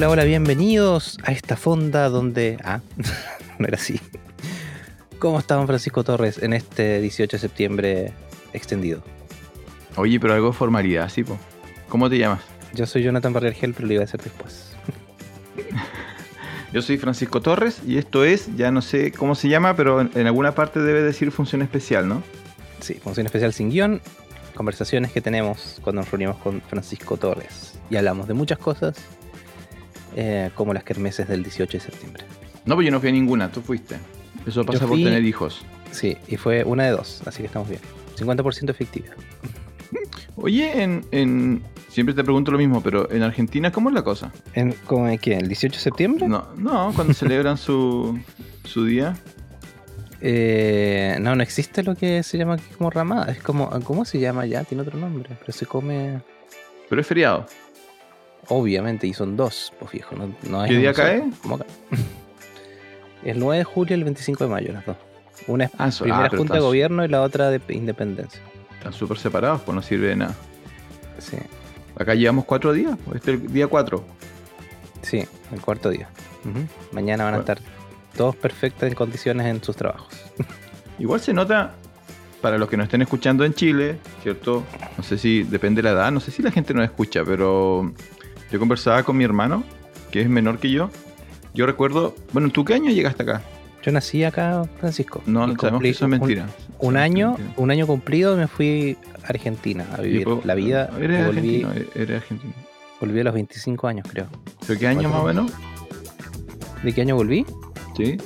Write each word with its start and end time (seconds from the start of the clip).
Hola, 0.00 0.08
hola, 0.08 0.24
bienvenidos 0.24 1.18
a 1.24 1.32
esta 1.32 1.58
fonda 1.58 2.08
donde... 2.08 2.56
Ah, 2.64 2.80
no 3.58 3.66
era 3.66 3.76
así. 3.76 4.00
¿Cómo 5.18 5.38
está 5.38 5.56
don 5.56 5.66
Francisco 5.66 6.02
Torres 6.04 6.42
en 6.42 6.54
este 6.54 7.02
18 7.02 7.36
de 7.36 7.38
septiembre 7.38 8.12
extendido? 8.54 9.02
Oye, 9.96 10.18
pero 10.18 10.32
algo 10.32 10.46
de 10.46 10.52
formalidad, 10.54 11.10
sí, 11.10 11.22
po. 11.22 11.36
¿Cómo 11.90 12.08
te 12.08 12.16
llamas? 12.16 12.40
Yo 12.72 12.86
soy 12.86 13.02
Jonathan 13.02 13.34
Barrergel, 13.34 13.74
pero 13.74 13.88
lo 13.88 13.92
iba 13.92 14.00
a 14.00 14.06
hacer 14.06 14.22
después. 14.22 14.74
Yo 16.72 16.80
soy 16.80 16.96
Francisco 16.96 17.42
Torres 17.42 17.82
y 17.86 17.98
esto 17.98 18.24
es, 18.24 18.56
ya 18.56 18.70
no 18.70 18.80
sé 18.80 19.12
cómo 19.12 19.34
se 19.34 19.50
llama, 19.50 19.76
pero 19.76 20.00
en, 20.00 20.10
en 20.14 20.26
alguna 20.26 20.54
parte 20.54 20.80
debe 20.80 21.02
decir 21.02 21.30
función 21.30 21.60
especial, 21.60 22.08
¿no? 22.08 22.22
Sí, 22.80 22.94
función 22.94 23.26
especial 23.26 23.52
sin 23.52 23.68
guion, 23.68 24.00
conversaciones 24.54 25.12
que 25.12 25.20
tenemos 25.20 25.78
cuando 25.82 26.00
nos 26.00 26.10
reunimos 26.10 26.38
con 26.38 26.62
Francisco 26.62 27.18
Torres 27.18 27.74
y 27.90 27.96
hablamos 27.96 28.28
de 28.28 28.32
muchas 28.32 28.58
cosas, 28.58 28.96
eh, 30.16 30.50
como 30.54 30.72
las 30.74 30.84
kermeses 30.84 31.28
del 31.28 31.42
18 31.42 31.78
de 31.78 31.80
septiembre. 31.84 32.24
No, 32.64 32.74
pues 32.74 32.84
yo 32.86 32.90
no 32.90 33.00
fui 33.00 33.08
a 33.08 33.12
ninguna, 33.12 33.50
tú 33.50 33.60
fuiste. 33.62 33.96
Eso 34.46 34.64
pasa 34.64 34.86
por 34.86 34.96
tener 34.96 35.24
hijos. 35.24 35.62
Sí, 35.90 36.16
y 36.28 36.36
fue 36.36 36.64
una 36.64 36.84
de 36.84 36.90
dos, 36.90 37.22
así 37.26 37.38
que 37.38 37.46
estamos 37.46 37.68
bien. 37.68 37.80
50% 38.16 38.70
efectiva. 38.70 39.08
Oye, 40.36 40.82
en, 40.82 41.04
en- 41.10 41.62
siempre 41.88 42.14
te 42.14 42.22
pregunto 42.22 42.50
lo 42.52 42.58
mismo, 42.58 42.82
pero 42.82 43.10
en 43.10 43.22
Argentina, 43.22 43.72
¿cómo 43.72 43.88
es 43.90 43.94
la 43.94 44.02
cosa? 44.04 44.32
¿En, 44.54 44.72
¿Cómo 44.86 45.08
en 45.08 45.18
qué? 45.18 45.36
¿El 45.36 45.48
18 45.48 45.74
de 45.76 45.80
septiembre? 45.82 46.28
No, 46.28 46.48
no, 46.56 46.92
cuando 46.94 47.12
celebran 47.14 47.56
su, 47.58 48.18
su 48.64 48.84
día. 48.84 49.16
Eh, 50.20 51.16
no, 51.20 51.34
no 51.34 51.42
existe 51.42 51.82
lo 51.82 51.94
que 51.94 52.22
se 52.22 52.36
llama 52.38 52.54
aquí 52.54 52.64
como 52.76 52.90
ramada. 52.90 53.32
Es 53.32 53.42
como, 53.42 53.70
¿cómo 53.84 54.04
se 54.04 54.18
llama 54.18 54.46
ya? 54.46 54.64
Tiene 54.64 54.82
otro 54.82 54.98
nombre, 54.98 55.30
pero 55.40 55.52
se 55.52 55.66
come 55.66 56.20
Pero 56.88 57.00
es 57.00 57.06
feriado. 57.06 57.46
Obviamente 58.48 59.06
y 59.06 59.14
son 59.14 59.36
dos, 59.36 59.72
pues 59.78 59.92
viejo. 59.92 60.16
No, 60.16 60.34
no 60.48 60.64
¿Qué 60.66 60.74
día 60.78 60.92
cae? 60.92 61.22
como 61.42 61.56
acá. 61.56 61.66
el 63.24 63.38
9 63.38 63.58
de 63.58 63.64
julio 63.64 63.96
y 63.96 63.98
el 63.98 64.04
25 64.04 64.44
de 64.44 64.50
mayo, 64.50 64.72
las 64.72 64.86
dos. 64.86 64.96
Una 65.46 65.64
es 65.64 65.70
Ah, 65.78 65.90
primera 65.98 66.24
ah, 66.26 66.30
junta 66.36 66.54
de 66.54 66.60
gobierno 66.60 67.04
y 67.04 67.08
la 67.08 67.22
otra 67.22 67.50
de 67.50 67.60
independencia. 67.74 68.40
Están 68.78 68.92
súper 68.92 69.18
separados, 69.18 69.60
pues 69.62 69.74
no 69.74 69.82
sirve 69.82 70.08
de 70.08 70.16
nada. 70.16 70.34
Sí, 71.18 71.36
Acá 71.96 72.14
llevamos 72.14 72.46
cuatro 72.46 72.72
días, 72.72 72.96
pues 73.04 73.16
este 73.16 73.34
es 73.34 73.40
el 73.42 73.52
día 73.52 73.66
cuatro. 73.66 74.04
sí, 75.02 75.24
el 75.52 75.60
cuarto 75.60 75.90
día. 75.90 76.08
Mañana 76.92 77.24
van 77.24 77.34
a 77.34 77.38
estar 77.38 77.58
todos 78.16 78.34
perfectos 78.36 78.88
en 78.88 78.94
condiciones 78.94 79.46
en 79.46 79.62
sus 79.62 79.76
trabajos. 79.76 80.08
Igual 80.98 81.20
se 81.20 81.34
nota, 81.34 81.72
para 82.40 82.56
los 82.56 82.70
que 82.70 82.76
nos 82.78 82.84
estén 82.84 83.02
escuchando 83.02 83.44
en 83.44 83.52
Chile, 83.52 83.98
¿cierto? 84.22 84.64
No 84.96 85.02
sé 85.04 85.18
si 85.18 85.42
depende 85.42 85.82
de 85.82 85.88
la 85.90 85.94
edad, 85.94 86.10
no 86.12 86.20
sé 86.20 86.30
si 86.30 86.42
la 86.42 86.50
gente 86.50 86.72
nos 86.72 86.84
escucha, 86.84 87.22
pero 87.24 87.92
yo 88.50 88.58
conversaba 88.58 89.02
con 89.02 89.16
mi 89.16 89.24
hermano, 89.24 89.64
que 90.10 90.20
es 90.22 90.28
menor 90.28 90.58
que 90.58 90.70
yo. 90.70 90.90
Yo 91.54 91.66
recuerdo, 91.66 92.14
bueno, 92.32 92.50
¿tú 92.50 92.64
qué 92.64 92.74
año 92.74 92.90
llegaste 92.90 93.22
acá? 93.22 93.42
Yo 93.82 93.92
nací 93.92 94.24
acá, 94.24 94.64
Francisco. 94.78 95.22
No, 95.26 95.46
sabemos 95.56 95.82
que 95.82 95.88
eso 95.88 96.04
es 96.04 96.10
mentira. 96.10 96.46
Un, 96.78 96.96
año, 96.96 97.32
mentira. 97.32 97.54
un 97.56 97.70
año 97.70 97.86
cumplido 97.86 98.36
me 98.36 98.46
fui 98.46 98.96
a 99.24 99.28
Argentina 99.28 99.86
a 99.96 100.02
vivir 100.02 100.28
la 100.44 100.54
vida. 100.54 100.90
Eres 101.00 101.26
volví, 101.26 101.62
argentino, 101.62 101.86
eres 101.94 102.22
argentino. 102.22 102.52
volví 103.00 103.20
a 103.20 103.24
los 103.24 103.34
25 103.34 103.86
años, 103.88 104.06
creo. 104.08 104.26
¿Pero 104.66 104.78
qué 104.78 104.86
año 104.86 105.08
más 105.08 105.20
o 105.20 105.24
menos? 105.24 105.52
¿De 106.82 106.92
qué 106.92 107.00
año 107.00 107.16
volví? 107.16 107.46
Sí. 107.96 108.18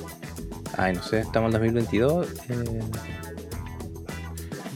Ay, 0.77 0.93
no 0.93 1.03
sé, 1.03 1.19
estamos 1.19 1.47
en 1.47 1.53
2022. 1.53 2.27
Eh, 2.49 2.81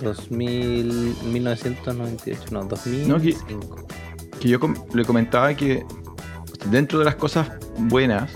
2000, 0.01 1.15
1998, 1.25 2.45
no, 2.51 2.63
2005. 2.63 3.88
Que 4.39 4.47
yo 4.49 4.59
com- 4.59 4.75
le 4.93 5.03
comentaba 5.05 5.53
que 5.53 5.83
dentro 6.69 6.99
de 6.99 7.05
las 7.05 7.15
cosas 7.15 7.49
buenas 7.77 8.31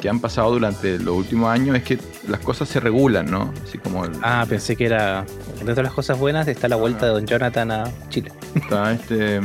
que 0.00 0.08
han 0.08 0.18
pasado 0.20 0.50
durante 0.52 0.98
los 0.98 1.14
últimos 1.14 1.50
años 1.50 1.76
es 1.76 1.82
que 1.82 1.98
las 2.26 2.40
cosas 2.40 2.68
se 2.68 2.80
regulan, 2.80 3.26
¿no? 3.30 3.52
Así 3.66 3.76
como 3.78 4.04
el- 4.04 4.12
Ah, 4.22 4.46
pensé 4.48 4.74
que 4.76 4.86
era. 4.86 5.26
Dentro 5.56 5.74
de 5.74 5.82
las 5.82 5.92
cosas 5.92 6.18
buenas 6.18 6.48
está 6.48 6.68
la 6.68 6.76
vuelta 6.76 7.04
de 7.06 7.12
Don 7.12 7.26
Jonathan 7.26 7.70
a 7.70 7.84
Chile. 8.08 8.32
está 8.54 8.92
este 8.92 9.40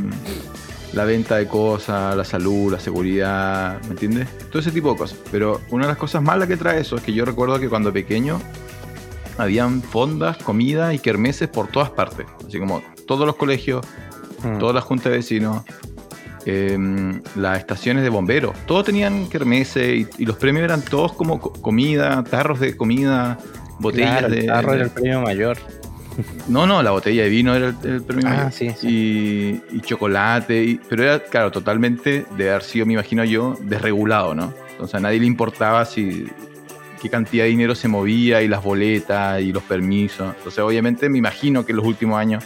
la 0.94 1.04
venta 1.04 1.36
de 1.36 1.46
cosas, 1.48 2.16
la 2.16 2.24
salud, 2.24 2.72
la 2.72 2.80
seguridad, 2.80 3.82
¿me 3.84 3.90
entiendes? 3.90 4.30
Todo 4.50 4.60
ese 4.60 4.72
tipo 4.72 4.92
de 4.94 4.98
cosas. 4.98 5.18
Pero 5.30 5.60
una 5.72 5.84
de 5.88 5.90
las 5.90 5.98
cosas 5.98 6.22
malas 6.24 6.48
que 6.48 6.56
trae 6.56 6.80
eso 6.80 6.96
es 6.96 7.02
que 7.02 7.12
yo 7.12 7.26
recuerdo 7.26 7.60
que 7.60 7.68
cuando 7.68 7.92
pequeño 7.92 8.40
habían 9.38 9.82
fondas, 9.82 10.38
comida 10.38 10.94
y 10.94 11.00
kermeses 11.00 11.50
por 11.50 11.68
todas 11.68 11.90
partes. 11.90 12.26
Así 12.48 12.60
como 12.60 12.82
todos 13.06 13.26
los 13.28 13.36
colegios, 13.36 13.86
Mm. 14.46 14.60
todas 14.60 14.76
las 14.76 14.84
juntas 14.84 15.12
de 15.12 15.18
vecinos, 15.18 15.64
em, 16.46 17.22
las 17.36 17.58
estaciones 17.60 18.04
de 18.04 18.10
bomberos, 18.10 18.56
todos 18.68 18.86
tenían 18.86 19.28
kermeses 19.28 20.08
y, 20.18 20.22
y 20.22 20.26
los 20.26 20.38
premios 20.38 20.64
eran 20.64 20.82
todos 20.84 21.14
como 21.14 21.40
co- 21.40 21.54
comida, 21.54 22.24
tarros 22.24 22.60
de 22.60 22.78
comida, 22.78 23.38
botellas 23.80 24.20
Claro, 24.20 24.30
de... 24.30 24.40
el 24.42 24.46
tarro 24.48 24.74
era 24.74 24.84
el 24.84 24.92
premio 24.92 25.22
mayor. 25.22 25.58
No, 26.48 26.66
no, 26.66 26.82
la 26.82 26.92
botella 26.92 27.24
de 27.24 27.30
vino 27.30 27.54
era 27.56 27.68
el, 27.84 27.90
el 27.90 28.02
premio 28.04 28.28
Ah, 28.28 28.36
mayor. 28.36 28.52
sí, 28.54 28.70
sí. 28.78 28.88
Y, 29.72 29.76
y 29.78 29.82
chocolate, 29.82 30.64
y- 30.64 30.80
pero 30.88 31.04
era, 31.04 31.20
claro, 31.20 31.52
totalmente 31.52 32.26
de 32.38 32.50
haber 32.50 32.64
sido, 32.64 32.86
me 32.86 32.94
imagino 32.94 33.24
yo, 33.26 33.58
desregulado, 33.62 34.34
¿no? 34.36 34.54
Entonces 34.72 34.96
a 34.96 35.00
nadie 35.00 35.20
le 35.20 35.26
importaba 35.26 35.84
si 35.86 36.26
qué 37.02 37.10
cantidad 37.10 37.44
de 37.44 37.50
dinero 37.50 37.76
se 37.76 37.88
movía 37.88 38.42
y 38.42 38.48
las 38.48 38.64
boletas 38.64 39.42
y 39.42 39.52
los 39.52 39.64
permisos. 39.64 40.34
Entonces 40.38 40.60
obviamente 40.60 41.10
me 41.10 41.18
imagino 41.18 41.66
que 41.66 41.72
en 41.72 41.78
los 41.78 41.86
últimos 41.86 42.18
años 42.18 42.44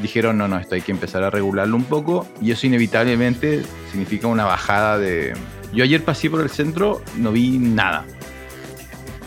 dijeron, 0.00 0.38
no, 0.38 0.48
no, 0.48 0.58
esto 0.58 0.74
hay 0.74 0.80
que 0.80 0.92
empezar 0.92 1.22
a 1.22 1.30
regularlo 1.30 1.76
un 1.76 1.84
poco 1.84 2.26
y 2.40 2.52
eso 2.52 2.66
inevitablemente 2.66 3.62
significa 3.90 4.26
una 4.28 4.44
bajada 4.44 4.98
de... 4.98 5.34
Yo 5.72 5.84
ayer 5.84 6.04
pasé 6.04 6.30
por 6.30 6.40
el 6.40 6.50
centro, 6.50 7.02
no 7.16 7.32
vi 7.32 7.58
nada. 7.58 8.04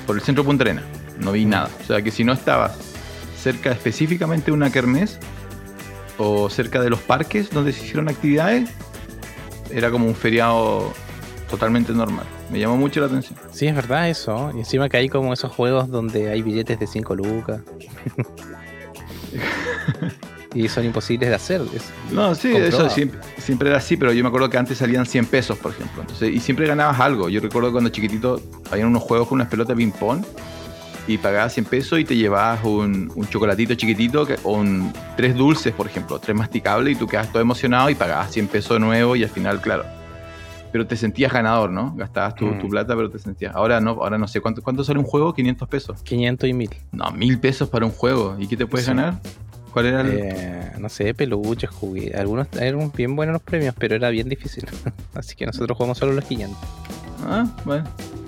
Por 0.06 0.16
el 0.16 0.22
centro 0.22 0.44
Punta 0.44 0.64
Arenas, 0.64 0.86
no 1.20 1.32
vi 1.32 1.46
nada. 1.46 1.70
O 1.82 1.84
sea 1.84 2.02
que 2.02 2.12
si 2.12 2.24
no 2.24 2.34
estabas 2.34 2.78
cerca 3.38 3.72
específicamente 3.72 4.48
de 4.48 4.52
una 4.52 4.72
kermés 4.72 5.20
o 6.18 6.50
cerca 6.50 6.82
de 6.82 6.90
los 6.90 7.00
parques 7.00 7.50
donde 7.50 7.74
se 7.74 7.84
hicieron 7.84 8.10
actividades, 8.10 8.70
era 9.72 9.92
como 9.92 10.08
un 10.08 10.16
feriado 10.16 10.94
totalmente 11.50 11.94
normal. 11.94 12.26
Me 12.52 12.60
llamó 12.60 12.78
mucho 12.78 13.00
la 13.00 13.08
atención. 13.08 13.38
Sí, 13.52 13.68
es 13.68 13.76
verdad 13.76 14.10
eso. 14.10 14.52
Y 14.54 14.60
encima 14.60 14.90
que 14.90 14.98
hay 14.98 15.10
como 15.10 15.34
esos 15.34 15.52
juegos 15.52 15.90
donde 15.90 16.30
hay 16.30 16.42
billetes 16.42 16.80
de 16.80 16.88
5 16.88 17.16
lucas. 17.16 17.62
y 20.56 20.68
son 20.70 20.86
imposibles 20.86 21.30
de 21.30 21.36
hacer. 21.36 21.62
es- 21.76 21.92
No, 22.12 22.34
sí, 22.34 22.52
comprobado. 22.52 22.86
eso 22.88 22.96
siempre, 22.96 23.20
siempre 23.38 23.70
era 23.70 23.78
así, 23.78 23.98
pero 23.98 24.12
yo 24.14 24.24
me 24.24 24.30
acuerdo 24.30 24.50
que 24.50 24.58
antes 24.58 24.78
salían 24.80 25.06
100 25.06 25.26
pesos, 25.28 25.58
por 25.60 25.72
ejemplo. 25.74 26.02
Entonces, 26.02 26.34
y 26.34 26.40
siempre 26.40 26.66
ganabas 26.66 27.00
algo. 27.00 27.30
Yo 27.30 27.42
recuerdo 27.42 27.72
cuando 27.72 27.90
chiquitito 27.92 28.42
había 28.72 28.88
unos 28.88 29.04
juegos 29.04 29.28
con 29.28 29.36
unas 29.38 29.50
pelotas 29.50 29.76
de 29.78 29.84
ping-pong 29.84 30.24
y 31.08 31.18
pagabas 31.20 31.54
100 31.54 31.66
pesos 31.66 32.00
y 32.00 32.06
te 32.06 32.16
llevabas 32.16 32.64
un, 32.64 33.12
un 33.14 33.28
chocolatito 33.28 33.76
chiquitito 33.76 34.26
que- 34.26 34.38
o 34.44 34.54
un, 34.54 34.92
tres 35.18 35.36
dulces, 35.36 35.72
por 35.74 35.86
ejemplo, 35.86 36.18
tres 36.20 36.36
masticables 36.36 36.96
y 36.96 37.00
tú 37.00 37.06
quedabas 37.06 37.32
todo 37.32 37.42
emocionado 37.42 37.90
y 37.92 37.96
pagabas 37.96 38.32
100 38.32 38.48
pesos 38.48 38.72
de 38.78 38.80
nuevo 38.80 39.16
y 39.16 39.24
al 39.24 39.30
final, 39.30 39.62
claro. 39.62 39.84
Pero 40.72 40.86
te 40.88 40.98
sentías 40.98 41.32
ganador, 41.32 41.70
¿no? 41.70 41.94
Gastabas 41.96 42.36
tu, 42.36 42.48
Mm. 42.48 42.60
tu 42.60 42.68
plata, 42.68 42.96
pero 42.98 43.10
te 43.10 43.18
sentías. 43.18 43.56
Ahora 43.56 43.80
no, 43.80 43.92
ahora 43.92 44.18
no 44.18 44.28
sé. 44.28 44.42
¿Cuánto, 44.42 44.62
cuánto 44.62 44.84
sale 44.84 45.00
un 45.00 45.06
juego? 45.06 45.34
500 45.34 45.70
pesos. 45.70 46.02
500 46.04 46.50
y 46.50 46.54
1000. 46.54 46.70
No, 46.92 47.12
mil 47.12 47.40
pesos 47.40 47.70
para 47.70 47.86
un 47.86 47.94
juego. 47.94 48.36
¿Y 48.40 48.48
qué 48.48 48.58
te 48.58 48.66
puedes 48.68 48.86
Sí. 48.86 48.92
ganar? 48.92 49.22
¿Cuál 49.76 49.88
era 49.88 50.00
el...? 50.02 50.08
Eh, 50.14 50.72
no 50.80 50.88
sé, 50.88 51.14
peluches, 51.14 51.70
juguetes. 51.70 52.18
Algunos 52.18 52.48
eran 52.58 52.90
bien 52.96 53.14
buenos 53.14 53.34
los 53.34 53.42
premios, 53.42 53.76
pero 53.78 53.94
era 53.94 54.10
bien 54.10 54.30
difícil. 54.30 54.66
Así 55.14 55.36
que 55.36 55.46
nosotros 55.46 55.76
jugamos 55.76 55.98
solo 55.98 56.14
los 56.14 56.24
500. 56.24 56.58
Ah, 57.28 57.46
bueno. 57.66 57.84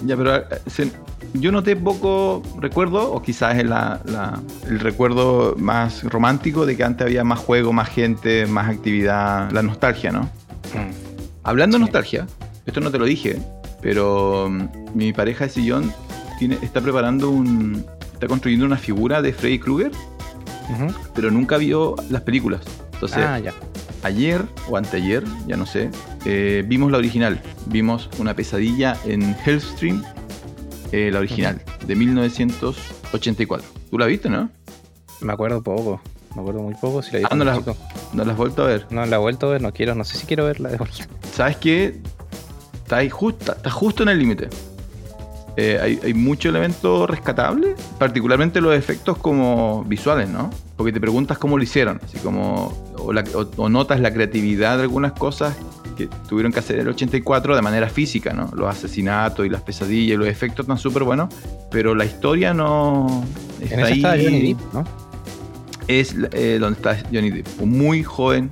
Ya, 0.05 0.17
pero 0.17 0.35
eh, 0.35 0.43
se- 0.65 0.91
yo 1.35 1.53
noté 1.53 1.77
poco 1.77 2.43
recuerdo, 2.59 3.13
o 3.13 3.21
quizás 3.21 3.57
es 3.57 3.63
la, 3.65 4.01
la- 4.03 4.41
el 4.67 4.81
recuerdo 4.81 5.55
más 5.57 6.03
romántico 6.03 6.65
de 6.65 6.75
que 6.75 6.83
antes 6.83 7.05
había 7.07 7.23
más 7.23 7.39
juego, 7.39 7.71
más 7.71 7.87
gente, 7.87 8.45
más 8.45 8.67
actividad, 8.69 9.49
la 9.51 9.61
nostalgia, 9.61 10.11
¿no? 10.11 10.29
Hablando 11.43 11.77
de 11.77 11.81
nostalgia, 11.81 12.27
esto 12.65 12.81
no 12.81 12.91
te 12.91 12.97
lo 12.99 13.05
dije, 13.05 13.37
pero 13.81 14.49
mm, 14.49 14.67
mi 14.95 15.13
pareja 15.13 15.45
de 15.45 15.49
sillón 15.51 15.93
tiene, 16.39 16.57
está 16.61 16.81
preparando 16.81 17.29
un. 17.29 17.85
está 18.13 18.27
construyendo 18.27 18.65
una 18.65 18.77
figura 18.77 19.21
de 19.21 19.31
Freddy 19.31 19.59
Krueger, 19.59 19.91
Pero 21.13 21.31
nunca 21.31 21.57
vio 21.57 21.95
las 22.09 22.21
películas. 22.21 22.61
Entonces, 22.93 23.19
Ah, 23.19 23.39
ya. 23.39 23.53
ayer 24.03 24.43
o 24.69 24.77
anteayer, 24.77 25.23
ya 25.47 25.55
no 25.57 25.65
sé, 25.65 25.89
eh, 26.25 26.63
vimos 26.67 26.91
la 26.91 26.97
original. 26.97 27.39
Vimos 27.67 28.09
una 28.19 28.33
pesadilla 28.35 28.97
en 29.05 29.35
Hellstream, 29.45 30.03
eh, 30.91 31.09
la 31.11 31.19
original, 31.19 31.61
de 31.85 31.95
1984. 31.95 33.67
¿Tú 33.89 33.97
la 33.97 34.05
viste, 34.05 34.29
no? 34.29 34.49
Me 35.21 35.33
acuerdo 35.33 35.61
poco. 35.61 36.01
Me 36.35 36.41
acuerdo 36.41 36.61
muy 36.61 36.75
poco. 36.75 37.01
Si 37.01 37.17
la 37.19 37.27
Ah, 37.31 37.35
no 37.35 37.43
la-. 37.43 37.61
¿No 38.13 38.23
la 38.25 38.31
has 38.31 38.37
vuelto 38.37 38.63
a 38.63 38.67
ver? 38.67 38.85
No, 38.89 39.05
la 39.05 39.15
he 39.15 39.19
vuelto 39.19 39.47
a 39.47 39.51
ver, 39.51 39.61
no 39.61 39.71
quiero, 39.73 39.95
no 39.95 40.03
sé 40.03 40.17
si 40.17 40.25
quiero 40.25 40.45
verla 40.45 40.69
de 40.69 40.77
vuelta. 40.77 41.07
¿Sabes 41.33 41.57
qué? 41.57 41.99
Está, 42.83 42.97
ahí 42.97 43.09
justo, 43.09 43.51
está 43.53 43.69
justo 43.69 44.03
en 44.03 44.09
el 44.09 44.19
límite. 44.19 44.49
Eh, 45.59 45.79
hay, 45.81 45.99
hay 46.03 46.13
mucho 46.13 46.49
elemento 46.49 47.07
rescatable, 47.07 47.75
particularmente 47.97 48.61
los 48.61 48.75
efectos 48.75 49.17
como 49.17 49.83
visuales, 49.85 50.29
¿no? 50.29 50.51
Porque 50.75 50.91
te 50.93 50.99
preguntas 51.01 51.39
cómo 51.39 51.57
lo 51.57 51.63
hicieron, 51.63 51.99
así 52.05 52.19
como, 52.19 52.77
o, 52.99 53.11
la- 53.11 53.23
o- 53.33 53.49
o 53.63 53.67
notas 53.67 53.99
la 53.99 54.13
creatividad 54.13 54.77
de 54.77 54.83
algunas 54.83 55.13
cosas 55.13 55.55
que 55.97 56.07
tuvieron 56.29 56.51
que 56.53 56.59
hacer 56.59 56.77
el 56.77 56.87
84 56.89 57.55
de 57.55 57.61
manera 57.63 57.89
física, 57.89 58.33
¿no? 58.33 58.51
Los 58.55 58.69
asesinatos 58.69 59.47
y 59.47 59.49
las 59.49 59.61
pesadillas 59.63 60.13
y 60.13 60.17
los 60.17 60.27
efectos 60.27 60.65
están 60.65 60.77
súper 60.77 61.03
buenos, 61.03 61.33
pero 61.71 61.95
la 61.95 62.05
historia 62.05 62.53
no 62.53 63.23
En 63.59 63.63
está 63.63 63.75
esa 63.79 63.87
ahí. 63.87 63.93
está 63.93 64.09
Johnny 64.11 64.53
Depp, 64.53 64.73
¿no? 64.75 64.83
Es 65.87 66.15
eh, 66.33 66.57
donde 66.59 66.77
está 66.77 66.97
Johnny 67.11 67.31
Depp, 67.31 67.47
un 67.59 67.77
muy 67.77 68.03
joven 68.03 68.51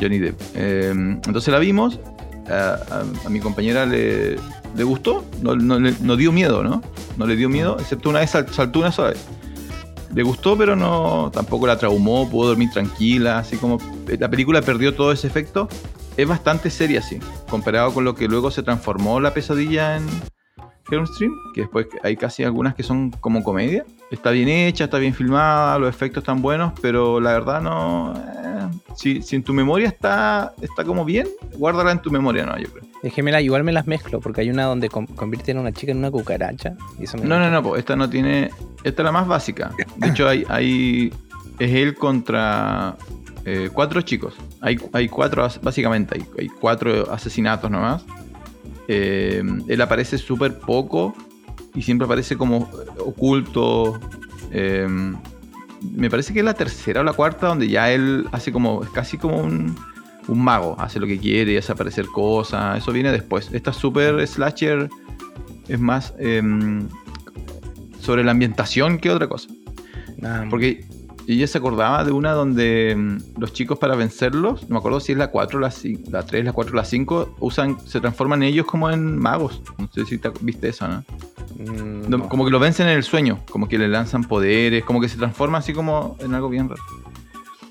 Johnny 0.00 0.18
Depp. 0.18 0.40
Eh, 0.56 0.90
entonces 0.90 1.46
la 1.52 1.60
vimos, 1.60 2.00
a, 2.50 2.78
a- 2.90 3.04
a 3.26 3.30
mi 3.30 3.38
compañera 3.38 3.86
le, 3.86 4.36
le 4.76 4.84
gustó, 4.84 5.24
no, 5.42 5.54
no 5.56 6.16
dio 6.16 6.32
miedo, 6.32 6.62
¿no? 6.62 6.82
No 7.16 7.26
le 7.26 7.36
dio 7.36 7.48
miedo, 7.48 7.76
excepto 7.78 8.10
una 8.10 8.20
vez 8.20 8.30
sal- 8.30 8.48
saltó 8.50 8.80
una 8.80 8.92
sola 8.92 9.10
vez. 9.10 9.24
Le 10.14 10.22
gustó, 10.22 10.56
pero 10.56 10.76
no 10.76 11.30
tampoco 11.32 11.66
la 11.66 11.76
traumó, 11.78 12.28
pudo 12.30 12.48
dormir 12.48 12.70
tranquila, 12.70 13.38
así 13.38 13.56
como 13.56 13.78
la 14.18 14.28
película 14.28 14.62
perdió 14.62 14.94
todo 14.94 15.10
ese 15.12 15.26
efecto. 15.26 15.68
Es 16.16 16.28
bastante 16.28 16.70
seria, 16.70 17.02
sí, 17.02 17.18
comparado 17.50 17.92
con 17.92 18.04
lo 18.04 18.14
que 18.14 18.28
luego 18.28 18.50
se 18.52 18.62
transformó 18.62 19.18
la 19.18 19.34
pesadilla 19.34 19.96
en 19.96 20.06
Stream, 20.86 21.32
que 21.54 21.62
después 21.62 21.86
hay 22.04 22.16
casi 22.16 22.44
algunas 22.44 22.76
que 22.76 22.84
son 22.84 23.10
como 23.10 23.42
comedia. 23.42 23.84
Está 24.12 24.30
bien 24.30 24.48
hecha, 24.48 24.84
está 24.84 24.98
bien 24.98 25.12
filmada, 25.14 25.76
los 25.80 25.88
efectos 25.88 26.22
están 26.22 26.40
buenos, 26.40 26.72
pero 26.80 27.18
la 27.18 27.32
verdad 27.32 27.60
no. 27.60 28.14
eh, 28.14 28.68
si, 28.94 29.20
si 29.22 29.34
en 29.34 29.42
tu 29.42 29.52
memoria 29.52 29.88
está, 29.88 30.52
está 30.62 30.84
como 30.84 31.04
bien, 31.04 31.26
guárdala 31.56 31.90
en 31.90 32.00
tu 32.00 32.12
memoria, 32.12 32.46
no, 32.46 32.56
yo 32.56 32.68
creo. 32.68 32.84
Es 33.04 33.12
que 33.12 33.22
me 33.22 33.30
la, 33.30 33.40
igual 33.42 33.64
me 33.64 33.72
las 33.72 33.86
mezclo, 33.86 34.18
porque 34.20 34.40
hay 34.40 34.48
una 34.50 34.64
donde 34.64 34.88
con- 34.88 35.06
convierten 35.06 35.58
a 35.58 35.60
una 35.60 35.72
chica 35.72 35.92
en 35.92 35.98
una 35.98 36.10
cucaracha. 36.10 36.74
Y 36.98 37.04
eso 37.04 37.18
me 37.18 37.24
No, 37.26 37.38
no, 37.38 37.50
no, 37.50 37.62
po, 37.62 37.76
esta 37.76 37.94
no 37.96 38.08
tiene. 38.08 38.50
Esta 38.82 39.02
es 39.02 39.04
la 39.04 39.12
más 39.12 39.26
básica. 39.28 39.70
De 39.96 40.08
hecho, 40.08 40.26
hay. 40.26 40.44
hay 40.48 41.12
es 41.58 41.70
él 41.72 41.94
contra 41.94 42.96
eh, 43.44 43.68
cuatro 43.72 44.00
chicos. 44.02 44.34
Hay, 44.60 44.78
hay 44.92 45.08
cuatro, 45.08 45.46
básicamente, 45.62 46.16
hay, 46.16 46.24
hay 46.38 46.48
cuatro 46.48 47.12
asesinatos 47.12 47.70
nomás. 47.70 48.04
Eh, 48.88 49.42
él 49.68 49.80
aparece 49.80 50.18
súper 50.18 50.58
poco 50.58 51.14
y 51.74 51.82
siempre 51.82 52.06
aparece 52.06 52.36
como 52.36 52.70
oculto. 52.98 54.00
Eh, 54.50 54.88
me 55.92 56.08
parece 56.10 56.32
que 56.32 56.38
es 56.38 56.44
la 56.44 56.54
tercera 56.54 57.02
o 57.02 57.04
la 57.04 57.12
cuarta 57.12 57.48
donde 57.48 57.68
ya 57.68 57.90
él 57.92 58.26
hace 58.32 58.50
como. 58.50 58.82
Es 58.82 58.88
casi 58.90 59.18
como 59.18 59.38
un, 59.38 59.76
un 60.28 60.42
mago. 60.42 60.76
Hace 60.78 61.00
lo 61.00 61.06
que 61.06 61.18
quiere 61.18 61.52
y 61.52 61.56
hace 61.56 61.72
aparecer 61.72 62.06
cosas. 62.06 62.78
Eso 62.78 62.92
viene 62.92 63.10
después. 63.12 63.50
Esta 63.52 63.72
super 63.72 64.26
slasher 64.26 64.88
es 65.68 65.80
más 65.80 66.14
em, 66.18 66.88
sobre 68.00 68.24
la 68.24 68.32
ambientación 68.32 68.98
que 68.98 69.10
otra 69.10 69.28
cosa. 69.28 69.48
Ah, 70.22 70.44
Porque 70.50 70.84
ella 71.26 71.46
se 71.46 71.56
acordaba 71.58 72.04
de 72.04 72.12
una 72.12 72.32
donde 72.32 72.90
em, 72.90 73.18
los 73.38 73.52
chicos 73.54 73.78
para 73.78 73.94
vencerlos, 73.96 74.62
no 74.68 74.74
me 74.74 74.78
acuerdo 74.78 75.00
si 75.00 75.12
es 75.12 75.18
la 75.18 75.28
4, 75.30 75.58
la, 75.58 75.68
cin- 75.68 76.06
la 76.10 76.22
3, 76.24 76.44
la 76.44 76.52
4, 76.52 76.74
la 76.76 76.84
5, 76.84 77.36
usan, 77.40 77.78
se 77.86 78.00
transforman 78.00 78.42
ellos 78.42 78.66
como 78.66 78.90
en 78.90 79.18
magos. 79.18 79.62
No 79.78 79.88
sé 79.92 80.04
si 80.04 80.18
te 80.18 80.30
viste 80.42 80.68
eso, 80.68 80.86
¿no? 80.86 81.04
mm, 81.58 82.10
No, 82.10 82.18
no. 82.18 82.28
Como 82.28 82.44
que 82.44 82.50
lo 82.50 82.58
vencen 82.58 82.88
en 82.88 82.96
el 82.96 83.04
sueño, 83.04 83.40
como 83.50 83.68
que 83.68 83.78
le 83.78 83.88
lanzan 83.88 84.24
poderes, 84.24 84.84
como 84.84 85.00
que 85.00 85.08
se 85.08 85.16
transforma 85.16 85.58
así 85.58 85.72
como 85.72 86.16
en 86.20 86.34
algo 86.34 86.48
bien 86.50 86.68
raro. 86.68 86.82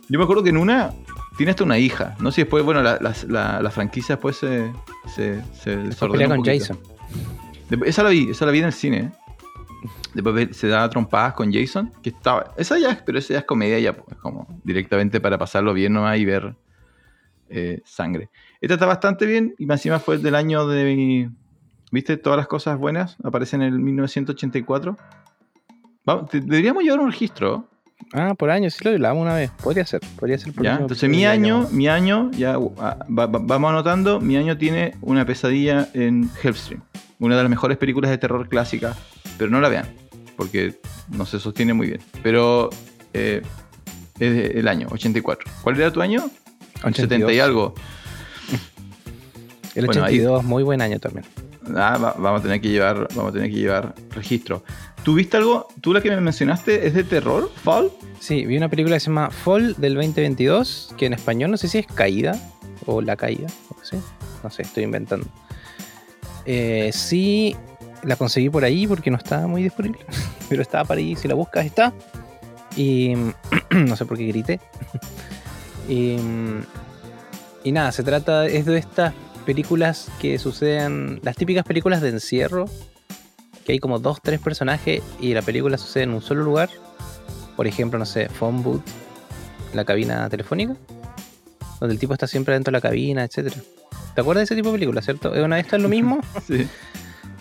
Yo 0.09 0.17
me 0.19 0.23
acuerdo 0.25 0.43
que 0.43 0.49
en 0.49 0.57
una 0.57 0.91
tiene 1.37 1.51
hasta 1.51 1.63
una 1.63 1.77
hija. 1.77 2.15
No 2.19 2.31
sé 2.31 2.35
si 2.35 2.41
después, 2.41 2.63
bueno, 2.63 2.81
la, 2.81 2.97
la- 3.01 3.13
la- 3.27 3.61
la 3.61 3.71
franquicia 3.71 4.15
después 4.15 4.37
se, 4.37 4.71
se, 5.07 5.43
se 5.53 5.77
desordenó 5.77 6.35
con. 6.35 6.45
Jason. 6.45 6.79
Después- 7.69 7.89
esa 7.89 8.03
la 8.03 8.09
vi, 8.09 8.29
esa 8.31 8.45
la 8.45 8.51
vi 8.51 8.59
en 8.59 8.65
el 8.65 8.73
cine. 8.73 8.97
¿eh? 8.97 9.11
Después 10.13 10.55
se 10.55 10.67
da 10.67 10.87
trompadas 10.89 11.33
con 11.33 11.51
Jason, 11.51 11.91
que 12.01 12.09
estaba. 12.11 12.53
Esa 12.57 12.77
ya, 12.79 12.91
es- 12.91 13.01
pero 13.01 13.17
esa 13.19 13.33
ya 13.33 13.39
es 13.39 13.45
comedia 13.45 13.79
ya, 13.79 13.93
pues, 13.93 14.17
como 14.19 14.47
directamente 14.63 15.19
para 15.19 15.37
pasarlo 15.37 15.73
bien 15.73 15.93
nomás 15.93 16.17
y 16.19 16.25
ver 16.25 16.55
eh, 17.49 17.81
sangre. 17.85 18.29
Esta 18.61 18.75
está 18.75 18.85
bastante 18.85 19.25
bien 19.25 19.53
y 19.57 19.65
más 19.65 19.79
encima 19.79 19.99
fue 19.99 20.17
del 20.17 20.35
año 20.35 20.67
de 20.67 20.83
mi. 20.95 21.29
¿Viste? 21.91 22.17
Todas 22.17 22.37
las 22.37 22.47
cosas 22.47 22.77
buenas 22.79 23.17
aparecen 23.23 23.61
en 23.61 23.73
el 23.73 23.79
1984. 23.79 24.97
Vamos, 26.05 26.29
deberíamos 26.31 26.83
llevar 26.83 26.99
un 26.99 27.11
registro. 27.11 27.69
Ah, 28.11 28.33
por 28.35 28.49
año, 28.49 28.69
sí 28.69 28.83
lo 28.83 28.91
hablamos 28.91 29.21
una 29.23 29.33
vez. 29.35 29.51
Podría 29.61 29.85
ser, 29.85 30.01
podría 30.19 30.37
ser 30.37 30.53
por 30.53 30.63
¿ya? 30.63 30.73
año, 30.73 30.81
Entonces 30.81 31.01
por 31.09 31.15
mi 31.15 31.25
año, 31.25 31.57
año. 31.61 31.69
mi 31.71 31.87
año, 31.87 32.31
ya 32.31 32.57
uh, 32.59 32.73
ah, 32.79 32.97
va- 33.07 33.27
va- 33.27 33.39
vamos 33.41 33.69
anotando, 33.69 34.19
mi 34.19 34.35
año 34.37 34.57
tiene 34.57 34.95
una 35.01 35.25
pesadilla 35.25 35.87
en 35.93 36.29
Hellstream. 36.41 36.81
Una 37.19 37.37
de 37.37 37.43
las 37.43 37.49
mejores 37.49 37.77
películas 37.77 38.11
de 38.11 38.17
terror 38.17 38.49
clásicas, 38.49 38.97
pero 39.37 39.49
no 39.49 39.61
la 39.61 39.69
vean, 39.69 39.85
porque 40.35 40.79
no 41.09 41.25
se 41.25 41.39
sostiene 41.39 41.73
muy 41.73 41.87
bien. 41.87 42.01
Pero 42.21 42.69
eh, 43.13 43.41
es 44.19 44.55
el 44.55 44.67
año, 44.67 44.87
84. 44.91 45.49
¿Cuál 45.61 45.79
era 45.79 45.91
tu 45.91 46.01
año? 46.01 46.29
70 46.83 47.15
y 47.15 47.17
82. 47.31 47.39
algo. 47.39 47.73
El 49.75 49.85
Bueno, 49.85 50.03
ahí- 50.03 50.19
82, 50.19 50.43
muy 50.43 50.63
buen 50.63 50.81
año 50.81 50.99
también. 50.99 51.25
Ah, 51.75 51.97
va- 51.97 52.15
vamos 52.19 52.41
a 52.41 52.43
tener 52.43 52.59
que 52.61 52.69
llevar, 52.69 53.07
vamos 53.15 53.31
a 53.31 53.33
tener 53.33 53.49
que 53.49 53.55
llevar 53.57 53.95
registro. 54.11 54.63
¿Tú 55.03 55.15
viste 55.15 55.35
algo? 55.35 55.67
¿Tú 55.81 55.93
la 55.93 56.01
que 56.01 56.09
me 56.09 56.21
mencionaste 56.21 56.87
es 56.87 56.93
de 56.93 57.03
terror? 57.03 57.51
¿Fall? 57.63 57.91
Sí, 58.19 58.45
vi 58.45 58.55
una 58.55 58.69
película 58.69 58.95
que 58.95 59.01
se 59.01 59.07
llama 59.07 59.29
Fall 59.31 59.75
del 59.77 59.95
2022, 59.95 60.95
que 60.97 61.07
en 61.07 61.13
español 61.13 61.51
no 61.51 61.57
sé 61.57 61.67
si 61.67 61.79
es 61.79 61.87
Caída 61.87 62.39
o 62.85 63.01
La 63.01 63.17
Caída, 63.17 63.47
no 63.77 63.83
sé, 63.83 63.97
no 64.41 64.49
sé, 64.49 64.61
estoy 64.61 64.83
inventando. 64.85 65.27
Eh, 66.45 66.91
sí, 66.93 67.53
la 68.03 68.15
conseguí 68.15 68.49
por 68.49 68.63
ahí 68.63 68.87
porque 68.87 69.11
no 69.11 69.17
estaba 69.17 69.45
muy 69.45 69.61
disponible, 69.61 69.99
pero 70.49 70.61
estaba 70.61 70.85
para 70.85 70.99
ahí, 70.99 71.17
si 71.17 71.27
la 71.27 71.35
buscas 71.35 71.65
está. 71.65 71.93
Y 72.77 73.13
no 73.71 73.97
sé 73.97 74.05
por 74.05 74.17
qué 74.17 74.27
grité. 74.27 74.61
y 75.89 76.15
nada, 77.65 77.91
se 77.91 78.03
trata, 78.03 78.45
es 78.45 78.65
de 78.65 78.77
estas 78.77 79.13
películas 79.45 80.09
que 80.21 80.39
suceden, 80.39 81.19
las 81.23 81.35
típicas 81.35 81.65
películas 81.65 81.99
de 81.99 82.07
encierro, 82.07 82.69
que 83.65 83.73
hay 83.73 83.79
como 83.79 83.99
dos, 83.99 84.19
tres 84.21 84.39
personajes 84.39 85.01
y 85.19 85.33
la 85.33 85.41
película 85.41 85.77
sucede 85.77 86.03
en 86.03 86.11
un 86.11 86.21
solo 86.21 86.43
lugar 86.43 86.69
por 87.55 87.67
ejemplo, 87.67 87.99
no 87.99 88.05
sé, 88.05 88.29
phone 88.29 88.63
booth, 88.63 88.83
la 89.73 89.85
cabina 89.85 90.29
telefónica, 90.29 90.75
donde 91.79 91.93
el 91.93 91.99
tipo 91.99 92.13
está 92.13 92.27
siempre 92.27 92.53
dentro 92.53 92.71
de 92.71 92.77
la 92.77 92.81
cabina, 92.81 93.23
etcétera. 93.23 93.57
¿Te 94.15 94.21
acuerdas 94.21 94.41
de 94.41 94.43
ese 94.45 94.55
tipo 94.55 94.69
de 94.69 94.75
película, 94.75 95.01
cierto? 95.01 95.33
¿Es 95.33 95.43
una 95.43 95.55
de 95.55 95.61
estas 95.61 95.81
lo 95.81 95.89
mismo? 95.89 96.19
Sí. 96.47 96.67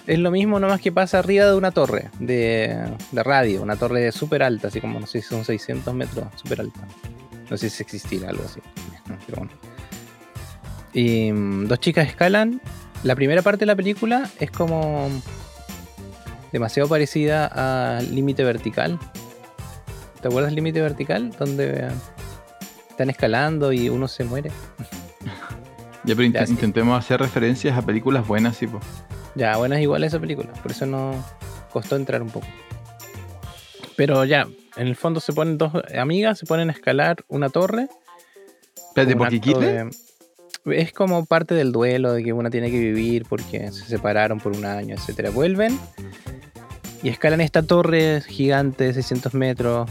es 0.06 0.18
lo 0.18 0.30
mismo, 0.30 0.58
nomás 0.58 0.80
que 0.80 0.90
pasa 0.90 1.20
arriba 1.20 1.46
de 1.46 1.54
una 1.54 1.70
torre 1.70 2.10
de, 2.18 2.76
de 3.10 3.22
radio, 3.22 3.62
una 3.62 3.76
torre 3.76 4.10
súper 4.12 4.42
alta, 4.42 4.68
así 4.68 4.80
como, 4.80 4.98
no 4.98 5.06
sé 5.06 5.22
si 5.22 5.28
son 5.28 5.44
600 5.44 5.94
metros, 5.94 6.26
súper 6.36 6.60
alta. 6.60 6.80
No 7.50 7.56
sé 7.56 7.68
si 7.70 7.82
existirá 7.82 8.30
algo 8.30 8.44
así. 8.44 8.60
Pero 9.26 9.38
bueno. 9.38 9.52
Y 10.94 11.30
mm, 11.32 11.68
dos 11.68 11.80
chicas 11.80 12.08
escalan. 12.08 12.60
La 13.02 13.14
primera 13.14 13.42
parte 13.42 13.60
de 13.60 13.66
la 13.66 13.76
película 13.76 14.30
es 14.38 14.50
como 14.50 15.10
demasiado 16.52 16.88
parecida 16.88 17.46
a 17.52 18.00
Límite 18.02 18.44
Vertical. 18.44 18.98
¿Te 20.20 20.28
acuerdas 20.28 20.52
Límite 20.52 20.80
Vertical? 20.80 21.30
Donde 21.38 21.88
están 22.90 23.10
escalando 23.10 23.72
y 23.72 23.88
uno 23.88 24.08
se 24.08 24.24
muere. 24.24 24.50
Ya, 26.04 26.16
pero 26.16 26.26
int- 26.26 26.32
Ya, 26.34 26.46
sí. 26.46 26.52
intentemos 26.54 26.98
hacer 26.98 27.20
referencias 27.20 27.78
a 27.78 27.82
películas 27.82 28.26
buenas, 28.26 28.56
sí, 28.56 28.66
po. 28.66 28.80
Ya, 29.36 29.56
bueno, 29.56 29.76
es 29.76 29.82
igual 29.82 30.02
esa 30.02 30.18
película, 30.18 30.52
por 30.54 30.72
eso 30.72 30.84
no 30.84 31.14
costó 31.72 31.94
entrar 31.94 32.20
un 32.22 32.28
poco. 32.30 32.46
Pero 33.94 34.24
ya, 34.24 34.48
en 34.76 34.88
el 34.88 34.96
fondo 34.96 35.20
se 35.20 35.32
ponen 35.32 35.58
dos 35.58 35.70
amigas, 35.96 36.40
se 36.40 36.46
ponen 36.46 36.70
a 36.70 36.72
escalar 36.72 37.24
una 37.28 37.50
torre. 37.50 37.86
Espérate, 38.74 39.14
un 39.14 39.60
de- 39.60 39.90
Es 40.76 40.92
como 40.92 41.24
parte 41.24 41.54
del 41.54 41.70
duelo 41.70 42.14
de 42.14 42.24
que 42.24 42.32
una 42.32 42.50
tiene 42.50 42.72
que 42.72 42.80
vivir 42.80 43.24
porque 43.28 43.70
se 43.70 43.84
separaron 43.84 44.40
por 44.40 44.56
un 44.56 44.64
año, 44.64 44.96
etcétera. 44.96 45.30
Vuelven 45.30 45.78
y 47.02 47.08
escalan 47.08 47.40
esta 47.40 47.62
torre 47.62 48.22
gigante 48.22 48.84
de 48.84 48.94
600 48.94 49.34
metros. 49.34 49.90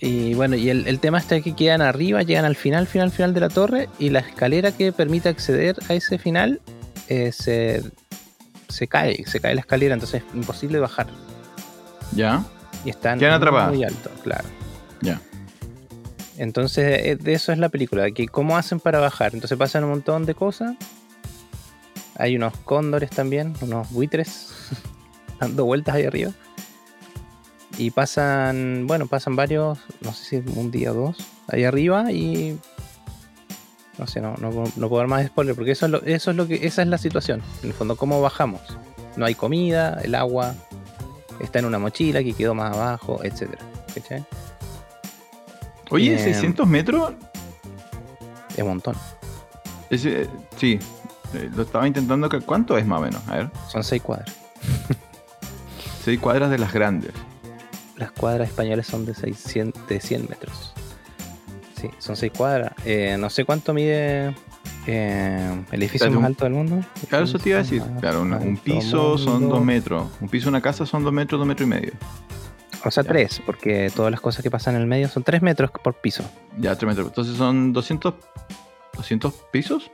Y 0.00 0.32
bueno, 0.34 0.56
y 0.56 0.70
el, 0.70 0.86
el 0.88 0.98
tema 0.98 1.18
está 1.18 1.40
que 1.42 1.54
quedan 1.54 1.82
arriba, 1.82 2.22
llegan 2.22 2.46
al 2.46 2.56
final, 2.56 2.86
final, 2.86 3.10
final 3.10 3.34
de 3.34 3.40
la 3.40 3.50
torre 3.50 3.88
y 3.98 4.08
la 4.08 4.20
escalera 4.20 4.72
que 4.72 4.92
permite 4.92 5.28
acceder 5.28 5.76
a 5.90 5.94
ese 5.94 6.18
final 6.18 6.60
eh, 7.08 7.32
se, 7.32 7.82
se 8.68 8.88
cae, 8.88 9.26
se 9.26 9.40
cae 9.40 9.54
la 9.54 9.60
escalera, 9.60 9.94
entonces 9.94 10.22
es 10.26 10.34
imposible 10.34 10.78
bajar. 10.78 11.08
Ya, 12.12 12.44
Y 12.84 12.90
están 12.90 13.18
Quedan 13.18 13.42
muy, 13.68 13.84
alto, 13.84 14.10
claro. 14.22 14.48
ya. 15.02 15.20
Entonces, 16.38 17.04
eh, 17.04 17.16
de 17.16 17.34
eso 17.34 17.52
es 17.52 17.58
la 17.58 17.68
película, 17.68 18.04
de 18.04 18.14
que 18.14 18.26
cómo 18.26 18.56
hacen 18.56 18.80
para 18.80 19.00
bajar. 19.00 19.34
Entonces 19.34 19.58
pasan 19.58 19.84
un 19.84 19.90
montón 19.90 20.24
de 20.24 20.34
cosas. 20.34 20.76
Hay 22.16 22.36
unos 22.36 22.56
cóndores 22.58 23.10
también, 23.10 23.54
unos 23.60 23.90
buitres 23.90 24.48
dando 25.40 25.64
vueltas 25.64 25.94
ahí 25.96 26.04
arriba. 26.04 26.32
Y 27.78 27.90
pasan, 27.90 28.84
bueno, 28.86 29.06
pasan 29.06 29.36
varios, 29.36 29.78
no 30.02 30.12
sé 30.12 30.42
si 30.42 30.58
un 30.58 30.70
día 30.70 30.92
o 30.92 30.94
dos, 30.94 31.16
ahí 31.48 31.64
arriba 31.64 32.12
y... 32.12 32.58
No 33.98 34.06
sé, 34.06 34.20
no, 34.20 34.34
no, 34.38 34.50
puedo- 34.50 34.72
no 34.76 34.88
puedo 34.88 35.00
dar 35.00 35.08
más 35.08 35.26
spoiler 35.26 35.54
porque 35.54 35.72
eso 35.72 35.86
es, 35.86 35.92
lo, 35.92 36.02
eso 36.02 36.30
es 36.30 36.36
lo 36.36 36.46
que, 36.46 36.66
esa 36.66 36.82
es 36.82 36.88
la 36.88 36.98
situación. 36.98 37.42
En 37.62 37.68
el 37.68 37.74
fondo, 37.74 37.96
cómo 37.96 38.20
bajamos. 38.20 38.60
No 39.16 39.26
hay 39.26 39.34
comida, 39.34 39.98
el 40.02 40.14
agua 40.14 40.54
está 41.40 41.58
en 41.58 41.64
una 41.66 41.78
mochila 41.78 42.22
que 42.22 42.32
quedó 42.32 42.54
más 42.54 42.74
abajo, 42.76 43.20
etcétera. 43.24 43.62
¿Cachai? 43.94 44.24
Oye, 45.90 46.12
Em, 46.14 46.18
600 46.18 46.66
metros, 46.66 47.12
Es 48.56 48.58
un 48.62 48.68
montón. 48.68 48.94
Ese, 49.90 50.28
sí, 50.56 50.78
eh, 51.34 51.50
lo 51.54 51.62
estaba 51.62 51.86
intentando. 51.86 52.28
¿Cuánto 52.46 52.76
es 52.78 52.86
más 52.86 53.00
o 53.00 53.02
menos? 53.02 53.22
A 53.28 53.36
ver. 53.36 53.50
Son 53.68 53.82
seis 53.84 54.00
cuadras. 54.02 54.34
Seis 56.02 56.18
cuadras 56.18 56.50
de 56.50 56.58
las 56.58 56.72
grandes. 56.72 57.12
Las 57.96 58.12
cuadras 58.12 58.48
españolas 58.48 58.86
son 58.86 59.04
de 59.04 59.14
600, 59.14 59.86
de 59.86 60.00
100 60.00 60.26
metros. 60.28 60.72
Sí, 61.78 61.90
son 61.98 62.16
seis 62.16 62.32
cuadras. 62.36 62.72
Eh, 62.84 63.16
no 63.18 63.30
sé 63.30 63.44
cuánto 63.44 63.72
mide 63.74 64.34
eh, 64.86 65.64
el 65.72 65.82
edificio 65.82 66.06
Claro, 66.06 66.12
más 66.12 66.18
un- 66.20 66.24
alto 66.26 66.44
del 66.44 66.52
mundo. 66.54 66.80
Claro, 67.08 67.24
eso 67.24 67.38
te 67.38 67.50
iba 67.50 67.58
a 67.58 67.62
decir. 67.62 67.82
Claro, 68.00 68.22
un 68.22 68.32
alto 68.34 68.62
piso 68.62 69.16
son 69.18 69.40
mundo. 69.40 69.56
dos 69.56 69.64
metros. 69.64 70.06
Un 70.20 70.28
piso, 70.28 70.48
una 70.48 70.60
casa 70.60 70.84
son 70.86 71.04
dos 71.04 71.12
metros, 71.12 71.38
dos 71.38 71.46
metros 71.48 71.66
y 71.66 71.70
medio. 71.70 71.92
O 72.84 72.90
sea, 72.90 73.02
Ya. 73.02 73.08
tres, 73.10 73.42
porque 73.44 73.90
todas 73.94 74.10
las 74.10 74.20
cosas 74.20 74.42
que 74.42 74.50
pasan 74.50 74.74
en 74.74 74.82
el 74.82 74.86
medio 74.86 75.08
son 75.08 75.22
tres 75.22 75.40
metros 75.42 75.70
por 75.70 75.94
piso. 75.94 76.22
Ya, 76.58 76.74
tres 76.76 76.88
metros. 76.88 77.08
Entonces 77.08 77.36
son 77.36 77.72
200, 77.74 78.14
200 78.94 79.32
pisos. 79.52 79.90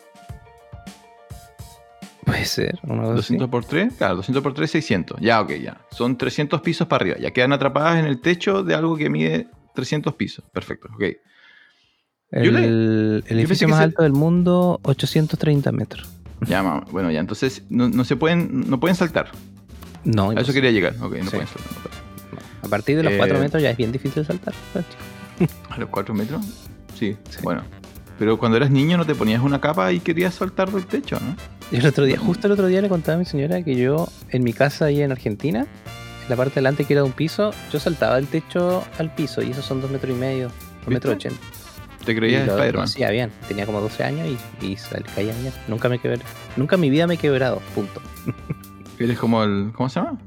Ser, 2.46 2.78
una 2.84 3.02
cosa 3.02 3.14
200 3.14 3.48
por 3.48 3.64
3, 3.64 3.94
claro, 3.98 4.16
200 4.16 4.42
por 4.42 4.54
3, 4.54 4.70
600. 4.70 5.20
Ya, 5.20 5.40
ok, 5.40 5.52
ya. 5.54 5.80
Son 5.90 6.16
300 6.16 6.60
pisos 6.62 6.86
para 6.86 7.02
arriba. 7.02 7.16
Ya 7.18 7.30
quedan 7.32 7.52
atrapadas 7.52 7.98
en 7.98 8.06
el 8.06 8.20
techo 8.20 8.62
de 8.62 8.74
algo 8.74 8.96
que 8.96 9.08
mide 9.10 9.48
300 9.74 10.14
pisos. 10.14 10.44
Perfecto, 10.52 10.88
ok. 10.94 11.02
así. 11.02 12.44
Yo 12.44 12.50
le- 12.52 12.64
El, 12.64 13.24
el 13.26 13.38
edificio 13.38 13.68
más 13.68 13.78
se- 13.78 13.84
alto 13.84 14.02
del 14.02 14.12
mundo, 14.12 14.80
830 14.82 15.70
metros. 15.72 16.08
Ya, 16.46 16.62
ma- 16.62 16.84
bueno, 16.90 17.10
ya, 17.10 17.20
entonces 17.20 17.62
no, 17.70 17.88
no 17.88 18.04
se 18.04 18.16
pueden, 18.16 18.68
no 18.68 18.78
pueden 18.80 18.96
saltar. 18.96 19.30
No, 20.04 20.30
A 20.30 20.34
eso 20.34 20.52
quería 20.52 20.70
llegar. 20.70 20.94
Ok, 21.00 21.16
no 21.18 21.24
Sí. 21.24 21.30
pueden 21.30 21.46
saltar. 21.46 21.72
no 21.72 21.82
pueden. 21.82 22.06
a 22.62 22.68
partir 22.68 22.96
de 22.96 23.04
los 23.04 23.12
Eh, 23.12 23.16
4 23.18 23.38
metros 23.38 23.62
ya 23.62 23.70
es 23.70 23.76
bien 23.76 23.92
difícil 23.92 24.24
saltar. 24.24 24.52
pues. 24.72 24.84
¿A 25.70 25.78
los 25.78 25.88
4 25.88 26.14
metros? 26.14 26.44
Sí, 26.94 27.16
Sí. 27.30 27.38
bueno. 27.42 27.62
Pero 28.18 28.38
cuando 28.38 28.56
eras 28.56 28.70
niño 28.70 28.96
no 28.96 29.04
te 29.06 29.14
ponías 29.14 29.42
una 29.42 29.60
capa 29.60 29.92
y 29.92 30.00
querías 30.00 30.34
saltar 30.34 30.70
del 30.72 30.86
techo, 30.86 31.18
¿no? 31.20 31.36
Yo 31.72 31.78
el 31.78 31.86
otro 31.86 32.04
día, 32.04 32.16
justo 32.18 32.46
el 32.46 32.52
otro 32.52 32.66
día 32.68 32.80
le 32.80 32.88
contaba 32.88 33.16
a 33.16 33.18
mi 33.18 33.24
señora 33.24 33.62
que 33.62 33.74
yo 33.74 34.08
en 34.30 34.44
mi 34.44 34.52
casa 34.52 34.86
ahí 34.86 35.02
en 35.02 35.10
Argentina, 35.10 35.60
en 35.60 36.28
la 36.30 36.36
parte 36.36 36.54
de 36.54 36.60
delante 36.60 36.84
que 36.84 36.92
era 36.92 37.02
de 37.02 37.06
un 37.08 37.12
piso, 37.12 37.50
yo 37.72 37.80
saltaba 37.80 38.16
del 38.16 38.28
techo 38.28 38.84
al 38.98 39.12
piso 39.14 39.42
y 39.42 39.50
esos 39.50 39.64
son 39.64 39.80
2 39.80 39.90
metros 39.90 40.16
y 40.16 40.18
medio, 40.18 40.50
2 40.84 40.88
metros. 40.88 41.14
80. 41.16 41.36
Te 42.04 42.14
creías 42.14 42.46
Spider-Man. 42.46 42.84
hacía 42.84 43.10
bien, 43.10 43.32
tenía 43.48 43.66
como 43.66 43.80
12 43.80 44.04
años 44.04 44.28
y, 44.60 44.64
y 44.64 44.76
caía 45.14 45.34
bien. 45.40 45.52
Nunca 45.66 45.88
me 45.88 45.98
quebré. 45.98 46.20
Nunca 46.56 46.76
en 46.76 46.80
mi 46.82 46.88
vida 46.90 47.08
me 47.08 47.14
he 47.14 47.18
quebrado, 47.18 47.60
punto. 47.74 48.00
Eres 48.98 49.18
como 49.18 49.42
el. 49.42 49.72
¿Cómo 49.74 49.88
se 49.88 49.98
llama? 50.00 50.18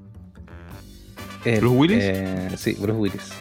El- 1.45 1.61
¿Bruce 1.61 1.75
Willis? 1.77 2.03
eh, 2.03 2.49
sí, 2.57 2.75
Bruce 2.77 2.99
Willis. 2.99 3.31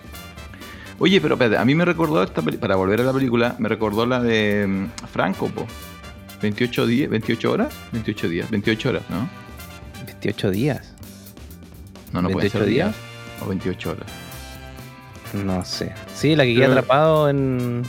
Oye, 1.00 1.21
pero 1.21 1.35
espérate, 1.35 1.57
a 1.59 1.64
mí 1.64 1.75
me 1.75 1.85
recordó 1.85 2.23
esta 2.23 2.43
para 2.43 2.76
volver 2.76 3.00
a 3.00 3.05
la 3.05 3.12
película, 3.12 3.57
me 3.59 3.69
recordó 3.69 4.07
la 4.07 4.21
de 4.21 4.67
mm, 4.69 5.07
Franco, 5.09 5.49
po. 5.49 5.67
28 6.42 6.87
días, 6.87 7.11
28 7.11 7.50
horas, 7.52 7.75
28 7.92 8.28
días, 8.28 8.50
28 8.50 8.88
horas, 8.90 9.02
¿no? 9.09 9.28
28 10.07 10.50
días. 10.50 10.95
No, 12.12 12.23
no 12.23 12.28
pueden 12.30 12.50
28 12.50 12.59
ser 12.59 12.66
días. 12.68 12.88
días. 12.88 13.42
O 13.45 13.49
28 13.49 13.90
horas. 13.90 14.07
No 15.35 15.64
sé. 15.64 15.92
Sí, 16.14 16.35
la 16.37 16.45
que 16.45 16.54
queda 16.54 16.68
atrapado 16.68 17.28
en. 17.28 17.83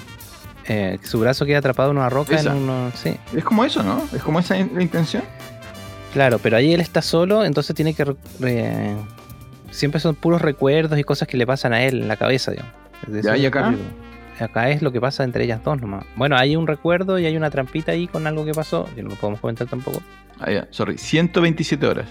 eh, 0.67 0.99
su 1.03 1.19
brazo 1.19 1.45
queda 1.45 1.59
atrapado 1.59 1.91
en 1.91 1.97
una 1.97 2.09
roca. 2.09 2.35
Esa. 2.35 2.51
En 2.51 2.57
uno, 2.57 2.91
sí, 2.95 3.15
Es 3.35 3.43
como 3.43 3.63
eso, 3.65 3.81
¿no? 3.83 4.03
Es 4.13 4.21
como 4.21 4.39
esa 4.39 4.55
la 4.55 4.81
intención. 4.83 5.23
claro, 6.13 6.39
pero 6.39 6.57
ahí 6.57 6.73
él 6.73 6.81
está 6.81 7.01
solo, 7.01 7.45
entonces 7.45 7.75
tiene 7.75 7.93
que. 7.93 8.05
re- 8.39 8.95
siempre 9.71 10.01
son 10.01 10.15
puros 10.15 10.41
recuerdos 10.41 10.97
y 10.99 11.03
cosas 11.03 11.27
que 11.27 11.37
le 11.37 11.45
pasan 11.47 11.73
a 11.73 11.83
él 11.83 12.01
en 12.01 12.07
la 12.07 12.17
cabeza, 12.17 12.51
digamos. 12.51 12.73
Ya, 13.23 13.37
¿y 13.37 13.45
acá? 13.45 13.73
Acá 14.39 14.69
es 14.69 14.81
lo 14.81 14.91
que 14.91 15.01
pasa 15.01 15.23
entre 15.23 15.43
ellas 15.43 15.63
dos 15.63 15.79
nomás. 15.81 16.05
Bueno, 16.15 16.37
hay 16.37 16.55
un 16.55 16.65
recuerdo 16.67 17.19
y 17.19 17.25
hay 17.25 17.35
una 17.35 17.49
trampita 17.49 17.91
ahí 17.91 18.07
con 18.07 18.25
algo 18.27 18.45
que 18.45 18.53
pasó, 18.53 18.87
que 18.95 19.03
no 19.03 19.09
lo 19.09 19.15
podemos 19.15 19.39
comentar 19.39 19.67
tampoco. 19.67 20.01
Ah, 20.39 20.51
ya, 20.51 20.67
sorry, 20.71 20.97
127 20.97 21.85
horas. 21.85 22.07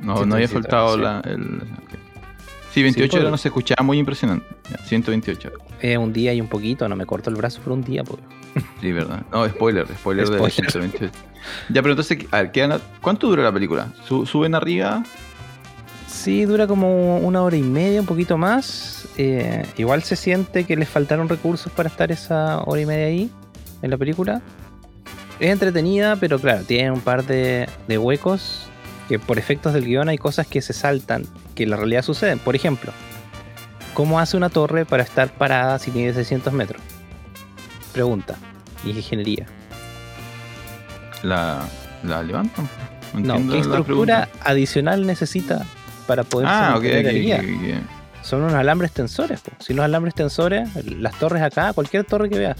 No, 0.00 0.26
no 0.26 0.34
había 0.34 0.48
127 0.48 0.52
faltado 0.62 0.86
horas, 0.94 1.24
la, 1.26 1.30
el. 1.32 1.56
ok. 1.62 1.98
Sí, 2.72 2.82
28 2.82 3.10
pues. 3.10 3.20
horas 3.20 3.30
no 3.30 3.38
se 3.38 3.48
escuchaba 3.48 3.82
muy 3.84 3.98
impresionante. 3.98 4.46
Ya, 4.70 4.78
128 4.78 5.48
horas. 5.48 5.60
Eh, 5.80 5.96
un 5.96 6.12
día 6.12 6.34
y 6.34 6.40
un 6.40 6.48
poquito, 6.48 6.88
no 6.88 6.96
me 6.96 7.06
corto 7.06 7.30
el 7.30 7.36
brazo 7.36 7.60
por 7.62 7.72
un 7.72 7.84
día, 7.84 8.02
pues. 8.02 8.20
Sí, 8.80 8.92
verdad. 8.92 9.22
No, 9.32 9.48
spoiler, 9.48 9.86
spoiler, 9.98 10.28
de 10.28 10.36
Spoiler. 10.36 10.70
128. 10.70 11.12
Ya, 11.70 11.82
pero 11.82 11.92
entonces, 11.92 12.18
a 12.30 12.42
ver, 12.42 12.80
¿cuánto 13.00 13.28
dura 13.28 13.42
la 13.44 13.52
película? 13.52 13.88
Su- 14.06 14.26
¿Suben 14.26 14.54
arriba? 14.54 15.02
Sí, 16.14 16.44
dura 16.44 16.66
como 16.66 17.18
una 17.18 17.42
hora 17.42 17.56
y 17.56 17.62
media, 17.62 18.00
un 18.00 18.06
poquito 18.06 18.38
más. 18.38 19.06
Eh, 19.18 19.66
igual 19.76 20.02
se 20.04 20.16
siente 20.16 20.64
que 20.64 20.76
les 20.76 20.88
faltaron 20.88 21.28
recursos 21.28 21.70
para 21.72 21.88
estar 21.88 22.12
esa 22.12 22.60
hora 22.60 22.80
y 22.80 22.86
media 22.86 23.06
ahí 23.06 23.30
en 23.82 23.90
la 23.90 23.98
película. 23.98 24.40
Es 25.40 25.50
entretenida, 25.50 26.16
pero 26.16 26.38
claro, 26.38 26.62
tiene 26.62 26.92
un 26.92 27.00
par 27.00 27.26
de, 27.26 27.68
de 27.88 27.98
huecos 27.98 28.68
que 29.08 29.18
por 29.18 29.38
efectos 29.38 29.74
del 29.74 29.84
guion 29.84 30.08
hay 30.08 30.16
cosas 30.16 30.46
que 30.46 30.62
se 30.62 30.72
saltan, 30.72 31.24
que 31.54 31.64
en 31.64 31.70
la 31.70 31.76
realidad 31.76 32.02
suceden. 32.02 32.38
Por 32.38 32.54
ejemplo, 32.54 32.92
¿cómo 33.92 34.20
hace 34.20 34.36
una 34.36 34.48
torre 34.48 34.86
para 34.86 35.02
estar 35.02 35.30
parada 35.34 35.78
si 35.78 35.90
mide 35.90 36.14
600 36.14 36.52
metros? 36.52 36.80
Pregunta. 37.92 38.36
Ingeniería. 38.84 39.46
¿La, 41.22 41.60
la 42.04 42.22
levantan? 42.22 42.68
No, 43.14 43.36
¿qué 43.36 43.42
la 43.42 43.56
estructura 43.58 43.84
pregunta. 43.84 44.28
adicional 44.48 45.06
necesita 45.06 45.66
para 46.06 46.24
poder 46.24 46.48
Ah, 46.50 46.70
ok, 46.72 46.76
ok, 46.78 46.82
sostener 46.84 47.06
el 47.06 47.16
ok, 47.16 47.22
guía? 47.62 47.78
ok. 47.80 47.84
son 48.22 48.42
unos 48.42 48.54
alambres 48.54 48.92
tensores. 48.92 49.40
po. 49.40 49.52
Si 49.58 49.74
los 49.74 49.84
alambres 49.84 50.14
tensores, 50.14 50.68
las 50.86 51.14
torres 51.18 51.42
acá, 51.42 51.72
cualquier 51.72 52.04
torre 52.04 52.28
que 52.30 52.38
veas, 52.38 52.56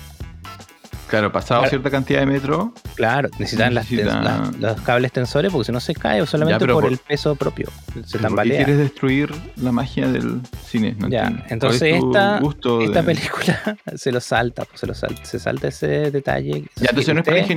Claro, 1.07 1.31
pasado 1.31 1.61
Claro. 1.61 1.71
cierta 1.71 1.91
cantidad 1.91 2.21
de 2.21 2.27
metros, 2.27 2.69
claro, 2.97 3.29
necesitan 3.39 3.73
las 3.75 3.89
Necesita- 3.89 4.21
tens- 4.21 4.23
las- 4.25 4.57
los 4.59 4.81
cables 4.81 5.13
tensores 5.13 5.53
porque 5.53 5.67
si 5.67 5.71
no 5.71 5.79
se 5.79 5.95
cae 5.95 6.23
o 6.23 6.27
solamente 6.27 6.67
por, 6.67 6.83
por- 6.83 6.91
el 6.93 6.99
peso 6.99 7.37
propio. 7.37 7.69
Se 7.93 8.01
¿por 8.01 8.11
qué 8.11 8.19
tambalea. 8.19 8.57
quieres 8.57 8.79
destruir 8.79 9.31
la 9.57 9.71
magia 9.71 10.09
del 10.09 10.41
cine? 10.67 10.97
No 10.99 11.09
Ya, 11.09 11.21
entiendo. 11.27 11.43
¿Cuál 11.43 11.53
entonces 11.53 11.83
es 11.83 12.03
esta- 12.03 12.41
Esta 12.83 13.03
de- 13.03 13.03
película 13.05 13.77
se 13.97 14.11
lo 14.13 14.21
salta, 14.21 14.67
se 14.75 14.87
lo 14.87 14.95
salta, 14.95 15.25
se 15.25 15.39
salta 15.39 15.69
ese 15.69 16.11
detalle. 16.11 16.65
Ya, 16.77 16.89
entonces 16.91 17.15
no 17.15 17.21
es 17.21 17.27
para 17.27 17.37
Usted, 17.37 17.49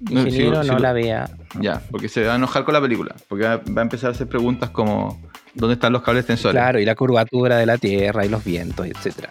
No, 0.00 0.22
si- 0.30 0.44
no 0.48 0.62
si 0.62 0.68
lo- 0.70 0.78
la 0.78 0.92
vea. 0.92 1.30
Ya, 1.60 1.80
porque 1.90 2.08
se 2.08 2.24
va 2.24 2.34
a 2.34 2.36
enojar 2.36 2.64
con 2.64 2.74
la 2.74 2.80
película. 2.80 3.14
Porque 3.28 3.44
va, 3.44 3.56
va 3.56 3.80
a 3.80 3.84
empezar 3.84 4.10
a 4.10 4.12
hacer 4.12 4.26
preguntas 4.28 4.70
como: 4.70 5.20
¿dónde 5.54 5.74
están 5.74 5.92
los 5.92 6.02
cables 6.02 6.26
tensores? 6.26 6.54
Claro, 6.60 6.78
y 6.80 6.84
la 6.84 6.94
curvatura 6.94 7.56
de 7.56 7.66
la 7.66 7.78
Tierra 7.78 8.24
y 8.26 8.28
los 8.28 8.44
vientos, 8.44 8.86
etcétera. 8.86 9.30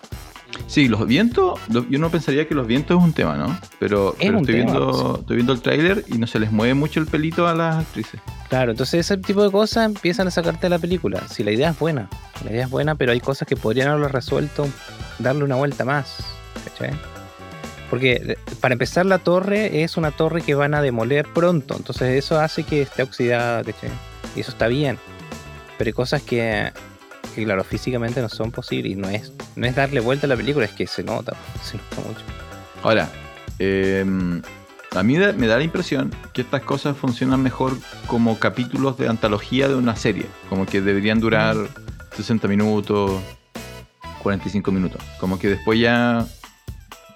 Sí, 0.67 0.87
los 0.87 1.05
vientos, 1.05 1.59
yo 1.67 1.99
no 1.99 2.09
pensaría 2.09 2.47
que 2.47 2.55
los 2.55 2.65
vientos 2.65 2.97
es 2.97 3.03
un 3.03 3.11
tema, 3.11 3.35
¿no? 3.35 3.59
Pero, 3.77 4.11
Es 4.13 4.19
pero 4.25 4.37
un 4.37 4.45
estoy, 4.45 4.55
tema, 4.61 4.71
viendo, 4.71 5.17
estoy 5.19 5.35
viendo 5.35 5.53
el 5.53 5.61
tráiler 5.61 6.05
y 6.07 6.17
no 6.17 6.27
se 6.27 6.39
les 6.39 6.49
mueve 6.51 6.73
mucho 6.73 7.01
el 7.01 7.07
pelito 7.07 7.45
a 7.47 7.53
las 7.53 7.75
actrices. 7.75 8.21
Claro, 8.49 8.71
entonces 8.71 9.01
ese 9.01 9.17
tipo 9.17 9.43
de 9.43 9.51
cosas 9.51 9.85
empiezan 9.85 10.27
a 10.27 10.31
sacarte 10.31 10.61
de 10.61 10.69
la 10.69 10.79
película. 10.79 11.21
Si 11.27 11.43
la 11.43 11.51
idea 11.51 11.69
es 11.71 11.77
buena, 11.77 12.09
la 12.45 12.51
idea 12.51 12.63
es 12.63 12.69
buena, 12.69 12.95
pero 12.95 13.11
hay 13.11 13.19
cosas 13.19 13.47
que 13.47 13.57
podrían 13.57 13.89
haberlo 13.89 14.07
resuelto, 14.07 14.65
darle 15.19 15.43
una 15.43 15.55
vuelta 15.55 15.83
más. 15.83 16.17
¿cachai? 16.63 16.91
Porque 17.89 18.13
eh, 18.13 18.37
para 18.59 18.73
empezar 18.73 19.05
la 19.05 19.19
torre 19.19 19.83
es 19.83 19.97
una 19.97 20.11
torre 20.11 20.41
que 20.41 20.55
van 20.55 20.73
a 20.73 20.81
demoler 20.81 21.25
pronto, 21.33 21.75
entonces 21.77 22.17
eso 22.17 22.39
hace 22.39 22.63
que 22.63 22.81
esté 22.81 23.03
oxidada, 23.03 23.63
¿cachai? 23.63 23.91
Y 24.35 24.41
eso 24.41 24.51
está 24.51 24.67
bien. 24.67 24.97
Pero 25.77 25.89
hay 25.89 25.93
cosas 25.93 26.21
que, 26.21 26.71
que, 27.35 27.43
claro, 27.43 27.63
físicamente 27.63 28.21
no 28.21 28.29
son 28.29 28.51
posibles 28.51 28.93
y 28.93 28.95
no 28.95 29.09
es, 29.09 29.31
no 29.55 29.67
es 29.67 29.75
darle 29.75 29.99
vuelta 29.99 30.25
a 30.25 30.29
la 30.29 30.35
película, 30.35 30.65
es 30.65 30.71
que 30.71 30.87
se 30.87 31.03
nota, 31.03 31.35
se 31.63 31.77
nota 31.77 32.07
mucho. 32.07 32.21
Ahora, 32.81 33.09
eh, 33.59 34.05
a 34.95 35.03
mí 35.03 35.17
me 35.17 35.47
da 35.47 35.57
la 35.57 35.63
impresión 35.63 36.11
que 36.33 36.41
estas 36.41 36.61
cosas 36.61 36.95
funcionan 36.95 37.43
mejor 37.43 37.77
como 38.07 38.39
capítulos 38.39 38.97
de 38.97 39.09
antología 39.09 39.67
de 39.67 39.75
una 39.75 39.95
serie. 39.95 40.25
Como 40.49 40.65
que 40.65 40.81
deberían 40.81 41.19
durar 41.19 41.55
60 42.15 42.47
minutos, 42.47 43.19
45 44.23 44.71
minutos. 44.71 45.01
Como 45.19 45.37
que 45.37 45.49
después 45.49 45.79
ya 45.79 46.25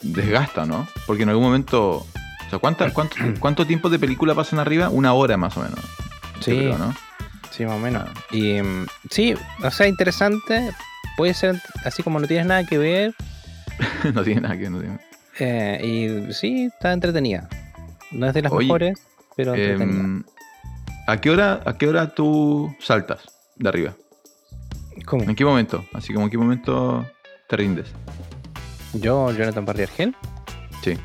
desgasta, 0.01 0.65
¿no? 0.65 0.87
Porque 1.07 1.23
en 1.23 1.29
algún 1.29 1.43
momento... 1.45 2.05
O 2.47 2.49
sea, 2.49 2.59
¿cuánta- 2.59 2.91
cuánto, 2.93 3.15
¿cuánto 3.39 3.65
tiempo 3.67 3.89
de 3.89 3.99
película 3.99 4.33
pasan 4.35 4.59
arriba? 4.59 4.89
Una 4.89 5.13
hora 5.13 5.37
más 5.37 5.55
o 5.57 5.61
menos. 5.61 5.79
Sí. 6.39 6.51
creo, 6.57 6.77
¿no? 6.77 6.93
Sí, 7.51 7.65
más 7.65 7.75
o 7.75 7.79
menos. 7.79 8.09
Y 8.31 8.61
mm, 8.61 8.85
sí, 9.09 9.35
o 9.63 9.71
sea, 9.71 9.87
interesante. 9.87 10.71
Puede 11.17 11.33
ser 11.33 11.61
así 11.83 12.01
como 12.03 12.19
no 12.19 12.27
tienes 12.27 12.45
nada 12.45 12.63
que 12.65 12.77
ver. 12.77 13.13
no 14.13 14.23
tiene 14.23 14.41
nada 14.41 14.55
que 14.55 14.61
ver. 14.61 14.71
no 14.71 14.79
tiene- 14.79 14.99
eh, 15.41 16.27
y 16.29 16.33
sí, 16.33 16.65
está 16.65 16.91
entretenida. 16.91 17.47
No 18.11 18.27
es 18.27 18.33
de 18.33 18.41
las 18.41 18.51
Oye, 18.51 18.65
mejores, 18.65 18.99
pero 19.37 19.53
entretenida. 19.55 19.99
Em, 20.03 20.23
¿a, 21.07 21.17
qué 21.21 21.29
hora, 21.29 21.61
¿A 21.65 21.77
qué 21.77 21.87
hora 21.87 22.13
tú 22.13 22.75
saltas 22.79 23.21
de 23.55 23.69
arriba? 23.69 23.93
¿Cómo? 25.05 25.23
¿En 25.23 25.35
qué 25.35 25.45
momento? 25.45 25.85
Así 25.93 26.13
como 26.13 26.25
en 26.25 26.31
qué 26.31 26.37
momento 26.37 27.05
te 27.47 27.55
rindes. 27.57 27.87
Yo, 28.93 29.31
Jonathan 29.31 29.65
Barrier-Gel, 29.65 30.15
Sí. 30.83 30.97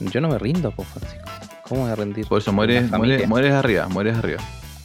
yo 0.00 0.20
no 0.20 0.28
me 0.28 0.38
rindo, 0.38 0.70
pues, 0.70 0.88
Francisco. 0.88 1.24
¿Cómo 1.68 1.82
voy 1.82 1.90
a 1.90 1.96
rendir? 1.96 2.26
Por 2.26 2.40
eso 2.40 2.52
mueres, 2.52 2.90
mueres, 2.90 3.26
mueres 3.28 3.52
arriba, 3.52 3.88
mueres 3.88 4.16
arriba. 4.16 4.40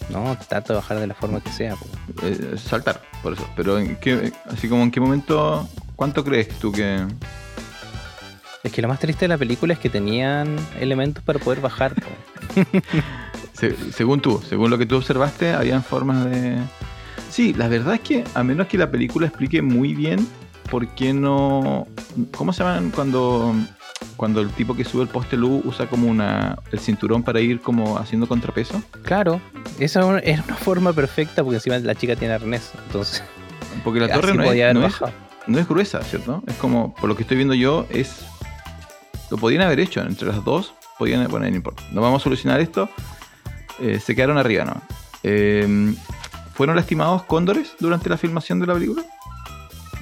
No, 0.09 0.35
trato 0.47 0.73
de 0.73 0.79
bajar 0.79 0.99
de 0.99 1.07
la 1.07 1.13
forma 1.13 1.39
que 1.41 1.51
sea. 1.51 1.75
Eh, 2.23 2.55
saltar, 2.57 3.01
por 3.21 3.33
eso. 3.33 3.47
Pero 3.55 3.77
en 3.77 3.95
qué, 3.97 4.31
así 4.51 4.67
como 4.67 4.83
en 4.83 4.89
qué 4.91 4.99
momento, 4.99 5.67
¿cuánto 5.95 6.23
crees 6.23 6.49
tú 6.57 6.71
que, 6.71 7.05
Es 8.63 8.71
que 8.71 8.81
lo 8.81 8.87
más 8.87 8.99
triste 8.99 9.25
de 9.25 9.29
la 9.29 9.37
película 9.37 9.73
es 9.73 9.79
que 9.79 9.89
tenían 9.89 10.55
elementos 10.79 11.23
para 11.23 11.37
poder 11.39 11.61
bajar. 11.61 11.93
Se- 13.53 13.75
según 13.91 14.21
tú, 14.21 14.41
según 14.47 14.69
lo 14.71 14.77
que 14.77 14.85
tú 14.85 14.95
observaste, 14.95 15.51
habían 15.53 15.83
formas 15.83 16.25
de... 16.25 16.57
Sí, 17.29 17.53
la 17.53 17.67
verdad 17.67 17.95
es 17.95 17.99
que 18.01 18.23
a 18.33 18.41
menos 18.43 18.67
que 18.67 18.77
la 18.77 18.89
película 18.89 19.27
explique 19.27 19.61
muy 19.61 19.93
bien 19.93 20.25
por 20.69 20.87
qué 20.89 21.13
no... 21.13 21.87
¿Cómo 22.35 22.53
se 22.53 22.63
llaman 22.63 22.91
cuando, 22.91 23.53
cuando 24.15 24.41
el 24.41 24.49
tipo 24.51 24.75
que 24.75 24.83
sube 24.85 25.03
el 25.03 25.07
poste 25.09 25.37
luz 25.37 25.61
usa 25.65 25.87
como 25.87 26.07
una, 26.07 26.57
el 26.71 26.79
cinturón 26.79 27.23
para 27.23 27.39
ir 27.41 27.61
como 27.61 27.97
haciendo 27.97 28.27
contrapeso? 28.27 28.81
Claro, 29.03 29.41
esa 29.79 29.99
era 29.99 30.07
una- 30.07 30.43
forma 30.55 30.93
perfecta 30.93 31.43
porque 31.43 31.55
encima 31.57 31.77
la 31.79 31.95
chica 31.95 32.15
tiene 32.15 32.33
arnés. 32.35 32.71
Entonces, 32.87 33.23
Porque 33.83 33.99
la 33.99 34.07
torre 34.13 34.33
no 34.33 34.43
es, 34.43 34.73
no, 34.73 34.85
es, 34.85 34.95
no 35.47 35.59
es 35.59 35.67
gruesa, 35.67 36.01
¿cierto? 36.03 36.43
Es 36.47 36.55
como, 36.55 36.93
por 36.95 37.09
lo 37.09 37.15
que 37.15 37.23
estoy 37.23 37.37
viendo 37.37 37.53
yo, 37.55 37.85
es... 37.89 38.25
Lo 39.31 39.37
podían 39.37 39.61
haber 39.61 39.79
hecho 39.79 40.01
entre 40.01 40.27
las 40.27 40.43
dos. 40.43 40.73
Podían, 40.97 41.27
bueno, 41.29 41.47
no 41.49 41.55
importa. 41.55 41.83
No 41.91 42.01
vamos 42.01 42.21
a 42.21 42.23
solucionar 42.23 42.59
esto. 42.59 42.89
Eh, 43.79 43.99
se 43.99 44.15
quedaron 44.15 44.37
arriba, 44.37 44.65
¿no? 44.65 44.81
Eh, 45.23 45.93
¿Fueron 46.55 46.75
lastimados 46.75 47.23
cóndores 47.23 47.73
durante 47.79 48.09
la 48.09 48.17
filmación 48.17 48.59
de 48.59 48.65
la 48.67 48.73
película? 48.73 49.03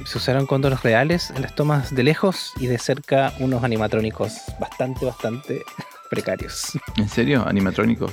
Se 0.06 0.18
usaron 0.18 0.46
cóndoros 0.46 0.84
reales 0.84 1.32
en 1.32 1.42
las 1.42 1.56
tomas 1.56 1.94
de 1.94 2.04
lejos 2.04 2.54
y 2.60 2.68
de 2.68 2.78
cerca 2.78 3.34
unos 3.40 3.64
animatrónicos 3.64 4.34
bastante, 4.60 5.06
bastante 5.06 5.62
precarios. 6.10 6.78
¿En 6.98 7.10
serio? 7.10 7.44
¿Animatrónicos? 7.48 8.12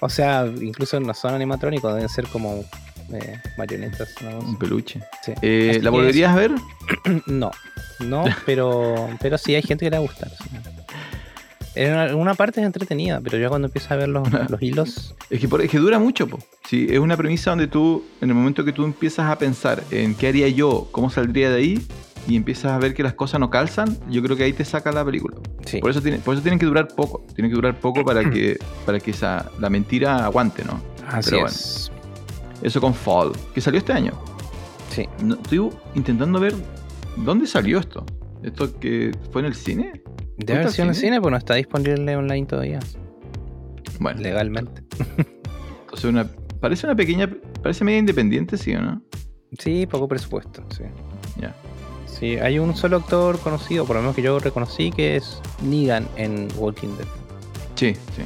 O 0.00 0.08
sea, 0.08 0.46
incluso 0.60 0.98
no 1.00 1.12
son 1.14 1.34
animatrónicos, 1.34 1.94
deben 1.94 2.08
ser 2.08 2.26
como 2.28 2.64
eh, 3.12 3.40
marionetas. 3.58 4.10
¿no? 4.22 4.38
Un 4.38 4.58
peluche. 4.58 5.00
Sí. 5.22 5.32
Eh, 5.42 5.78
¿La 5.82 5.90
volverías 5.90 6.32
a 6.32 6.36
ver? 6.36 6.52
No, 7.26 7.50
no, 8.00 8.24
pero, 8.46 9.08
pero 9.20 9.38
sí 9.38 9.54
hay 9.54 9.62
gente 9.62 9.84
que 9.84 9.90
le 9.90 9.98
va 9.98 10.04
a 10.04 10.06
gustar. 10.06 10.30
sí. 10.30 10.75
En 11.76 11.92
una, 11.92 12.06
en 12.08 12.14
una 12.16 12.34
parte 12.34 12.60
es 12.60 12.66
entretenida, 12.66 13.20
pero 13.22 13.38
ya 13.38 13.48
cuando 13.48 13.66
empiezas 13.68 13.92
a 13.92 13.96
ver 13.96 14.08
los, 14.08 14.26
los 14.50 14.62
hilos, 14.62 15.14
Es 15.30 15.40
que, 15.40 15.46
por- 15.48 15.60
es 15.62 15.70
que 15.70 15.78
dura 15.78 15.98
mucho, 15.98 16.26
po. 16.26 16.38
Sí, 16.66 16.86
es 16.90 16.98
una 16.98 17.16
premisa 17.16 17.50
donde 17.50 17.66
tú, 17.68 18.02
en 18.20 18.30
el 18.30 18.34
momento 18.34 18.64
que 18.64 18.72
tú 18.72 18.84
empiezas 18.84 19.30
a 19.30 19.38
pensar 19.38 19.82
en 19.90 20.14
qué 20.14 20.28
haría 20.28 20.48
yo, 20.48 20.88
cómo 20.90 21.10
saldría 21.10 21.50
de 21.50 21.56
ahí, 21.56 21.86
y 22.28 22.34
empiezas 22.34 22.72
a 22.72 22.78
ver 22.78 22.92
que 22.94 23.02
las 23.04 23.14
cosas 23.14 23.38
no 23.38 23.50
calzan, 23.50 23.96
yo 24.10 24.20
creo 24.22 24.36
que 24.36 24.42
ahí 24.44 24.52
te 24.52 24.64
saca 24.64 24.90
la 24.90 25.04
película. 25.04 25.36
sí. 25.64 25.78
Por 25.80 25.90
eso, 25.90 26.00
tiene, 26.02 26.18
por 26.18 26.34
eso 26.34 26.42
tienen 26.42 26.58
que 26.58 26.66
durar 26.66 26.88
poco. 26.88 27.24
Tienen 27.34 27.50
que 27.52 27.54
durar 27.56 27.78
poco 27.78 28.04
para 28.04 28.28
que, 28.28 28.58
para 28.86 28.98
que 28.98 29.12
esa, 29.12 29.48
la 29.60 29.70
mentira 29.70 30.24
aguante, 30.24 30.64
¿no? 30.64 30.80
Así 31.06 31.30
pero 31.30 31.46
es. 31.46 31.92
Eso 32.62 32.80
con 32.80 32.94
Fall, 32.94 33.30
que 33.54 33.60
salió 33.60 33.78
este 33.78 33.92
año. 33.92 34.12
Sí. 34.90 35.06
No, 35.22 35.34
estoy 35.34 35.68
intentando 35.94 36.40
ver 36.40 36.54
dónde 37.16 37.46
salió 37.46 37.78
esto. 37.78 38.04
¿Esto 38.42 38.76
que 38.80 39.12
fue 39.30 39.42
en 39.42 39.46
el 39.46 39.54
cine? 39.54 40.02
De 40.36 40.52
haber 40.52 40.70
sido 40.70 40.84
en 40.84 40.90
el 40.90 40.94
cine? 40.96 41.20
pues 41.20 41.30
no 41.30 41.38
está 41.38 41.54
disponible 41.54 42.16
online 42.16 42.46
todavía, 42.46 42.80
Bueno, 44.00 44.20
legalmente. 44.20 44.82
entonces 45.82 46.04
una, 46.04 46.28
parece 46.60 46.86
una 46.86 46.94
pequeña, 46.94 47.30
parece 47.62 47.84
media 47.84 47.98
independiente, 47.98 48.58
¿sí 48.58 48.74
o 48.74 48.80
no? 48.80 49.02
Sí, 49.58 49.86
poco 49.86 50.08
presupuesto, 50.08 50.62
sí. 50.70 50.84
Ya. 51.40 51.54
Sí, 52.06 52.36
hay 52.36 52.58
un 52.58 52.76
solo 52.76 52.98
actor 52.98 53.38
conocido, 53.40 53.84
por 53.84 53.96
lo 53.96 54.02
menos 54.02 54.16
que 54.16 54.22
yo 54.22 54.38
reconocí, 54.38 54.90
que 54.90 55.16
es 55.16 55.40
Negan 55.62 56.08
en 56.16 56.48
Walking 56.56 56.96
Dead. 56.96 57.06
Sí, 57.74 57.94
sí. 57.94 58.22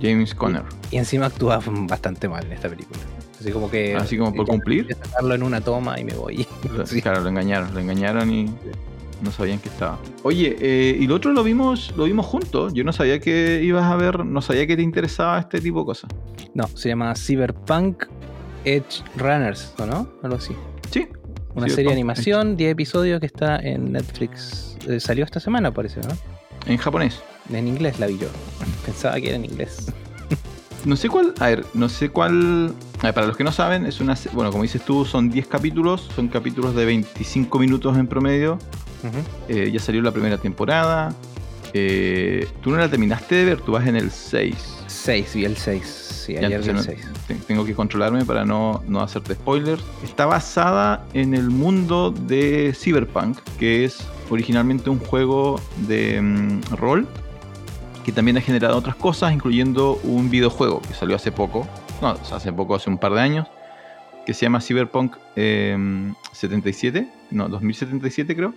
James 0.00 0.34
Conner. 0.34 0.62
Y 0.90 0.98
encima 0.98 1.26
actúa 1.26 1.60
bastante 1.66 2.28
mal 2.28 2.44
en 2.46 2.52
esta 2.52 2.68
película. 2.68 3.00
Así 3.40 3.52
como 3.52 3.70
que. 3.70 3.94
Así 3.94 4.16
como 4.16 4.32
por 4.32 4.46
cumplir. 4.46 4.96
sacarlo 5.02 5.34
en 5.34 5.42
una 5.42 5.60
toma 5.60 5.98
y 5.98 6.04
me 6.04 6.14
voy. 6.14 6.46
Sí. 6.86 7.02
Claro, 7.02 7.20
lo 7.20 7.28
engañaron, 7.28 7.72
lo 7.74 7.80
engañaron 7.80 8.30
y 8.32 8.46
no 9.22 9.30
sabían 9.30 9.58
que 9.58 9.68
estaba. 9.68 9.98
Oye, 10.22 10.56
eh, 10.60 10.96
y 10.98 11.06
lo 11.06 11.16
otro 11.16 11.32
lo 11.32 11.42
vimos, 11.42 11.92
lo 11.96 12.04
vimos 12.04 12.26
juntos. 12.26 12.72
Yo 12.74 12.84
no 12.84 12.92
sabía 12.92 13.18
que 13.20 13.62
ibas 13.62 13.84
a 13.84 13.96
ver, 13.96 14.24
no 14.24 14.42
sabía 14.42 14.66
que 14.66 14.76
te 14.76 14.82
interesaba 14.82 15.38
este 15.40 15.60
tipo 15.60 15.80
de 15.80 15.86
cosas. 15.86 16.10
No, 16.54 16.66
se 16.68 16.88
llama 16.88 17.14
Cyberpunk 17.14 18.04
Edge 18.64 19.02
Runners, 19.16 19.74
¿o 19.78 19.86
no? 19.86 20.08
Algo 20.22 20.36
así. 20.36 20.54
Sí. 20.90 21.08
Una 21.54 21.68
serie 21.68 21.86
de 21.86 21.92
animación, 21.92 22.56
10 22.56 22.72
episodios 22.72 23.20
que 23.20 23.26
está 23.26 23.56
en 23.56 23.92
Netflix. 23.92 24.76
Eh, 24.88 24.98
salió 24.98 25.24
esta 25.24 25.38
semana, 25.38 25.72
parece, 25.72 26.00
¿no? 26.00 26.08
En 26.66 26.76
japonés. 26.78 27.22
En 27.52 27.68
inglés 27.68 28.00
la 28.00 28.06
vi 28.06 28.18
yo. 28.18 28.28
Pensaba 28.86 29.20
que 29.20 29.28
era 29.28 29.36
en 29.36 29.44
inglés. 29.44 29.92
No 30.84 30.96
sé 30.96 31.08
cuál, 31.08 31.32
a 31.40 31.46
ver, 31.46 31.64
no 31.72 31.88
sé 31.88 32.10
cuál. 32.10 32.74
a 33.00 33.04
ver, 33.04 33.14
para 33.14 33.26
los 33.26 33.36
que 33.36 33.44
no 33.44 33.52
saben, 33.52 33.86
es 33.86 34.00
una. 34.00 34.16
Bueno, 34.32 34.50
como 34.50 34.64
dices 34.64 34.84
tú, 34.84 35.04
son 35.04 35.30
10 35.30 35.46
capítulos, 35.46 36.10
son 36.14 36.28
capítulos 36.28 36.74
de 36.74 36.84
25 36.84 37.58
minutos 37.58 37.96
en 37.96 38.06
promedio. 38.06 38.58
Eh, 39.48 39.70
ya 39.72 39.80
salió 39.80 40.00
la 40.02 40.10
primera 40.12 40.38
temporada. 40.38 41.14
Eh, 41.72 42.46
tú 42.62 42.70
no 42.70 42.76
la 42.78 42.88
terminaste 42.88 43.34
de 43.34 43.44
ver, 43.44 43.60
tú 43.60 43.72
vas 43.72 43.86
en 43.86 43.96
el 43.96 44.10
6. 44.10 44.54
6, 44.86 45.34
vi 45.34 45.44
el 45.44 45.56
6. 45.56 45.84
Sí, 46.24 46.32
Ya, 46.34 46.46
ayer 46.46 46.60
vi 46.60 46.64
el 46.64 46.70
entonces 46.70 46.94
6. 47.02 47.06
no- 47.06 47.12
te- 47.26 47.34
tengo 47.46 47.64
que 47.64 47.74
controlarme 47.74 48.24
para 48.24 48.44
no, 48.44 48.82
no 48.86 49.00
hacerte 49.00 49.34
spoilers. 49.34 49.82
Está 50.04 50.24
basada 50.26 51.04
en 51.14 51.34
el 51.34 51.50
mundo 51.50 52.10
de 52.12 52.72
Cyberpunk, 52.78 53.38
que 53.58 53.84
es 53.84 53.98
originalmente 54.30 54.88
un 54.88 54.98
juego 55.00 55.60
de 55.88 56.20
mm, 56.22 56.60
rol 56.76 57.06
que 58.04 58.12
también 58.12 58.36
ha 58.36 58.40
generado 58.40 58.76
otras 58.76 58.96
cosas, 58.96 59.32
incluyendo 59.32 59.98
un 60.04 60.30
videojuego 60.30 60.80
que 60.82 60.92
salió 60.94 61.16
hace 61.16 61.32
poco, 61.32 61.66
no, 62.02 62.10
hace 62.32 62.52
poco, 62.52 62.74
hace 62.74 62.88
un 62.90 62.98
par 62.98 63.14
de 63.14 63.20
años, 63.20 63.48
que 64.26 64.32
se 64.34 64.42
llama 64.46 64.60
Cyberpunk 64.60 65.16
eh, 65.36 65.76
77, 66.32 67.08
no, 67.30 67.48
2077 67.48 68.36
creo. 68.36 68.54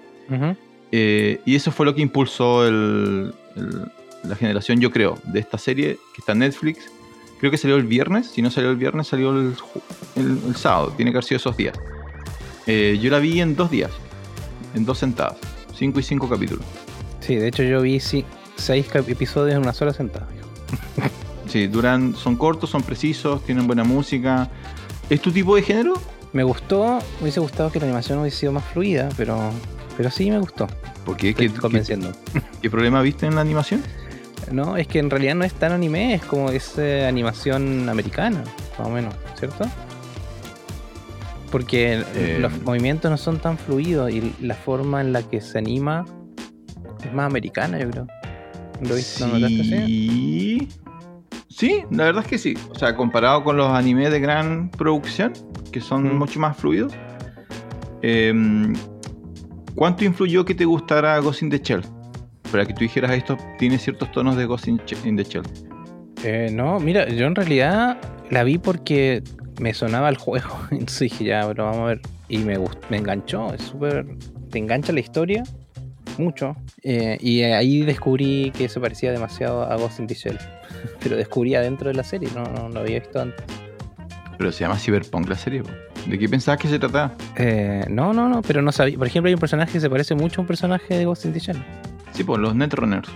Eh, 0.91 1.41
y 1.45 1.55
eso 1.55 1.71
fue 1.71 1.85
lo 1.85 1.93
que 1.95 2.01
impulsó 2.01 2.65
el- 2.67 3.33
el- 3.55 3.91
la 4.23 4.35
generación, 4.35 4.79
yo 4.79 4.91
creo, 4.91 5.17
de 5.23 5.39
esta 5.39 5.57
serie 5.57 5.97
que 6.13 6.19
está 6.21 6.31
en 6.33 6.39
Netflix. 6.39 6.79
Creo 7.39 7.51
que 7.51 7.57
salió 7.57 7.75
el 7.75 7.83
viernes. 7.83 8.27
Si 8.31 8.41
no 8.41 8.49
salió 8.49 8.71
el 8.71 8.77
viernes, 8.77 9.07
salió 9.07 9.31
el, 9.31 9.55
sábado. 10.55 10.93
Tiene 10.95 11.11
que 11.11 11.17
haber 11.17 11.23
sido 11.25 11.37
esos 11.37 11.55
días. 11.55 11.77
Eh, 12.65 12.97
yo 13.01 13.11
la 13.11 13.19
vi 13.19 13.39
en 13.41 13.55
dos 13.55 13.69
días. 13.69 13.91
En 14.75 14.85
dos 14.85 14.97
sentadas. 14.97 15.37
Cinco 15.75 15.99
y 15.99 16.03
cinco 16.03 16.27
capítulos. 16.27 16.65
Sí, 17.19 17.35
de 17.35 17.47
hecho 17.47 17.63
yo 17.63 17.81
vi 17.81 17.99
6 17.99 18.25
episodios 19.07 19.55
en 19.55 19.61
una 19.61 19.73
sola 19.73 19.93
sentada. 19.93 20.27
Sí, 21.47 21.67
duran, 21.67 22.13
son 22.13 22.35
cortos, 22.35 22.69
son 22.69 22.83
precisos, 22.83 23.41
tienen 23.45 23.67
buena 23.67 23.85
música. 23.85 24.49
¿Es 25.09 25.21
tu 25.21 25.31
tipo 25.31 25.55
de 25.55 25.61
género? 25.61 25.93
Me 26.33 26.43
gustó, 26.43 26.99
me 27.19 27.21
hubiese 27.21 27.39
gustado 27.39 27.71
que 27.71 27.79
la 27.79 27.85
animación 27.85 28.19
hubiese 28.19 28.39
sido 28.39 28.51
más 28.51 28.65
fluida, 28.65 29.07
pero, 29.15 29.51
pero 29.97 30.09
sí 30.11 30.29
me 30.31 30.37
gustó. 30.39 30.67
Porque 31.05 31.29
Estoy 31.31 31.47
¿qué, 31.47 31.53
qué, 31.53 31.59
convenciendo. 31.59 32.11
qué 32.61 32.69
problema 32.69 33.01
viste 33.01 33.25
en 33.25 33.35
la 33.35 33.41
animación? 33.41 33.81
No, 34.51 34.77
es 34.77 34.87
que 34.87 34.99
en 34.99 35.09
realidad 35.09 35.35
no 35.35 35.43
es 35.43 35.53
tan 35.53 35.73
anime, 35.73 36.13
es 36.13 36.23
como 36.23 36.51
es 36.51 36.77
eh, 36.77 37.05
animación 37.05 37.89
americana, 37.89 38.43
más 38.77 38.87
o 38.87 38.91
menos, 38.91 39.13
¿cierto? 39.37 39.65
Porque 41.51 42.03
Eh. 42.15 42.37
los 42.39 42.61
movimientos 42.63 43.09
no 43.09 43.17
son 43.17 43.39
tan 43.39 43.57
fluidos 43.57 44.11
y 44.11 44.33
la 44.41 44.53
forma 44.55 45.01
en 45.01 45.13
la 45.13 45.23
que 45.23 45.41
se 45.41 45.57
anima 45.57 46.05
es 47.03 47.13
más 47.13 47.25
americana, 47.25 47.79
yo 47.79 47.89
creo. 47.89 48.07
¿Lo 48.87 48.95
viste? 48.95 49.21
¿Lo 49.25 49.33
notaste 49.33 49.61
así? 49.61 49.69
Sí. 49.85 50.67
Sí, 51.49 51.83
la 51.89 52.03
verdad 52.05 52.21
es 52.23 52.27
que 52.29 52.37
sí. 52.37 52.53
O 52.69 52.75
sea, 52.75 52.95
comparado 52.95 53.43
con 53.43 53.57
los 53.57 53.71
animes 53.71 54.11
de 54.11 54.19
gran 54.19 54.69
producción, 54.69 55.33
que 55.71 55.81
son 55.81 56.03
Mm. 56.03 56.17
mucho 56.19 56.39
más 56.39 56.55
fluidos. 56.57 56.93
em, 58.03 58.73
¿Cuánto 59.77 60.03
influyó 60.03 60.43
que 60.43 60.55
te 60.55 60.65
gustara 60.65 61.19
Ghost 61.19 61.43
in 61.43 61.51
the 61.51 61.59
Shell? 61.59 61.83
Para 62.51 62.65
que 62.65 62.73
tú 62.73 62.79
dijeras 62.79 63.11
esto, 63.11 63.37
tiene 63.59 63.77
ciertos 63.77 64.11
tonos 64.11 64.35
de 64.35 64.45
Ghost 64.45 64.67
in, 64.67 64.79
the 64.79 65.23
Shell. 65.23 65.43
Eh, 66.23 66.49
no, 66.51 66.79
mira, 66.79 67.07
yo 67.09 67.27
en 67.27 67.35
realidad 67.35 67.99
la 68.31 68.43
vi 68.43 68.57
porque 68.57 69.21
me 69.61 69.75
sonaba 69.75 70.09
el 70.09 70.17
juego. 70.17 70.49
Entonces 70.71 71.11
dije, 71.11 71.25
ya, 71.25 71.47
pero 71.47 71.65
vamos 71.65 71.81
a 71.81 71.85
ver. 71.85 72.01
Y 72.27 72.39
me 72.39 72.57
gustó, 72.57 72.87
me 72.89 72.97
enganchó, 72.97 73.53
es 73.53 73.61
súper. 73.61 74.07
Te 74.49 74.57
engancha 74.57 74.91
la 74.93 74.99
historia, 74.99 75.43
mucho. 76.17 76.55
Eh, 76.81 77.19
y 77.21 77.43
ahí 77.43 77.83
descubrí 77.83 78.51
que 78.57 78.69
se 78.69 78.79
parecía 78.79 79.11
demasiado 79.11 79.61
a 79.61 79.75
Ghost 79.75 79.99
in 79.99 80.07
the 80.07 80.15
Shell. 80.15 80.39
Pero 81.01 81.17
descubrí 81.17 81.53
adentro 81.53 81.89
de 81.89 81.93
la 81.93 82.03
serie, 82.03 82.29
no, 82.33 82.43
no 82.45 82.67
lo 82.69 82.79
había 82.79 82.99
visto 82.99 83.21
antes. 83.21 83.45
Pero 84.39 84.51
se 84.51 84.61
llama 84.61 84.79
Cyberpunk 84.79 85.29
la 85.29 85.35
serie. 85.35 85.61
po. 85.61 85.69
¿De 86.07 86.17
qué 86.17 86.29
pensabas 86.29 86.59
que 86.61 86.67
se 86.69 86.79
trataba? 86.79 87.11
Eh, 87.35 87.85
no, 87.89 88.13
no, 88.13 88.29
no, 88.29 88.41
pero 88.41 88.61
no 88.61 88.71
sabía. 88.71 88.97
Por 88.97 89.07
ejemplo, 89.07 89.27
hay 89.27 89.33
un 89.33 89.39
personaje 89.39 89.73
que 89.73 89.79
se 89.79 89.89
parece 89.89 90.15
mucho 90.15 90.39
a 90.39 90.41
un 90.41 90.47
personaje 90.47 90.97
de 90.97 91.05
Ghost 91.05 91.25
in 91.25 91.33
the 91.33 91.39
Shell. 91.39 91.57
Sí, 92.11 92.23
pues 92.23 92.39
los 92.39 92.55
Netrunners. 92.55 93.09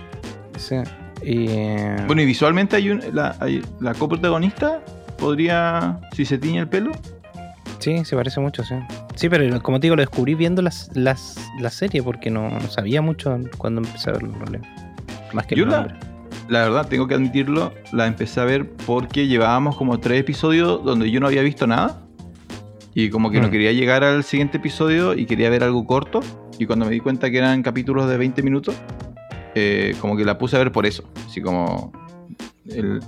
Sí. 0.58 0.76
Y, 1.22 1.46
eh, 1.48 1.96
Bueno, 2.06 2.22
y 2.22 2.26
visualmente 2.26 2.76
hay 2.76 2.90
un, 2.90 3.02
la, 3.12 3.36
hay- 3.40 3.62
la 3.80 3.94
coprotagonista 3.94 4.80
podría, 5.18 6.00
si 6.14 6.24
se 6.24 6.36
tiñe 6.38 6.58
el 6.60 6.68
pelo, 6.68 6.92
Sí, 7.78 8.04
se 8.04 8.14
parece 8.14 8.38
mucho, 8.38 8.62
sí. 8.62 8.76
Sí, 9.16 9.28
pero 9.28 9.60
como 9.60 9.80
te 9.80 9.86
digo, 9.86 9.96
lo 9.96 10.02
descubrí 10.02 10.36
viendo 10.36 10.62
las, 10.62 10.88
las, 10.94 11.36
la 11.58 11.68
serie 11.68 12.00
porque 12.00 12.30
no, 12.30 12.48
no 12.48 12.60
sabía 12.68 13.02
mucho 13.02 13.36
cuando 13.58 13.80
empecé 13.80 14.10
a 14.10 14.12
verlo. 14.12 14.32
en 14.34 14.40
realidad. 14.40 14.68
Más 15.32 15.46
que 15.46 15.54
el 15.56 15.60
Yo 15.62 15.66
la 16.48 16.62
verdad, 16.62 16.86
tengo 16.86 17.08
que 17.08 17.14
admitirlo, 17.14 17.72
la 17.92 18.06
empecé 18.06 18.40
a 18.40 18.44
ver 18.44 18.70
porque 18.86 19.26
llevábamos 19.26 19.76
como 19.76 19.98
tres 19.98 20.20
episodios 20.20 20.84
donde 20.84 21.10
yo 21.10 21.18
no 21.18 21.26
había 21.26 21.42
visto 21.42 21.66
nada. 21.66 22.02
Y 22.94 23.10
como 23.10 23.30
que 23.30 23.40
no 23.40 23.48
Mm. 23.48 23.50
quería 23.50 23.72
llegar 23.72 24.04
al 24.04 24.22
siguiente 24.24 24.58
episodio 24.58 25.14
y 25.14 25.24
quería 25.26 25.48
ver 25.50 25.64
algo 25.64 25.86
corto. 25.86 26.20
Y 26.58 26.66
cuando 26.66 26.84
me 26.84 26.92
di 26.92 27.00
cuenta 27.00 27.30
que 27.30 27.38
eran 27.38 27.62
capítulos 27.62 28.08
de 28.08 28.16
20 28.18 28.42
minutos, 28.42 28.74
eh, 29.54 29.94
como 30.00 30.16
que 30.16 30.24
la 30.24 30.36
puse 30.38 30.56
a 30.56 30.58
ver 30.58 30.72
por 30.72 30.84
eso. 30.86 31.04
Así 31.26 31.40
como. 31.40 31.92
El, 32.68 33.00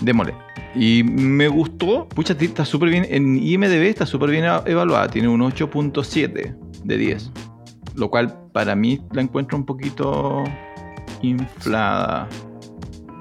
démosle. 0.00 0.34
Y 0.74 1.02
me 1.04 1.48
gustó. 1.48 2.08
Pucha, 2.08 2.34
está 2.38 2.64
súper 2.64 2.90
bien. 2.90 3.06
En 3.08 3.36
IMDB 3.36 3.84
está 3.88 4.06
súper 4.06 4.30
bien 4.30 4.44
evaluada. 4.66 5.08
Tiene 5.08 5.28
un 5.28 5.40
8.7 5.40 6.56
de 6.84 6.96
10. 6.96 7.30
Lo 7.94 8.10
cual 8.10 8.34
para 8.52 8.74
mí 8.74 9.00
la 9.12 9.22
encuentro 9.22 9.56
un 9.56 9.64
poquito 9.64 10.42
inflada. 11.22 12.28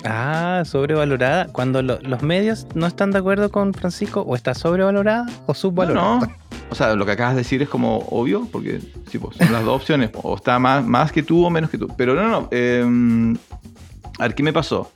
Ah, 0.04 0.64
sobrevalorada. 0.66 1.48
Cuando 1.48 1.82
los 1.82 2.24
medios 2.24 2.68
no 2.74 2.88
están 2.88 3.12
de 3.12 3.20
acuerdo 3.20 3.52
con 3.52 3.74
Francisco, 3.74 4.22
o 4.22 4.36
está 4.36 4.54
sobrevalorada 4.54 5.26
o 5.46 5.54
subvalorada. 5.54 6.20
No, 6.20 6.28
O 6.70 6.76
sea, 6.76 6.96
lo 6.96 7.06
que 7.06 7.12
acabas 7.12 7.36
de 7.36 7.42
decir 7.42 7.62
es 7.62 7.70
como 7.70 8.00
obvio, 8.10 8.48
porque 8.52 8.80
sí, 9.10 9.20
pues, 9.20 9.38
son 9.38 9.52
las 9.52 9.64
dos 9.64 9.76
opciones. 9.82 10.12
O 10.24 10.36
está 10.36 10.58
más, 10.60 10.86
más 10.86 11.12
que 11.12 11.24
tú 11.24 11.46
o 11.46 11.50
menos 11.50 11.70
que 11.70 11.78
tú. 11.78 11.88
Pero 11.98 12.16
no, 12.16 12.28
no. 12.30 12.48
Em, 12.52 13.36
a 14.18 14.24
ver, 14.24 14.36
¿qué 14.36 14.44
me 14.44 14.54
pasó? 14.54 14.92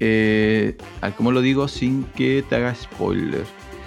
Eh, 0.00 0.76
a 1.00 1.06
ver, 1.06 1.14
¿cómo 1.16 1.32
lo 1.32 1.40
digo 1.40 1.68
sin 1.68 2.04
que 2.16 2.44
te 2.48 2.56
haga 2.56 2.74
spoiler? 2.74 3.44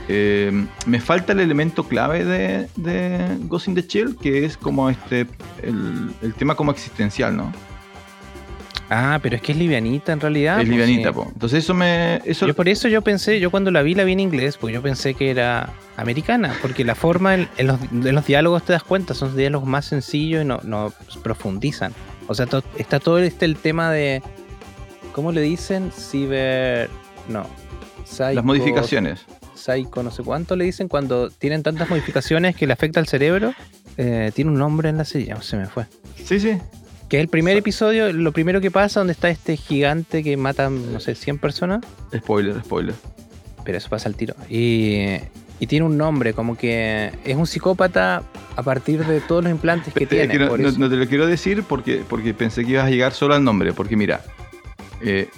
Em, 0.07 0.67
me 0.87 0.99
falta 0.99 1.33
el 1.33 1.39
elemento 1.39 1.83
clave 1.83 2.25
de, 2.25 2.67
de 2.77 3.37
Ghost 3.41 3.67
in 3.67 3.75
the 3.75 3.81
Shell, 3.81 4.15
que 4.15 4.45
es 4.45 4.57
como 4.57 4.89
este 4.89 5.27
el 5.61 6.33
tema 6.37 6.55
como 6.55 6.71
existencial, 6.71 7.35
¿no? 7.35 7.51
Ah, 8.89 9.19
pero 9.21 9.35
es 9.35 9.41
que 9.43 9.51
es 9.51 9.57
livianita 9.57 10.11
en 10.13 10.19
realidad. 10.19 10.59
Es 10.59 10.65
pues, 10.65 10.69
livianita, 10.69 11.09
sí. 11.09 11.15
po. 11.15 11.27
Entonces 11.31 11.63
eso 11.63 11.73
me... 11.75 12.21
Eso, 12.25 12.47
Yo 12.47 12.55
por 12.55 12.67
eso 12.67 12.87
yo 12.87 13.01
pensé, 13.03 13.39
yo 13.39 13.51
cuando 13.51 13.69
la 13.69 13.83
vi 13.83 13.93
la 13.93 14.03
vi 14.03 14.13
en 14.13 14.19
inglés, 14.19 14.57
pues 14.57 14.73
yo 14.73 14.81
pensé 14.81 15.13
que 15.13 15.29
era 15.29 15.69
americana, 15.95 16.55
porque 16.61 16.83
la 16.83 16.95
forma 16.95 17.35
en, 17.35 17.47
en 17.57 17.67
los, 17.67 17.79
en 17.91 18.15
los 18.15 18.25
diálogos 18.25 18.63
te 18.63 18.73
das 18.73 18.83
cuenta, 18.83 19.13
son 19.13 19.37
diálogos 19.37 19.67
más 19.67 19.85
sencillos 19.85 20.41
y 20.41 20.45
no, 20.45 20.59
no 20.63 20.91
profundizan. 21.21 21.93
O 22.27 22.33
sea, 22.33 22.47
to- 22.47 22.63
está 22.77 22.99
todo 22.99 23.19
este 23.19 23.45
el 23.45 23.57
tema 23.57 23.91
de, 23.91 24.23
¿cómo 25.13 25.31
le 25.31 25.41
dicen? 25.41 25.91
Ciber... 25.91 26.89
No. 27.27 27.45
Psycho- 28.05 28.33
las 28.33 28.43
modificaciones. 28.45 29.25
Psycho, 29.53 30.01
no 30.01 30.09
sé 30.09 30.23
cuánto 30.23 30.55
le 30.55 30.63
dicen 30.65 30.87
cuando 30.87 31.29
tienen 31.29 31.61
tantas 31.61 31.89
modificaciones 31.89 32.55
que 32.55 32.65
le 32.65 32.73
afecta 32.73 32.99
al 32.99 33.07
cerebro. 33.07 33.53
Eh, 33.97 34.31
tiene 34.33 34.49
un 34.49 34.57
nombre 34.57 34.89
en 34.89 34.97
la 34.97 35.05
serie, 35.05 35.35
se 35.41 35.57
me 35.57 35.67
fue. 35.67 35.85
Sí, 36.23 36.39
sí. 36.39 36.57
Que 37.09 37.17
es 37.17 37.21
el 37.21 37.27
primer 37.27 37.57
episodio, 37.57 38.13
lo 38.13 38.31
primero 38.31 38.61
que 38.61 38.69
pasa, 38.69 38.99
donde 38.99 39.13
está 39.13 39.29
este 39.29 39.57
gigante 39.57 40.23
que 40.23 40.37
mata, 40.37 40.69
no 40.69 40.99
sé, 40.99 41.15
100 41.15 41.39
personas. 41.39 41.83
Spoiler, 42.15 42.61
spoiler. 42.63 42.93
Pero 43.65 43.77
eso 43.79 43.89
pasa 43.89 44.07
al 44.07 44.15
tiro. 44.15 44.35
Y, 44.47 45.15
y 45.59 45.67
tiene 45.67 45.85
un 45.87 45.97
nombre, 45.97 46.33
como 46.33 46.55
que 46.55 47.11
es 47.25 47.35
un 47.35 47.47
psicópata 47.47 48.21
a 48.55 48.61
partir 48.63 49.03
de 49.05 49.21
todos 49.21 49.43
los 49.43 49.51
implantes 49.51 49.91
que 49.93 50.05
tiene. 50.05 50.27
que 50.31 50.37
no, 50.39 50.49
por 50.49 50.59
no- 50.59 50.69
eso. 50.69 50.77
no 50.77 50.87
te 50.87 50.97
lo 50.97 51.07
quiero 51.07 51.25
decir 51.25 51.63
porque, 51.67 52.03
porque 52.07 52.33
pensé 52.35 52.63
que 52.63 52.71
ibas 52.73 52.85
a 52.85 52.89
llegar 52.91 53.11
solo 53.13 53.33
al 53.33 53.43
nombre. 53.43 53.73
Porque 53.73 53.95
mira, 53.95 54.21
eh, 55.01 55.29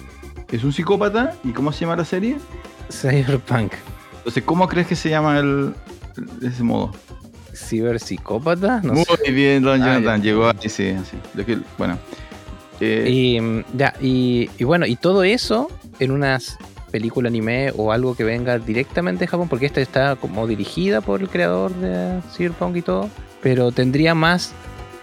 es 0.50 0.64
un 0.64 0.74
psicópata 0.74 1.34
y 1.42 1.52
¿cómo 1.52 1.72
se 1.72 1.80
llama 1.80 1.96
la 1.96 2.04
serie? 2.04 2.36
Cyberpunk. 2.90 3.72
Entonces, 4.18 4.42
¿cómo 4.44 4.68
crees 4.68 4.86
que 4.86 4.94
se 4.96 5.08
llama 5.08 5.38
el, 5.38 5.72
de 6.38 6.48
ese 6.48 6.62
modo? 6.62 6.92
¿Ciberpsicópata? 7.54 8.80
No 8.82 8.94
Muy 8.94 9.04
sé. 9.24 9.30
bien, 9.32 9.62
Don 9.62 9.80
Ah, 9.82 9.86
Jonathan. 9.86 10.22
Llegó 10.22 10.46
ahí, 10.46 10.68
sí, 10.68 10.94
que- 11.46 11.58
bueno. 11.78 11.98
Eh, 12.80 13.08
Y, 13.08 13.40
mm, 13.40 13.64
ya, 13.76 13.94
y, 14.00 14.50
y 14.58 14.64
bueno, 14.64 14.86
y 14.86 14.96
todo 14.96 15.22
eso 15.22 15.68
en 16.00 16.10
una 16.10 16.38
película 16.90 17.28
anime 17.28 17.72
o 17.76 17.92
algo 17.92 18.14
que 18.14 18.24
venga 18.24 18.58
directamente 18.58 19.20
de 19.24 19.28
Japón, 19.28 19.48
porque 19.48 19.66
esta 19.66 19.80
está 19.80 20.16
como 20.16 20.46
dirigida 20.46 21.00
por 21.00 21.20
el 21.22 21.28
creador 21.28 21.72
de 21.76 22.20
Cyberpunk 22.34 22.76
y 22.76 22.82
todo, 22.82 23.08
pero 23.42 23.72
tendría 23.72 24.14
más 24.14 24.52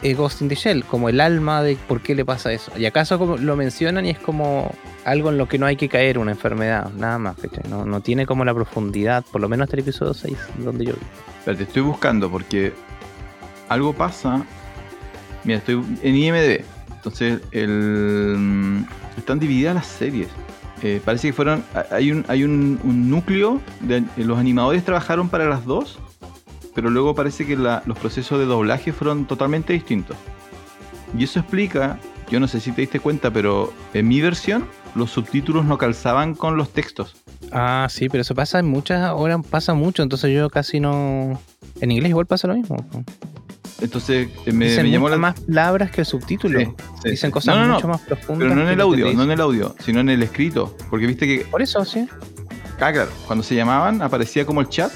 eh, 0.02 0.14
Ghost 0.14 0.42
in 0.42 0.50
the 0.50 0.56
Shell, 0.56 0.86
como 0.86 1.10
el 1.10 1.20
alma 1.20 1.62
de 1.62 1.76
por 1.88 2.02
qué 2.02 2.16
le 2.16 2.26
pasa 2.26 2.54
eso. 2.54 2.72
Y 2.78 2.86
acaso 2.86 3.20
como 3.20 3.38
lo 3.38 3.56
mencionan 3.56 4.06
y 4.06 4.12
es 4.12 4.20
como 4.20 4.74
algo 5.06 5.30
en 5.30 5.38
lo 5.38 5.48
que 5.48 5.58
no 5.58 5.66
hay 5.66 5.76
que 5.76 5.90
caer, 5.90 6.18
una 6.18 6.32
enfermedad, 6.32 6.92
nada 6.94 7.18
más. 7.18 7.36
No, 7.70 7.86
no 7.86 8.02
tiene 8.02 8.26
como 8.26 8.46
la 8.46 8.54
profundidad, 8.54 9.26
por 9.32 9.42
lo 9.42 9.50
menos 9.50 9.66
hasta 9.66 9.76
el 9.76 9.82
episodio 9.82 10.14
6, 10.14 10.38
donde 10.60 10.86
yo 10.86 10.94
vi. 10.94 11.00
espérate, 11.40 11.64
estoy 11.64 11.82
buscando 11.82 12.30
porque 12.30 12.74
algo 13.68 13.94
pasa. 13.94 14.46
Mira, 15.44 15.60
estoy 15.60 15.84
en 16.02 16.16
IMDB. 16.16 16.64
Entonces, 16.96 17.42
el, 17.52 18.36
mm, 18.38 18.86
están 19.18 19.40
divididas 19.40 19.76
las 19.76 19.88
series. 19.88 20.28
Eh, 20.82 21.02
parece 21.04 21.30
que 21.30 21.34
fueron. 21.34 21.64
Hay 21.92 22.12
un, 22.12 22.26
hay 22.28 22.44
un 22.44 23.10
núcleo. 23.10 23.62
De, 23.82 24.04
los 24.18 24.38
animadores 24.38 24.84
trabajaron 24.84 25.30
para 25.30 25.46
las 25.46 25.66
dos. 25.66 26.00
Pero 26.80 26.92
luego 26.92 27.14
parece 27.14 27.46
que 27.46 27.58
la- 27.58 27.84
los 27.86 27.98
procesos 27.98 28.40
de 28.40 28.46
doblaje 28.46 28.94
fueron 28.94 29.26
totalmente 29.26 29.74
distintos. 29.74 30.16
Y 31.18 31.26
eso 31.26 31.42
explica. 31.42 32.00
Yo 32.32 32.40
no 32.40 32.48
sé 32.48 32.62
si 32.62 32.72
te 32.72 32.80
diste 32.82 33.02
cuenta, 33.02 33.32
pero 33.32 33.74
en 33.94 34.08
mi 34.08 34.22
versión 34.22 34.66
los 34.96 35.12
subtítulos 35.12 35.66
no 35.66 35.78
calzaban 35.78 36.36
con 36.36 36.56
los 36.56 36.72
textos. 36.72 37.18
Ah, 37.52 37.88
sí, 37.90 38.08
pero 38.08 38.22
eso 38.22 38.34
pasa 38.34 38.60
en 38.60 38.68
muchas, 38.68 39.02
ahora 39.02 39.40
pasa 39.40 39.74
mucho, 39.74 40.04
entonces 40.04 40.34
yo 40.34 40.50
casi 40.50 40.80
no... 40.80 41.42
En 41.82 41.92
inglés 41.92 42.12
igual 42.12 42.28
pasa 42.28 42.48
lo 42.48 42.54
mismo. 42.56 42.78
Entonces 43.82 44.30
eh, 44.46 44.52
me, 44.54 44.66
Dicen 44.70 44.86
me 44.86 44.92
llamó 44.92 45.10
la 45.10 45.18
más 45.18 45.40
palabras 45.42 45.92
que 45.92 46.02
el 46.02 46.08
subtítulo. 46.08 46.60
Sí, 46.60 46.68
sí, 47.04 47.10
Dicen 47.12 47.32
cosas 47.32 47.56
No, 47.56 47.62
no, 47.62 47.68
no, 47.68 47.74
mucho 47.76 47.88
más 47.88 48.02
profundas. 48.02 48.48
Pero 48.48 48.56
no 48.56 48.62
en 48.62 48.68
el 48.70 48.82
audio, 48.82 49.14
no 49.14 49.24
en 49.24 49.32
el 49.32 49.42
audio, 49.42 49.76
sino 49.80 50.00
en 50.00 50.10
el 50.10 50.24
escrito. 50.24 50.76
Porque 50.90 51.08
viste 51.08 51.26
que, 51.28 51.46
Por 51.46 51.62
eso, 51.62 51.84
sí. 51.86 52.08
ah, 52.80 52.92
claro, 52.92 53.10
cuando 53.26 53.44
se 53.44 53.56
llamaban 53.56 54.02
aparecía 54.02 54.46
como 54.46 54.62
el 54.62 54.70
chat. 54.70 54.92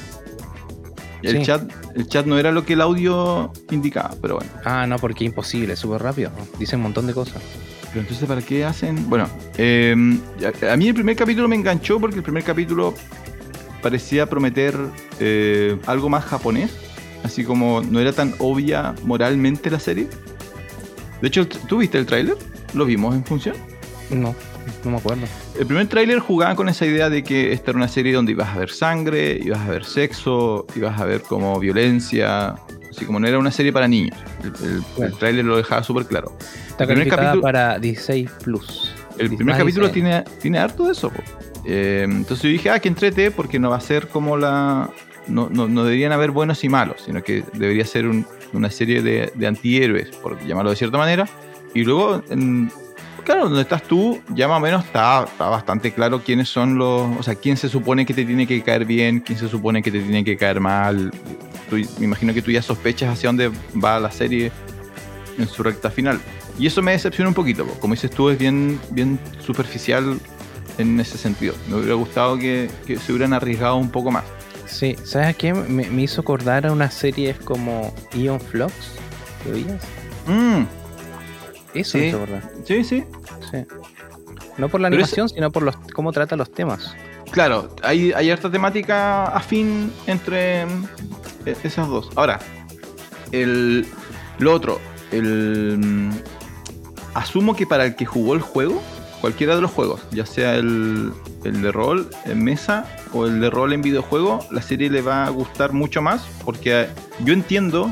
El 1.23 1.37
Sí. 1.37 1.43
chat, 1.45 1.71
el 1.95 2.07
chat 2.07 2.25
no 2.25 2.37
era 2.37 2.51
lo 2.51 2.65
que 2.65 2.73
el 2.73 2.81
audio 2.81 3.51
indicaba, 3.71 4.11
pero 4.21 4.35
bueno. 4.35 4.51
Ah, 4.65 4.85
no, 4.85 4.97
porque 4.99 5.23
imposible, 5.23 5.73
es 5.73 5.79
súper 5.79 6.03
rápido. 6.03 6.31
Dicen 6.59 6.79
un 6.79 6.83
montón 6.83 7.07
de 7.07 7.13
cosas. 7.13 7.41
Pero 7.89 8.01
entonces, 8.01 8.27
¿para 8.27 8.41
qué 8.41 8.65
hacen? 8.65 9.09
Bueno, 9.09 9.29
eh, 9.57 9.95
a, 10.69 10.73
a 10.73 10.77
mí 10.77 10.87
el 10.87 10.93
primer 10.95 11.15
capítulo 11.15 11.47
me 11.47 11.55
enganchó 11.55 11.99
porque 11.99 12.17
el 12.17 12.23
primer 12.23 12.43
capítulo 12.43 12.93
parecía 13.81 14.25
prometer 14.29 14.75
eh, 15.19 15.77
algo 15.85 16.09
más 16.09 16.25
japonés. 16.25 16.71
Así 17.23 17.45
como 17.45 17.81
no 17.81 17.99
era 18.01 18.11
tan 18.11 18.33
obvia 18.39 18.93
moralmente 19.05 19.69
la 19.71 19.79
serie. 19.79 20.07
De 21.21 21.27
hecho, 21.29 21.47
¿tú 21.47 21.77
viste 21.77 21.97
el 21.97 22.05
tráiler? 22.05 22.35
¿Lo 22.73 22.83
vimos 22.85 23.15
en 23.15 23.23
función? 23.23 23.55
No, 24.09 24.35
no 24.83 24.91
me 24.91 24.97
acuerdo. 24.97 25.23
El 25.59 25.65
primer 25.65 25.87
tráiler 25.87 26.19
jugaba 26.19 26.55
con 26.55 26.69
esa 26.69 26.85
idea 26.85 27.09
de 27.09 27.23
que 27.23 27.51
esta 27.53 27.71
era 27.71 27.77
una 27.77 27.87
serie 27.87 28.13
donde 28.13 28.31
ibas 28.33 28.49
a 28.55 28.59
ver 28.59 28.69
sangre, 28.69 29.39
ibas 29.43 29.59
a 29.61 29.69
ver 29.69 29.85
sexo, 29.85 30.65
ibas 30.75 30.99
a 30.99 31.05
ver 31.05 31.21
como 31.21 31.59
violencia, 31.59 32.55
así 32.91 33.05
como 33.05 33.19
no 33.19 33.27
era 33.27 33.39
una 33.39 33.51
serie 33.51 33.71
para 33.73 33.87
niños. 33.87 34.17
El, 34.43 35.03
el- 35.03 35.13
tráiler 35.17 35.45
lo 35.45 35.57
dejaba 35.57 35.83
súper 35.83 36.05
claro. 36.05 36.35
Está 36.69 36.83
El 36.83 36.89
primer 36.89 37.07
capítulo- 37.09 37.41
para 37.41 37.79
16 37.79 38.29
plus. 38.43 38.93
El 39.17 39.35
primer 39.35 39.57
capítulo 39.57 39.87
16. 39.87 39.93
tiene, 39.93 40.23
tiene 40.41 40.59
harto 40.59 40.85
de 40.85 40.91
eso. 40.93 41.11
Eh, 41.65 42.01
entonces 42.03 42.43
yo 42.43 42.49
dije, 42.49 42.69
ah, 42.71 42.79
que 42.79 42.89
entrete, 42.89 43.31
porque 43.31 43.59
no 43.59 43.69
va 43.69 43.77
a 43.77 43.81
ser 43.81 44.07
como 44.09 44.37
la... 44.37 44.89
No, 45.27 45.47
no, 45.49 45.67
no 45.69 45.85
deberían 45.85 46.11
haber 46.11 46.31
buenos 46.31 46.63
y 46.65 46.69
malos, 46.69 47.03
sino 47.05 47.23
que 47.23 47.43
debería 47.53 47.85
ser 47.85 48.07
un- 48.07 48.25
una 48.53 48.69
serie 48.69 49.01
de, 49.01 49.31
de 49.33 49.47
antihéroes, 49.47 50.09
por 50.17 50.39
llamarlo 50.45 50.71
de 50.71 50.75
cierta 50.75 50.97
manera. 50.97 51.27
Y 51.73 51.83
luego, 51.85 52.21
en- 52.29 52.69
claro, 53.23 53.45
donde 53.45 53.61
estás 53.61 53.83
tú, 53.83 54.21
ya 54.29 54.47
más 54.47 54.57
o 54.57 54.59
menos 54.61 54.83
está, 54.85 55.23
está 55.25 55.47
bastante 55.49 55.91
claro 55.93 56.21
quiénes 56.23 56.49
son 56.49 56.77
los... 56.77 57.17
O 57.17 57.23
sea, 57.23 57.35
quién 57.35 57.57
se 57.57 57.69
supone 57.69 58.05
que 58.05 58.13
te 58.13 58.25
tiene 58.25 58.45
que 58.47 58.61
caer 58.61 58.85
bien, 58.85 59.19
quién 59.19 59.37
se 59.39 59.47
supone 59.47 59.81
que 59.81 59.91
te 59.91 59.99
tiene 60.01 60.23
que 60.23 60.37
caer 60.37 60.59
mal. 60.59 61.11
Tú- 61.69 61.77
me 61.99 62.05
imagino 62.05 62.33
que 62.33 62.41
tú 62.41 62.51
ya 62.51 62.61
sospechas 62.61 63.09
hacia 63.11 63.29
dónde 63.29 63.51
va 63.83 63.99
la 63.99 64.11
serie 64.11 64.51
en 65.37 65.47
su 65.47 65.63
recta 65.63 65.89
final. 65.89 66.19
Y 66.59 66.67
eso 66.67 66.81
me 66.81 66.91
decepciona 66.91 67.29
un 67.29 67.33
poquito, 67.33 67.65
po. 67.65 67.73
como 67.79 67.93
dices 67.95 68.11
tú, 68.11 68.29
es 68.29 68.37
bien, 68.37 68.79
bien 68.91 69.19
superficial 69.39 70.19
en 70.77 70.99
ese 70.99 71.17
sentido. 71.17 71.55
Me 71.67 71.77
hubiera 71.77 71.95
gustado 71.95 72.37
que, 72.37 72.69
que 72.85 72.97
se 72.97 73.11
hubieran 73.11 73.33
arriesgado 73.33 73.75
un 73.77 73.89
poco 73.89 74.11
más. 74.11 74.23
Sí, 74.67 74.95
¿sabes 75.03 75.27
a 75.29 75.33
qué? 75.33 75.53
Me, 75.53 75.89
me 75.89 76.01
hizo 76.03 76.21
acordar 76.21 76.65
a 76.67 76.71
unas 76.71 76.93
series 76.93 77.37
como 77.37 77.93
Ion 78.13 78.39
Flux. 78.39 78.73
¿Lo 79.45 79.51
veías? 79.51 79.83
Mm, 80.27 80.63
Eso 81.73 81.97
Sí. 81.97 82.11
me 82.13 82.41
sí, 82.65 82.83
sí. 82.83 83.03
Sí. 83.51 83.57
No 84.57 84.69
por 84.69 84.81
la 84.81 84.89
Pero 84.89 84.97
animación, 84.97 85.29
sino 85.29 85.51
por 85.51 85.63
los 85.63 85.75
cómo 85.93 86.11
trata 86.11 86.35
los 86.35 86.51
temas. 86.51 86.95
Claro, 87.31 87.75
hay, 87.81 88.11
hay 88.13 88.29
harta 88.29 88.51
temática 88.51 89.25
afín 89.25 89.91
entre 90.05 90.65
mm, 90.67 90.85
e- 91.47 91.55
esas 91.63 91.87
dos. 91.87 92.09
Ahora, 92.15 92.39
el, 93.31 93.87
lo 94.37 94.53
otro, 94.53 94.79
el, 95.11 95.77
mm, 95.79 96.11
asumo 97.15 97.55
que 97.55 97.65
para 97.65 97.85
el 97.85 97.95
que 97.95 98.05
jugó 98.05 98.35
el 98.35 98.41
juego, 98.41 98.81
cualquiera 99.21 99.55
de 99.55 99.61
los 99.61 99.71
juegos, 99.71 100.01
ya 100.11 100.25
sea 100.27 100.55
el, 100.55 101.11
el 101.43 101.61
de 101.61 101.71
rol 101.71 102.09
en 102.25 102.43
mesa 102.43 102.85
o 103.13 103.25
el 103.25 103.39
de 103.39 103.49
rol 103.49 103.73
en 103.73 103.81
videojuego, 103.81 104.39
la 104.51 104.61
serie 104.61 104.89
le 104.91 105.01
va 105.01 105.25
a 105.25 105.29
gustar 105.29 105.73
mucho 105.73 106.01
más 106.03 106.23
porque 106.45 106.81
eh, 106.81 106.87
yo 107.23 107.33
entiendo 107.33 107.91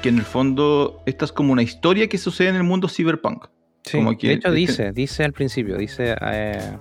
que 0.00 0.08
en 0.08 0.18
el 0.18 0.24
fondo 0.24 1.02
esta 1.06 1.24
es 1.24 1.32
como 1.32 1.52
una 1.52 1.62
historia 1.62 2.08
que 2.08 2.18
sucede 2.18 2.48
en 2.48 2.56
el 2.56 2.62
mundo 2.64 2.88
cyberpunk. 2.88 3.46
Sí, 3.84 3.98
Como 3.98 4.16
que- 4.16 4.28
de 4.28 4.34
hecho 4.34 4.48
este- 4.48 4.56
dice, 4.58 4.92
dice 4.92 5.24
al 5.24 5.32
principio, 5.32 5.76
dice 5.76 6.14
eh, 6.20 6.76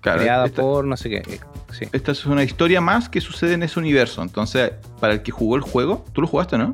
Claro, 0.00 0.20
creada 0.20 0.46
esta- 0.46 0.62
por 0.62 0.84
no 0.86 0.96
sé 0.96 1.10
qué. 1.10 1.16
eh, 1.18 1.40
Sí. 1.72 1.86
Esta 1.92 2.12
es 2.12 2.26
una 2.26 2.42
historia 2.42 2.82
más 2.82 3.08
que 3.08 3.22
sucede 3.22 3.54
en 3.54 3.62
ese 3.62 3.78
universo. 3.80 4.20
Entonces, 4.22 4.72
para 5.00 5.14
el 5.14 5.22
que 5.22 5.30
jugó 5.32 5.56
el 5.56 5.62
juego, 5.62 6.04
tú 6.12 6.20
lo 6.20 6.26
jugaste, 6.26 6.58
¿no? 6.58 6.70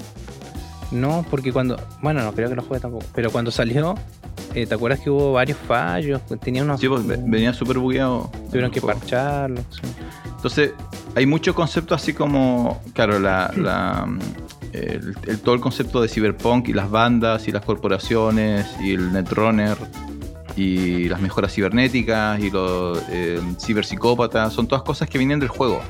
No, 0.90 1.24
porque 1.30 1.52
cuando. 1.52 1.76
Bueno, 2.02 2.20
no 2.24 2.32
creo 2.32 2.48
que 2.48 2.56
lo 2.56 2.62
juegue 2.62 2.80
tampoco. 2.80 3.04
Pero 3.14 3.30
cuando 3.30 3.50
salió, 3.52 3.94
eh, 4.54 4.66
¿te 4.66 4.74
acuerdas 4.74 4.98
que 4.98 5.10
hubo 5.10 5.32
varios 5.34 5.56
fallos? 5.58 6.20
Tenía 6.40 6.64
unos. 6.64 6.80
Sí, 6.80 6.88
pues 6.88 7.06
ve- 7.06 7.18
venía 7.22 7.52
súper 7.52 7.78
bugueado. 7.78 8.28
Tuvieron 8.48 8.70
que 8.72 8.80
juego. 8.80 8.98
parcharlo. 8.98 9.60
sí. 9.70 9.82
Entonces, 10.34 10.72
hay 11.14 11.26
muchos 11.26 11.54
conceptos 11.54 12.00
así 12.02 12.12
como, 12.12 12.80
claro, 12.94 13.20
la, 13.20 13.52
la, 13.56 14.04
mm, 14.06 14.18
el, 14.72 15.14
todo 15.42 15.54
el 15.54 15.60
concepto 15.60 16.00
de 16.00 16.08
cyberpunk 16.08 16.68
y 16.68 16.72
las 16.72 16.90
bandas 16.90 17.48
y 17.48 17.52
las 17.52 17.64
corporaciones 17.64 18.66
y 18.80 18.92
el 18.94 19.12
netrunner 19.12 19.76
y 20.56 21.08
las 21.08 21.20
mejoras 21.20 21.54
cibernéticas 21.54 22.40
y 22.40 22.50
los 22.50 23.00
eh, 23.10 23.40
ciberpsicópatas, 23.60 24.52
son 24.52 24.66
todas 24.66 24.82
cosas 24.82 25.08
que 25.08 25.16
vienen 25.18 25.38
del 25.38 25.48
juego, 25.48 25.80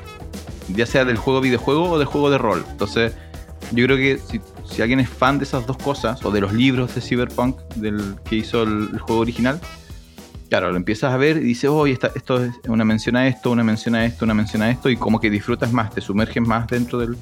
ya 0.69 0.85
sea 0.85 1.05
del 1.05 1.17
juego 1.17 1.41
videojuego 1.41 1.91
o 1.91 1.97
del 1.97 2.07
juego 2.07 2.29
de 2.29 2.37
rol. 2.37 2.63
Entonces, 2.69 3.13
yo 3.71 3.85
creo 3.85 3.97
que 3.97 4.19
si, 4.65 4.81
alguien 4.81 4.99
es 4.99 5.09
fan 5.09 5.39
de 5.39 5.45
esas 5.45 5.65
dos 5.65 5.77
cosas 5.77 6.23
o 6.23 6.31
de 6.31 6.41
los 6.41 6.53
libros 6.53 6.93
de 6.93 7.01
cyberpunk 7.01 7.57
del 7.75 8.15
que 8.23 8.37
hizo 8.37 8.63
el, 8.63 8.99
juego 8.99 9.21
original, 9.21 9.59
Claro, 10.49 10.71
lo 10.71 10.77
empiezas 10.77 11.13
a 11.13 11.17
ver 11.17 11.37
y 11.37 11.41
dices, 11.41 11.69
esta- 11.89 12.11
esto 12.15 12.43
es 12.43 12.55
una 12.67 12.83
mención 12.83 13.15
a 13.15 13.27
esto, 13.27 13.51
una 13.51 13.63
mención 13.63 13.93
a 13.93 14.03
esto, 14.03 14.25
una 14.25 14.33
mención 14.33 14.63
a 14.63 14.71
esto, 14.71 14.89
y 14.89 14.97
como 14.97 15.19
que 15.19 15.29
disfrutas 15.29 15.71
más, 15.71 15.91
te 15.91 16.01
sumerges 16.01 16.41
más 16.41 16.65
dentro 16.65 16.97
del. 16.97 17.15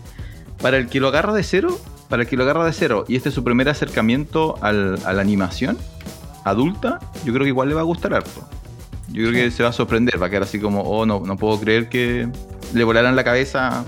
Para 0.61 0.77
el 0.77 0.87
que 0.87 0.99
lo 0.99 1.07
agarra 1.09 1.33
de 1.33 1.43
cero, 1.43 1.79
para 2.09 2.23
el 2.23 2.27
que 2.27 2.35
lo 2.37 2.43
agarra 2.43 2.65
de 2.65 2.73
cero, 2.73 3.05
y 3.07 3.15
este 3.15 3.29
es 3.29 3.35
su 3.35 3.43
primer 3.43 3.69
acercamiento 3.69 4.55
al- 4.61 4.97
a 5.05 5.13
la 5.13 5.21
animación 5.21 5.77
adulta, 6.43 6.99
yo 7.25 7.33
creo 7.33 7.43
que 7.43 7.49
igual 7.49 7.69
le 7.69 7.75
va 7.75 7.81
a 7.81 7.85
gustar 7.85 8.13
harto. 8.13 8.41
Yo 9.09 9.23
creo 9.27 9.31
que 9.33 9.51
se 9.51 9.63
va 9.63 9.69
a 9.69 9.73
sorprender, 9.73 10.21
va 10.21 10.27
a 10.27 10.29
quedar 10.29 10.43
así 10.43 10.59
como, 10.59 10.81
oh, 10.81 11.05
no, 11.05 11.19
no 11.21 11.37
puedo 11.37 11.59
creer 11.59 11.89
que 11.89 12.27
le 12.73 12.83
volaran 12.83 13.15
la 13.15 13.23
cabeza 13.23 13.83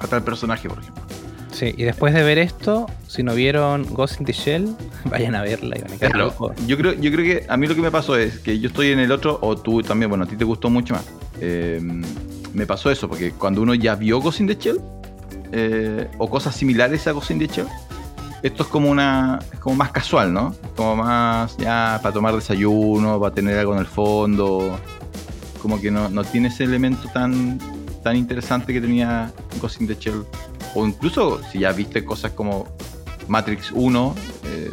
a 0.00 0.06
tal 0.06 0.22
personaje, 0.22 0.68
por 0.68 0.78
ejemplo. 0.78 1.02
Sí, 1.50 1.74
y 1.76 1.82
después 1.84 2.14
de 2.14 2.22
ver 2.22 2.38
esto, 2.38 2.86
si 3.08 3.22
no 3.22 3.34
vieron 3.34 3.84
Ghost 3.92 4.20
in 4.20 4.26
the 4.26 4.32
Shell, 4.32 4.76
vayan 5.10 5.34
a 5.34 5.42
verla 5.42 5.76
y 5.78 5.82
van 5.82 5.92
a 5.92 5.96
quedar 5.96 6.12
Claro, 6.12 6.54
yo 6.66 6.76
creo, 6.76 6.92
yo 6.94 7.10
creo 7.10 7.24
que 7.24 7.46
a 7.48 7.56
mí 7.56 7.66
lo 7.66 7.74
que 7.74 7.80
me 7.80 7.90
pasó 7.90 8.16
es 8.16 8.38
que 8.38 8.58
yo 8.60 8.68
estoy 8.68 8.92
en 8.92 9.00
el 9.00 9.10
otro, 9.10 9.38
o 9.42 9.56
tú 9.56 9.82
también, 9.82 10.08
bueno, 10.08 10.24
a 10.24 10.26
ti 10.28 10.36
te 10.36 10.44
gustó 10.44 10.70
mucho 10.70 10.94
más. 10.94 11.04
Eh, 11.40 11.80
me 12.52 12.66
pasó 12.66 12.90
eso, 12.90 13.08
porque 13.08 13.32
cuando 13.32 13.60
uno 13.62 13.74
ya 13.74 13.94
vio 13.96 14.20
Ghost 14.20 14.40
in 14.40 14.46
the 14.46 14.56
Shell, 14.60 14.78
eh, 15.52 16.08
o 16.18 16.28
cosas 16.28 16.54
similares 16.54 17.06
a 17.06 17.12
Ghost 17.12 17.30
in 17.30 17.38
the 17.38 17.46
Shell, 17.46 17.68
esto 18.42 18.62
es 18.62 18.68
como 18.68 18.90
una. 18.90 19.40
es 19.52 19.58
como 19.58 19.76
más 19.76 19.90
casual, 19.90 20.32
¿no? 20.32 20.54
Como 20.76 20.96
más 20.96 21.56
ya 21.56 21.98
para 22.02 22.12
tomar 22.12 22.34
desayuno, 22.34 23.18
para 23.18 23.34
tener 23.34 23.58
algo 23.58 23.72
en 23.72 23.80
el 23.80 23.86
fondo. 23.86 24.78
Como 25.60 25.80
que 25.80 25.90
no, 25.90 26.08
no 26.08 26.22
tiene 26.22 26.48
ese 26.48 26.64
elemento 26.64 27.08
tan, 27.08 27.58
tan 28.04 28.16
interesante 28.16 28.72
que 28.72 28.80
tenía 28.80 29.32
Ghost 29.60 29.80
in 29.80 29.88
the 29.88 29.96
Shell. 29.98 30.24
O 30.74 30.86
incluso 30.86 31.40
si 31.50 31.60
ya 31.60 31.72
viste 31.72 32.04
cosas 32.04 32.32
como 32.32 32.68
Matrix 33.26 33.72
1, 33.72 34.14
eh, 34.44 34.70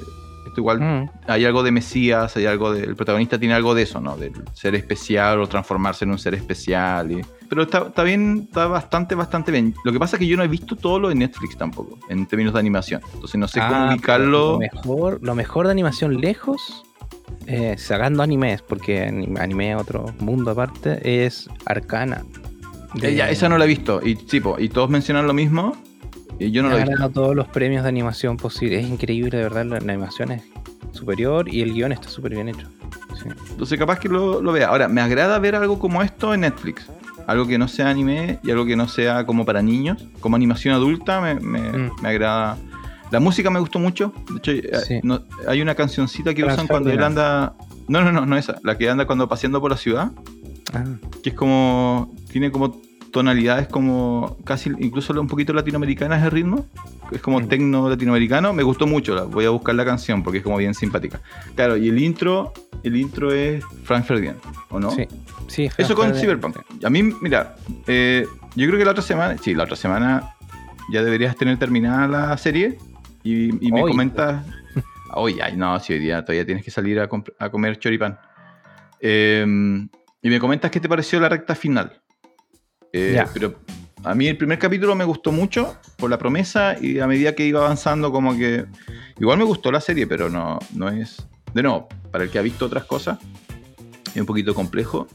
esto 0.56 0.62
igual 0.62 0.80
Mm, 0.80 1.10
hay 1.28 1.44
algo 1.46 1.64
de 1.64 1.72
Mesías, 1.72 2.36
hay 2.38 2.46
algo 2.46 2.72
de, 2.74 2.84
el 2.84 2.96
protagonista 2.96 3.38
tiene 3.38 3.54
algo 3.54 3.76
de 3.76 3.82
eso, 3.84 4.00
¿no? 4.00 4.16
Del 4.16 4.32
ser 4.54 4.74
especial 4.76 5.42
o 5.42 5.48
transformarse 5.48 6.06
en 6.06 6.12
un 6.12 6.18
ser 6.20 6.34
especial. 6.34 7.12
y- 7.12 7.22
pero 7.50 7.64
está, 7.64 7.80
está 7.88 8.04
bien, 8.04 8.46
está 8.48 8.66
bastante, 8.68 9.14
bastante 9.16 9.52
bien. 9.52 9.74
Lo 9.84 9.92
que 9.92 10.00
pasa 10.00 10.16
es 10.16 10.20
que 10.22 10.28
yo 10.28 10.36
no 10.38 10.44
he 10.44 10.48
visto 10.48 10.76
todo 10.76 10.98
lo 11.00 11.10
de 11.10 11.16
Netflix 11.16 11.58
tampoco, 11.58 12.00
en 12.10 12.26
términos 12.26 12.54
de 12.54 12.60
animación. 12.60 13.02
Entonces 13.14 13.40
no 13.40 13.48
sé 13.48 13.60
cómo 13.60 13.72
ah, 13.76 13.90
ubicarlo. 13.92 14.54
Lo 14.54 14.58
mejor, 14.60 15.20
lo 15.22 15.36
mejor 15.36 15.66
de 15.68 15.72
animación 15.72 16.20
lejos, 16.20 16.84
eh, 17.46 17.76
sacando 17.78 18.24
animes, 18.24 18.62
porque 18.64 19.08
anim- 19.08 19.38
anime 19.40 19.72
es 19.74 19.78
otro 19.82 20.06
mundo 20.20 20.52
aparte, 20.52 21.26
es 21.26 21.48
Arcana. 21.66 22.24
Eh, 23.02 23.14
ya, 23.14 23.30
esa 23.30 23.48
no 23.50 23.58
la 23.58 23.66
he 23.66 23.68
visto. 23.68 24.02
Y, 24.04 24.16
sí, 24.16 24.40
po, 24.40 24.56
y 24.58 24.70
todos 24.70 24.90
mencionan 24.90 25.28
lo 25.28 25.34
mismo. 25.34 25.76
Y 26.40 26.52
yo 26.52 26.62
no 26.64 26.70
lo 26.70 26.76
he 26.76 26.80
visto. 26.80 26.92
ganado 26.92 27.12
todos 27.12 27.36
los 27.36 27.48
premios 27.48 27.84
de 27.84 27.90
animación 27.90 28.38
posibles. 28.38 28.84
Es 28.84 28.90
increíble, 28.90 29.38
de 29.38 29.44
verdad, 29.44 29.66
la, 29.66 29.80
la 29.80 29.94
animación 29.94 30.32
es 30.32 30.44
superior 30.92 31.48
y 31.50 31.62
el 31.62 31.74
guion 31.74 31.92
está 31.92 32.10
súper 32.10 32.34
bien 32.36 32.50
hecho. 32.50 32.68
Sí. 33.22 33.30
Entonces 33.52 33.78
capaz 33.80 34.00
que 34.00 34.10
lo, 34.10 34.42
lo 34.42 34.52
vea. 34.52 34.68
Ahora, 34.68 34.88
me 34.88 35.02
agrada 35.02 35.40
ver 35.40 35.56
algo 35.56 35.80
como 35.80 36.02
esto 36.02 36.34
en 36.34 36.42
Netflix. 36.42 36.88
Algo 37.28 37.48
que 37.48 37.58
no 37.58 37.68
sea 37.68 37.90
anime 37.90 38.40
y 38.44 38.52
algo 38.52 38.66
que 38.66 38.76
no 38.76 38.88
sea 38.88 39.26
como 39.26 39.46
para 39.46 39.62
niños. 39.62 40.06
Como 40.20 40.36
animación 40.36 40.74
adulta 40.76 41.22
me, 41.22 41.36
me- 41.36 41.60
Mm. 41.90 41.92
me 42.02 42.10
agrada. 42.10 42.58
La 43.12 43.20
música 43.20 43.50
me 43.50 43.60
gustó 43.60 43.80
mucho. 43.80 44.14
De 44.32 44.38
hecho, 44.38 44.52
eh, 44.52 44.72
Sí. 44.86 45.00
no- 45.04 45.22
hay 45.48 45.62
una 45.62 45.74
cancioncita 45.76 46.34
que 46.34 46.44
usan 46.44 46.68
cuando 46.68 46.92
él 46.92 47.02
anda... 47.04 47.54
No, 47.88 48.02
no, 48.02 48.12
no, 48.12 48.26
no 48.26 48.36
esa. 48.38 48.58
La 48.64 48.78
que 48.78 48.90
anda 48.90 49.06
cuando 49.08 49.28
paseando 49.30 49.62
por 49.62 49.72
la 49.72 49.78
ciudad. 49.78 50.12
Ah, 50.74 50.84
Que 51.24 51.30
es 51.30 51.36
como... 51.36 52.14
Tiene 52.32 52.52
como 52.52 52.80
tonalidades 53.16 53.70
como 53.70 54.36
casi 54.44 54.70
incluso 54.80 55.18
un 55.22 55.28
poquito 55.28 55.54
latinoamericanas 55.54 56.22
de 56.22 56.30
ritmo. 56.30 56.66
Es 57.14 57.22
como 57.22 57.40
Mm. 57.40 57.48
tecno 57.48 57.88
latinoamericano. 57.90 58.52
Me 58.52 58.62
gustó 58.62 58.86
mucho. 58.88 59.16
la- 59.16 59.24
Voy 59.24 59.46
a 59.46 59.52
buscar 59.52 59.74
la 59.74 59.86
canción 59.86 60.22
porque 60.22 60.40
es 60.40 60.44
como 60.44 60.58
bien 60.58 60.74
simpática. 60.74 61.22
Claro, 61.56 61.78
y 61.78 61.88
el 61.88 61.98
intro, 61.98 62.52
el 62.84 62.98
intro 62.98 63.32
es 63.32 63.64
Frank 63.86 64.04
Ferdinand, 64.04 64.40
¿o 64.70 64.82
no? 64.82 64.92
Sí, 64.92 65.08
sí. 65.48 65.70
Eso 65.78 65.96
con 65.96 66.14
Cyberpunk. 66.14 66.58
A 66.84 66.90
mí, 66.90 67.04
mira, 67.22 67.56
eh, 67.88 68.28
yo 68.58 68.68
creo 68.68 68.78
que 68.78 68.84
la 68.84 68.92
otra 68.92 69.02
semana, 69.04 69.38
sí, 69.42 69.54
la 69.56 69.64
otra 69.64 69.78
semana 69.78 70.36
ya 70.92 71.02
deberías 71.02 71.38
tener 71.38 71.58
terminada 71.58 72.06
la 72.10 72.38
serie 72.38 72.78
y, 73.24 73.66
y 73.66 73.72
me 73.72 73.82
Hoy. 73.84 73.92
comentas. 73.92 74.46
Hoy, 75.14 75.40
ay, 75.42 75.56
no, 75.56 75.80
si 75.80 75.94
hoy 75.94 76.00
día 76.00 76.22
todavía 76.26 76.46
tienes 76.46 76.66
que 76.66 76.72
salir 76.72 77.00
a, 77.00 77.08
comer 77.50 77.80
choripán. 77.80 78.18
Eh, 79.00 79.46
y 80.22 80.30
me 80.30 80.40
comentas 80.40 80.70
qué 80.70 80.82
te 80.82 80.90
pareció 80.90 81.18
la 81.22 81.30
recta 81.30 81.56
final. 81.56 82.02
Eh. 82.98 83.24
Pero 83.34 83.60
a 84.04 84.16
mí 84.16 84.28
el 84.28 84.38
primer 84.38 84.58
capítulo 84.60 84.96
me 84.96 85.04
gustó 85.04 85.32
mucho 85.32 85.78
por 85.98 86.10
la 86.10 86.18
promesa 86.18 86.76
y 86.80 87.00
a 87.00 87.08
medida 87.08 87.34
que 87.36 87.46
iba 87.46 87.60
avanzando 87.66 88.12
como 88.12 88.36
que... 88.38 88.66
Igual 89.20 89.38
me 89.38 89.44
gustó 89.46 89.72
la 89.72 89.82
serie, 89.82 90.08
pero 90.08 90.30
no, 90.30 90.60
no 90.74 90.90
es... 90.90 91.26
De 91.54 91.64
nuevo, 91.64 91.88
para 92.12 92.24
el 92.26 92.30
que 92.30 92.38
ha 92.38 92.42
visto 92.42 92.66
otras 92.66 92.84
cosas, 92.86 93.18
es 94.14 94.18
un 94.20 94.26
poquito 94.26 94.54
complejo. 94.54 95.08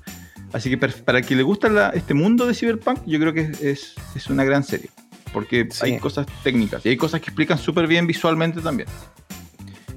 Así 0.53 0.69
que 0.71 0.79
para 0.79 1.19
el 1.19 1.25
que 1.27 1.37
le 1.37 1.43
gusta 1.43 1.69
la- 1.69 1.91
este 1.91 2.15
mundo 2.15 2.47
de 2.47 2.55
Cyberpunk, 2.55 3.01
yo 3.07 3.19
creo 3.21 3.33
que 3.35 3.43
es, 3.43 3.61
es- 3.61 3.95
es 4.15 4.27
una 4.29 4.43
gran 4.45 4.65
serie. 4.65 4.89
Porque 5.33 5.69
Sí. 5.71 5.85
hay 5.87 5.99
cosas 5.99 6.27
técnicas 6.43 6.85
y 6.85 6.89
hay 6.89 6.97
cosas 6.97 7.21
que 7.21 7.27
explican 7.27 7.57
súper 7.59 7.87
bien 7.87 8.07
visualmente 8.07 8.61
también. 8.61 8.89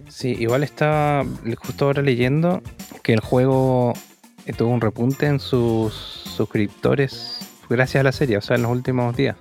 Sí, 0.10 0.36
igual 0.40 0.64
estaba 0.64 1.26
justo 1.58 1.86
ahora 1.86 2.02
leyendo 2.04 2.62
que 3.02 3.14
el 3.14 3.20
juego 3.20 3.94
eh, 4.46 4.54
tuvo 4.54 4.70
un 4.70 4.80
repunte 4.82 5.26
en 5.26 5.40
sus 5.40 5.94
suscriptores 5.94 7.40
gracias 7.70 8.02
a 8.02 8.04
la 8.04 8.12
serie, 8.12 8.38
o 8.38 8.42
sea, 8.42 8.56
en 8.56 8.64
los 8.64 8.72
últimos 8.72 9.16
días. 9.16 9.36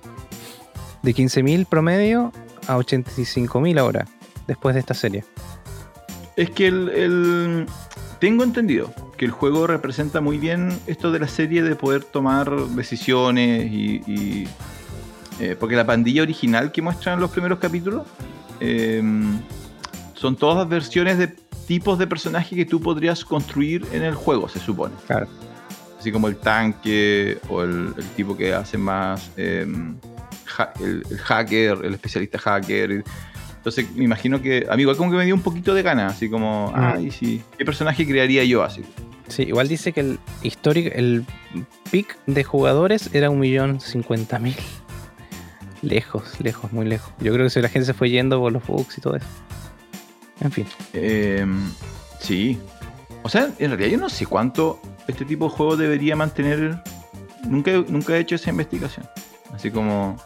De 1.01 1.13
15.000 1.13 1.65
promedio 1.65 2.31
a 2.67 2.77
85.000 2.77 3.79
ahora, 3.79 4.07
después 4.47 4.73
de 4.75 4.79
esta 4.79 4.93
serie. 4.93 5.23
Es 6.35 6.49
que 6.49 6.67
el, 6.67 6.89
el- 6.89 7.65
tengo 8.19 8.43
entendido 8.43 8.93
que 9.17 9.25
el 9.25 9.31
juego 9.31 9.67
representa 9.67 10.21
muy 10.21 10.37
bien 10.37 10.77
esto 10.87 11.11
de 11.11 11.19
la 11.19 11.27
serie 11.27 11.61
de 11.61 11.75
poder 11.75 12.03
tomar 12.05 12.49
decisiones 12.69 13.69
y, 13.71 14.01
y, 14.07 14.47
eh, 15.39 15.55
porque 15.59 15.75
la 15.75 15.85
pandilla 15.85 16.21
original 16.21 16.71
que 16.71 16.81
muestran 16.81 17.19
los 17.19 17.31
primeros 17.31 17.59
capítulos 17.59 18.07
eh, 18.61 19.03
son 20.13 20.35
todas 20.37 20.67
versiones 20.69 21.17
de 21.17 21.27
tipos 21.67 21.99
de 21.99 22.07
personajes 22.07 22.55
que 22.57 22.65
tú 22.65 22.79
podrías 22.81 23.23
construir 23.25 23.85
en 23.91 24.03
el 24.03 24.15
juego, 24.15 24.47
se 24.47 24.59
supone. 24.59 24.95
Claro. 25.05 25.27
Así 26.03 26.11
como 26.11 26.27
el 26.27 26.35
tanque 26.35 27.37
o 27.47 27.63
el, 27.63 27.93
el 27.97 28.05
tipo 28.17 28.35
que 28.35 28.53
hace 28.53 28.77
más 28.77 29.31
eh, 29.37 29.65
ha- 30.57 30.73
el, 30.81 31.01
el 31.09 31.17
hacker, 31.17 31.77
el 31.81 31.93
especialista 31.93 32.37
hacker. 32.39 33.05
Entonces 33.55 33.89
me 33.95 34.03
imagino 34.03 34.41
que 34.41 34.67
a 34.69 34.75
mí 34.75 34.81
igual 34.81 34.97
como 34.97 35.11
que 35.11 35.15
me 35.17 35.23
dio 35.23 35.33
un 35.33 35.41
poquito 35.41 35.73
de 35.73 35.81
ganas, 35.81 36.15
así 36.15 36.29
como, 36.29 36.71
Mm. 36.71 36.75
ay, 36.75 37.09
sí, 37.11 37.41
¿qué 37.57 37.63
personaje 37.63 38.05
crearía 38.05 38.43
yo 38.43 38.63
así? 38.63 38.81
Sí, 39.29 39.43
igual 39.43 39.69
dice 39.69 39.93
que 39.93 40.01
el 40.01 40.19
histórico, 40.41 40.89
el 40.93 41.25
pick 41.89 42.17
de 42.25 42.43
jugadores 42.43 43.09
era 43.13 43.29
1.050.000. 43.29 44.55
Lejos, 45.81 46.39
lejos, 46.41 46.73
muy 46.73 46.85
lejos. 46.85 47.13
Yo 47.21 47.31
creo 47.33 47.45
que 47.45 47.49
si 47.49 47.61
la 47.61 47.69
gente 47.69 47.85
se 47.85 47.93
fue 47.93 48.09
yendo 48.09 48.39
por 48.41 48.51
los 48.51 48.67
bugs 48.67 48.97
y 48.97 49.01
todo 49.01 49.15
eso. 49.15 49.25
En 50.41 50.51
fin. 50.51 50.65
Eh, 50.93 51.45
sí. 52.19 52.59
O 53.23 53.29
sea, 53.29 53.49
en 53.59 53.69
realidad 53.69 53.89
yo 53.91 53.97
no 53.97 54.09
sé 54.09 54.25
cuánto 54.25 54.81
este 55.07 55.25
tipo 55.25 55.45
de 55.45 55.51
juego 55.51 55.75
debería 55.77 56.15
mantener. 56.15 56.81
Nunca, 57.47 57.71
nunca 57.87 58.15
he 58.15 58.19
hecho 58.19 58.35
esa 58.35 58.49
investigación. 58.49 59.07
Así 59.53 59.69
como. 59.71 60.17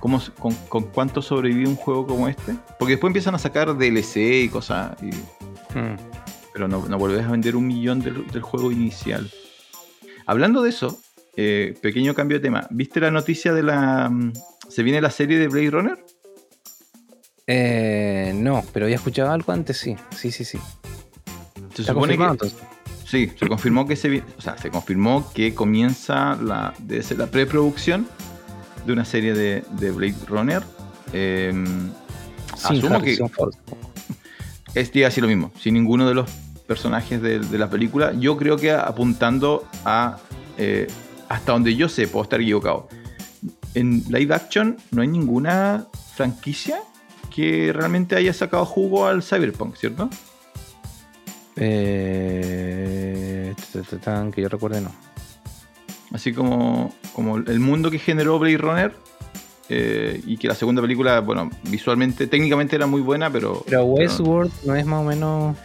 cómo- 0.00 0.22
con, 0.38 0.54
con 0.68 0.84
cuánto 0.84 1.20
sobrevive 1.22 1.68
un 1.68 1.76
juego 1.76 2.06
como 2.06 2.28
este? 2.28 2.54
Porque 2.78 2.92
después 2.92 3.10
empiezan 3.10 3.34
a 3.34 3.38
sacar 3.38 3.76
DLC 3.76 4.16
y 4.44 4.48
cosas. 4.48 4.96
y- 5.02 5.10
Mm. 5.78 5.96
pero 6.52 6.68
no, 6.68 6.86
no 6.88 6.96
volvés 6.98 7.24
a 7.26 7.30
vender 7.32 7.54
un 7.56 7.66
millón 7.66 8.00
del, 8.00 8.26
del 8.28 8.40
juego 8.42 8.70
inicial. 8.72 9.30
Hablando 10.24 10.62
de 10.62 10.70
eso, 10.70 10.98
eh, 11.36 11.74
pequeño 11.82 12.14
cambio 12.14 12.38
de 12.38 12.42
tema. 12.42 12.66
¿Viste 12.70 12.98
la 13.00 13.10
noticia 13.10 13.52
de 13.52 13.62
la. 13.62 14.08
mm, 14.08 14.32
¿Se 14.68 14.82
viene 14.82 15.00
la 15.02 15.10
serie 15.10 15.38
de 15.38 15.48
Blade 15.48 15.70
Runner? 15.70 15.98
Eh, 17.46 18.32
no, 18.34 18.64
pero 18.72 18.86
había 18.86 18.96
escuchado 18.96 19.30
algo 19.30 19.52
antes, 19.52 19.76
sí. 19.76 19.96
Sí, 20.16 20.30
sí, 20.32 20.44
sí. 20.44 20.58
Se 21.74 21.82
Está 21.82 21.92
supone 21.92 22.16
que. 22.16 22.24
entonces. 22.24 22.58
Sí, 23.06 23.30
se 23.38 23.48
confirmó 23.48 23.86
que 23.86 23.94
se, 23.94 24.22
o 24.36 24.40
sea, 24.40 24.58
se 24.58 24.70
confirmó 24.70 25.30
que 25.32 25.54
comienza 25.54 26.36
la, 26.42 26.74
debe 26.78 27.02
ser 27.02 27.18
la 27.18 27.26
preproducción 27.28 28.08
de 28.84 28.92
una 28.92 29.04
serie 29.04 29.32
de, 29.32 29.62
de 29.78 29.90
Blade 29.92 30.16
Runner. 30.26 30.62
Eh, 31.12 31.52
Sin 32.56 32.76
asumo 32.78 33.00
que, 33.00 33.16
Ford. 33.28 33.54
es 34.74 34.90
así 35.06 35.20
lo 35.20 35.28
mismo, 35.28 35.52
sin 35.60 35.74
ninguno 35.74 36.08
de 36.08 36.14
los 36.14 36.28
personajes 36.66 37.22
de, 37.22 37.38
de 37.38 37.58
la 37.58 37.70
película. 37.70 38.12
Yo 38.14 38.36
creo 38.36 38.56
que 38.56 38.72
apuntando 38.72 39.68
a. 39.84 40.18
eh, 40.58 40.88
hasta 41.28 41.52
donde 41.52 41.74
yo 41.74 41.88
sé, 41.88 42.08
puedo 42.08 42.22
estar 42.24 42.40
equivocado. 42.40 42.88
En 43.74 44.04
live 44.08 44.34
action 44.34 44.76
no 44.90 45.02
hay 45.02 45.08
ninguna 45.08 45.86
franquicia 46.14 46.80
que 47.34 47.72
realmente 47.72 48.16
haya 48.16 48.32
sacado 48.32 48.64
jugo 48.64 49.06
al 49.06 49.22
Cyberpunk, 49.22 49.76
¿cierto? 49.76 50.08
Eh, 51.56 53.54
que 54.34 54.42
yo 54.42 54.48
recuerde, 54.48 54.80
no. 54.80 54.92
Así 56.12 56.32
como, 56.32 56.94
como 57.12 57.36
el 57.38 57.60
mundo 57.60 57.90
que 57.90 57.98
generó 57.98 58.38
Blade 58.38 58.58
Runner. 58.58 58.94
eh, 59.68 60.20
y 60.24 60.36
que 60.36 60.46
la 60.46 60.54
segunda 60.54 60.80
película, 60.80 61.20
bueno, 61.20 61.50
visualmente, 61.64 62.26
técnicamente 62.28 62.76
era 62.76 62.86
muy 62.86 63.00
buena, 63.00 63.30
pero. 63.30 63.64
Pero 63.66 63.84
Westworld 63.84 64.52
no 64.64 64.76
es 64.76 64.86
más 64.86 65.00
o 65.00 65.04
menos. 65.04 65.56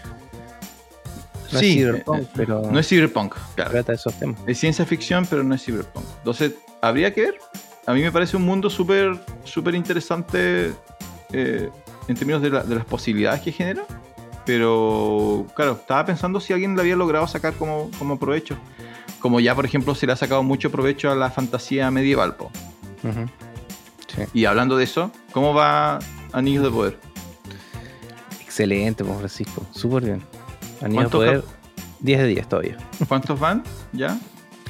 No 1.54 1.60
Sí, 1.60 1.74
es 1.74 1.76
Cyberpunk, 1.86 2.22
eh, 2.24 2.28
pero 2.34 2.62
No 2.72 2.80
es 2.80 2.88
cyberpunk, 2.88 3.36
claro. 3.56 3.72
trata 3.72 3.92
de 3.92 3.96
esos 3.98 4.14
temas. 4.18 4.40
Es 4.48 4.58
ciencia 4.58 4.86
ficción, 4.86 5.26
pero 5.30 5.44
no 5.44 5.54
es 5.54 5.64
cyberpunk. 5.64 6.06
Entonces, 6.20 6.54
habría 6.82 7.14
que 7.14 7.22
ver. 7.22 7.36
A 7.86 7.94
mí 7.94 8.02
me 8.02 8.12
parece 8.12 8.38
un 8.38 8.44
mundo 8.46 8.70
súper 8.70 9.20
súper 9.44 9.76
interesante 9.76 10.72
eh, 11.34 11.70
en 12.08 12.16
términos 12.16 12.42
de, 12.42 12.50
la- 12.52 12.64
de 12.64 12.76
las 12.76 12.86
posibilidades 12.86 13.42
que 13.42 13.52
genera. 13.52 13.84
Pero, 14.46 15.46
claro, 15.56 15.74
estaba 15.74 16.06
pensando 16.06 16.40
si 16.40 16.54
alguien 16.54 16.76
le 16.76 16.82
había 16.82 16.96
logrado 16.96 17.28
sacar 17.28 17.54
como, 17.54 17.92
como 18.00 18.18
provecho. 18.20 18.58
Como 19.20 19.40
ya, 19.40 19.54
por 19.56 19.66
ejemplo, 19.66 19.94
se 19.94 20.08
le 20.08 20.14
ha 20.14 20.16
sacado 20.16 20.42
mucho 20.44 20.72
provecho 20.72 21.12
a 21.12 21.16
la 21.16 21.30
fantasía 21.30 21.92
medieval. 21.92 22.36
po. 22.36 22.52
Sí. 24.08 24.24
Y 24.34 24.46
hablando 24.46 24.78
de 24.78 24.84
eso, 24.84 25.12
¿cómo 25.32 25.54
va 25.54 26.00
Anillos 26.34 26.64
de 26.64 26.72
Poder? 26.72 27.00
Excelente, 28.42 29.04
pues 29.04 29.18
Francisco. 29.18 29.66
Súper 29.72 30.04
bien. 30.04 30.24
Anillo 30.82 31.04
de 31.04 31.10
¿Cuántos 31.10 31.12
poder 31.12 31.44
10 32.02 32.20
de 32.20 32.28
10 32.28 32.50
todavía. 32.50 32.78
¿Cuántos 33.08 33.40
van? 33.40 33.64
¿Ya? 33.94 34.20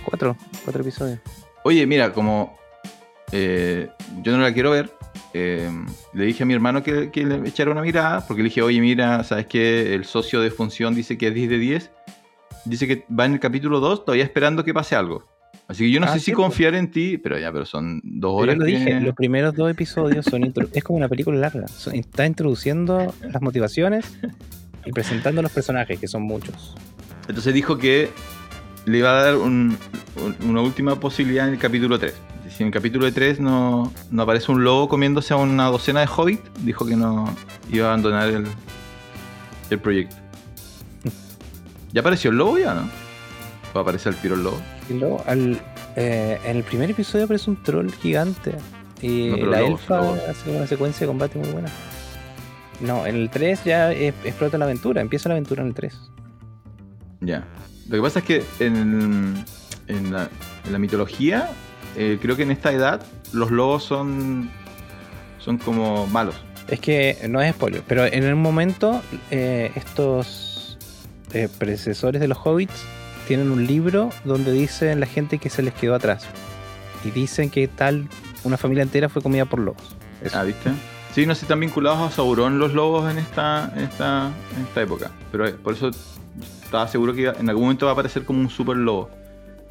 Cuatro, 0.06 0.36
cuatro 0.64 0.82
episodios. 0.82 1.20
Oye, 1.64 1.86
mira, 1.86 2.12
como 2.12 2.58
eh, 3.32 3.90
yo 4.22 4.36
no 4.36 4.44
la 4.44 4.54
quiero 4.54 4.72
ver, 4.72 4.92
eh, 5.34 5.70
le 6.14 6.26
dije 6.26 6.44
a 6.44 6.46
mi 6.46 6.54
hermano 6.54 6.84
que, 6.84 7.10
que 7.12 7.26
le 7.26 7.48
echara 7.48 7.72
una 7.72 7.82
mirada, 7.82 8.26
porque 8.28 8.42
le 8.44 8.50
dije, 8.50 8.62
oye, 8.62 8.82
mira, 8.82 9.24
¿sabes 9.24 9.46
qué? 9.48 9.94
El 9.94 10.06
socio 10.06 10.42
de 10.42 10.52
función 10.52 10.94
dice 10.96 11.18
que 11.18 11.28
es 11.28 11.34
10 11.34 11.50
de 11.50 11.58
10. 11.58 11.92
Dice 12.66 12.88
que 12.88 13.06
va 13.18 13.26
en 13.26 13.34
el 13.34 13.40
capítulo 13.40 13.80
2, 13.80 14.06
todavía 14.06 14.24
esperando 14.24 14.64
que 14.64 14.74
pase 14.74 14.96
algo. 14.96 15.26
Así 15.68 15.86
que 15.86 15.92
yo 15.92 16.00
no 16.02 16.08
Ah, 16.08 16.14
sé 16.14 16.20
si 16.20 16.32
confiar 16.34 16.76
en 16.76 16.92
ti, 16.92 17.18
pero 17.18 17.40
ya, 17.40 17.52
pero 17.52 17.66
son 17.66 18.02
dos 18.04 18.32
Yo 18.32 18.36
horas. 18.36 18.58
lo 18.58 18.66
que- 18.66 18.72
dije, 18.72 19.00
los 19.00 19.16
primeros 19.16 19.56
dos 19.56 19.72
episodios 19.72 20.26
son 20.26 20.44
es 20.74 20.84
como 20.84 20.98
una 20.98 21.08
película 21.08 21.38
larga. 21.40 21.68
Son- 21.70 21.96
Está 21.96 22.26
introduciendo 22.26 23.14
las 23.22 23.42
motivaciones 23.42 24.06
y 24.86 24.92
presentando 24.92 25.42
los 25.42 25.52
personajes, 25.52 25.98
que 25.98 26.08
son 26.10 26.24
muchos. 26.24 26.76
Entonces 27.30 27.54
dijo 27.54 27.78
que 27.78 28.10
le 28.86 28.98
iba 28.98 29.18
a 29.18 29.24
dar 29.24 29.36
un- 29.38 29.78
un- 30.18 30.50
una 30.50 30.62
última 30.62 31.00
posibilidad 31.00 31.48
en 31.48 31.54
el 31.54 31.60
capítulo 31.60 31.98
3. 31.98 32.16
Si 32.56 32.64
en 32.64 32.68
el 32.68 32.74
capítulo 32.74 33.12
3 33.12 33.40
no, 33.40 33.92
no 34.12 34.22
aparece 34.24 34.52
un 34.52 34.64
lobo 34.64 34.88
comiéndose 34.90 35.34
a 35.34 35.38
una 35.38 35.68
docena 35.68 36.02
de 36.02 36.08
hobbits, 36.08 36.44
dijo 36.60 36.86
que 36.86 36.96
no 36.96 37.34
iba 37.72 37.86
a 37.88 37.90
abandonar 37.94 38.30
el, 38.30 38.46
el 39.70 39.80
proyecto. 39.80 40.16
¿Ya 41.94 42.02
apareció 42.02 42.32
el 42.32 42.38
lobo 42.38 42.58
ya, 42.58 42.74
no? 42.74 42.90
¿O 43.74 43.80
aparece 43.80 44.10
el 44.10 44.16
tiro 44.16 44.36
el 44.36 44.44
lobo? 44.44 44.60
Y 44.90 44.94
luego, 44.94 45.24
al, 45.28 45.62
eh, 45.96 46.40
en 46.46 46.58
el 46.58 46.64
primer 46.64 46.92
episodio 46.92 47.26
aparece 47.26 47.50
un 47.50 47.62
troll 47.64 47.90
gigante. 47.92 48.56
Y 49.02 49.30
No, 49.30 49.38
la 49.48 49.62
lobos, 49.62 49.82
elfa 49.82 49.98
lobos. 50.02 50.20
hace 50.30 50.56
una 50.56 50.68
secuencia 50.68 51.02
de 51.02 51.08
combate 51.08 51.40
muy 51.40 51.50
buena. 51.50 51.70
No, 52.82 53.06
en 53.06 53.16
el 53.16 53.30
3 53.30 53.64
ya 53.64 53.92
explota 53.94 54.58
la 54.58 54.66
aventura. 54.66 55.02
Empieza 55.02 55.30
la 55.30 55.36
aventura 55.36 55.62
en 55.62 55.70
el 55.70 55.74
3. 55.74 55.98
Ya. 57.22 57.46
Lo 57.90 57.96
que 57.98 58.02
pasa 58.02 58.20
es 58.20 58.26
que 58.26 58.44
en, 58.60 59.44
en 59.88 60.14
la, 60.14 60.30
en 60.66 60.72
la 60.74 60.80
mitología, 60.80 61.50
eh, 61.96 62.18
creo 62.22 62.36
que 62.36 62.44
en 62.44 62.52
esta 62.52 62.72
edad 62.72 63.02
los 63.34 63.52
lobos 63.52 63.84
son, 63.84 64.50
son 65.40 65.58
como 65.58 66.08
malos. 66.08 66.36
Es 66.68 66.80
que 66.80 67.18
no 67.30 67.42
es 67.42 67.54
spoiler, 67.54 67.82
pero 67.88 68.06
en 68.06 68.24
el 68.24 68.36
momento 68.36 69.02
eh, 69.30 69.72
estos 69.76 70.78
eh, 71.34 71.50
predecesores 71.58 72.22
de 72.22 72.28
los 72.28 72.38
hobbits 72.44 72.84
tienen 73.28 73.52
un 73.52 73.66
libro 73.68 74.10
donde 74.26 74.52
dicen 74.52 75.00
la 75.00 75.06
gente 75.06 75.38
que 75.38 75.50
se 75.50 75.62
les 75.64 75.74
quedó 75.74 75.96
atrás. 75.96 76.26
Y 77.04 77.12
dicen 77.12 77.50
que 77.50 77.68
tal, 77.68 78.08
una 78.44 78.58
familia 78.58 78.84
entera 78.84 79.10
fue 79.10 79.22
comida 79.22 79.46
por 79.46 79.60
lobos. 79.60 79.82
Eso. 80.24 80.38
Ah, 80.38 80.44
¿viste? 80.44 80.70
Sí, 81.16 81.26
no 81.26 81.36
sé, 81.36 81.46
están 81.46 81.60
vinculados 81.60 82.00
a 82.00 82.16
Sauron 82.16 82.58
los 82.60 82.74
lobos 82.74 83.10
en 83.12 83.18
esta, 83.18 83.72
en 83.76 83.84
esta, 83.84 84.30
en 84.56 84.64
esta 84.64 84.82
época. 84.82 85.12
Pero 85.32 85.48
eh, 85.48 85.54
por 85.54 85.74
eso 85.74 85.90
estaba 86.64 86.88
seguro 86.88 87.14
que 87.14 87.22
iba- 87.22 87.34
en 87.38 87.50
algún 87.50 87.64
momento 87.66 87.86
va 87.86 87.92
a 87.92 87.94
aparecer 87.94 88.24
como 88.24 88.40
un 88.40 88.50
super 88.50 88.78
lobo 88.78 89.10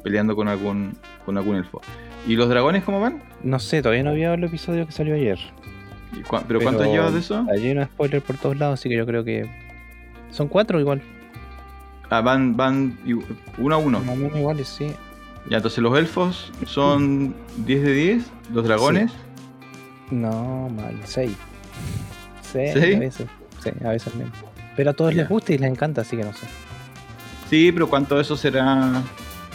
peleando 0.03 0.35
con 0.35 0.47
algún, 0.47 0.95
con 1.25 1.37
algún 1.37 1.55
elfo. 1.55 1.81
¿Y 2.27 2.35
los 2.35 2.49
dragones 2.49 2.83
cómo 2.83 2.99
van? 2.99 3.21
No 3.43 3.59
sé, 3.59 3.81
todavía 3.81 4.03
no 4.03 4.11
había 4.11 4.33
el 4.33 4.43
episodio 4.43 4.85
que 4.85 4.91
salió 4.91 5.15
ayer. 5.15 5.39
¿Y 6.13 6.21
cua- 6.23 6.43
¿Pero, 6.47 6.59
cuántos 6.61 6.85
llevas 6.87 7.13
de 7.13 7.19
eso? 7.19 7.45
Hay 7.51 7.71
un 7.71 7.83
spoiler 7.85 8.21
por 8.21 8.37
todos 8.37 8.57
lados, 8.57 8.79
así 8.79 8.89
que 8.89 8.95
yo 8.97 9.05
creo 9.05 9.23
que 9.23 9.49
son 10.29 10.47
cuatro 10.47 10.79
igual. 10.79 11.01
Ah, 12.09 12.21
van, 12.21 12.55
van 12.57 12.97
uno 13.57 13.75
a 13.75 13.77
uno. 13.77 13.99
Más 14.01 14.09
o 14.09 14.15
menos 14.17 14.37
iguales, 14.37 14.67
sí. 14.67 14.91
Ya, 15.49 15.57
entonces 15.57 15.79
los 15.79 15.97
elfos 15.97 16.51
son 16.65 17.33
10 17.65 17.81
de 17.83 17.93
10, 17.93 18.25
los 18.53 18.63
dragones. 18.65 19.11
No, 20.11 20.69
mal, 20.69 20.93
seis. 21.05 21.35
Seis, 22.41 22.73
¿Seis? 22.73 22.95
a 22.97 22.99
veces. 22.99 23.27
Sí, 23.63 23.69
a 23.83 23.89
veces 23.89 24.13
menos. 24.15 24.33
Pero 24.75 24.89
a 24.91 24.93
todos 24.93 25.13
Ya. 25.15 25.21
les 25.21 25.29
gusta 25.29 25.53
y 25.53 25.57
les 25.57 25.69
encanta, 25.71 26.01
así 26.01 26.17
que 26.17 26.23
no 26.23 26.33
sé. 26.33 26.45
Sí, 27.49 27.71
pero 27.71 27.87
¿cuánto 27.89 28.15
de 28.15 28.21
eso 28.21 28.35
será? 28.35 29.01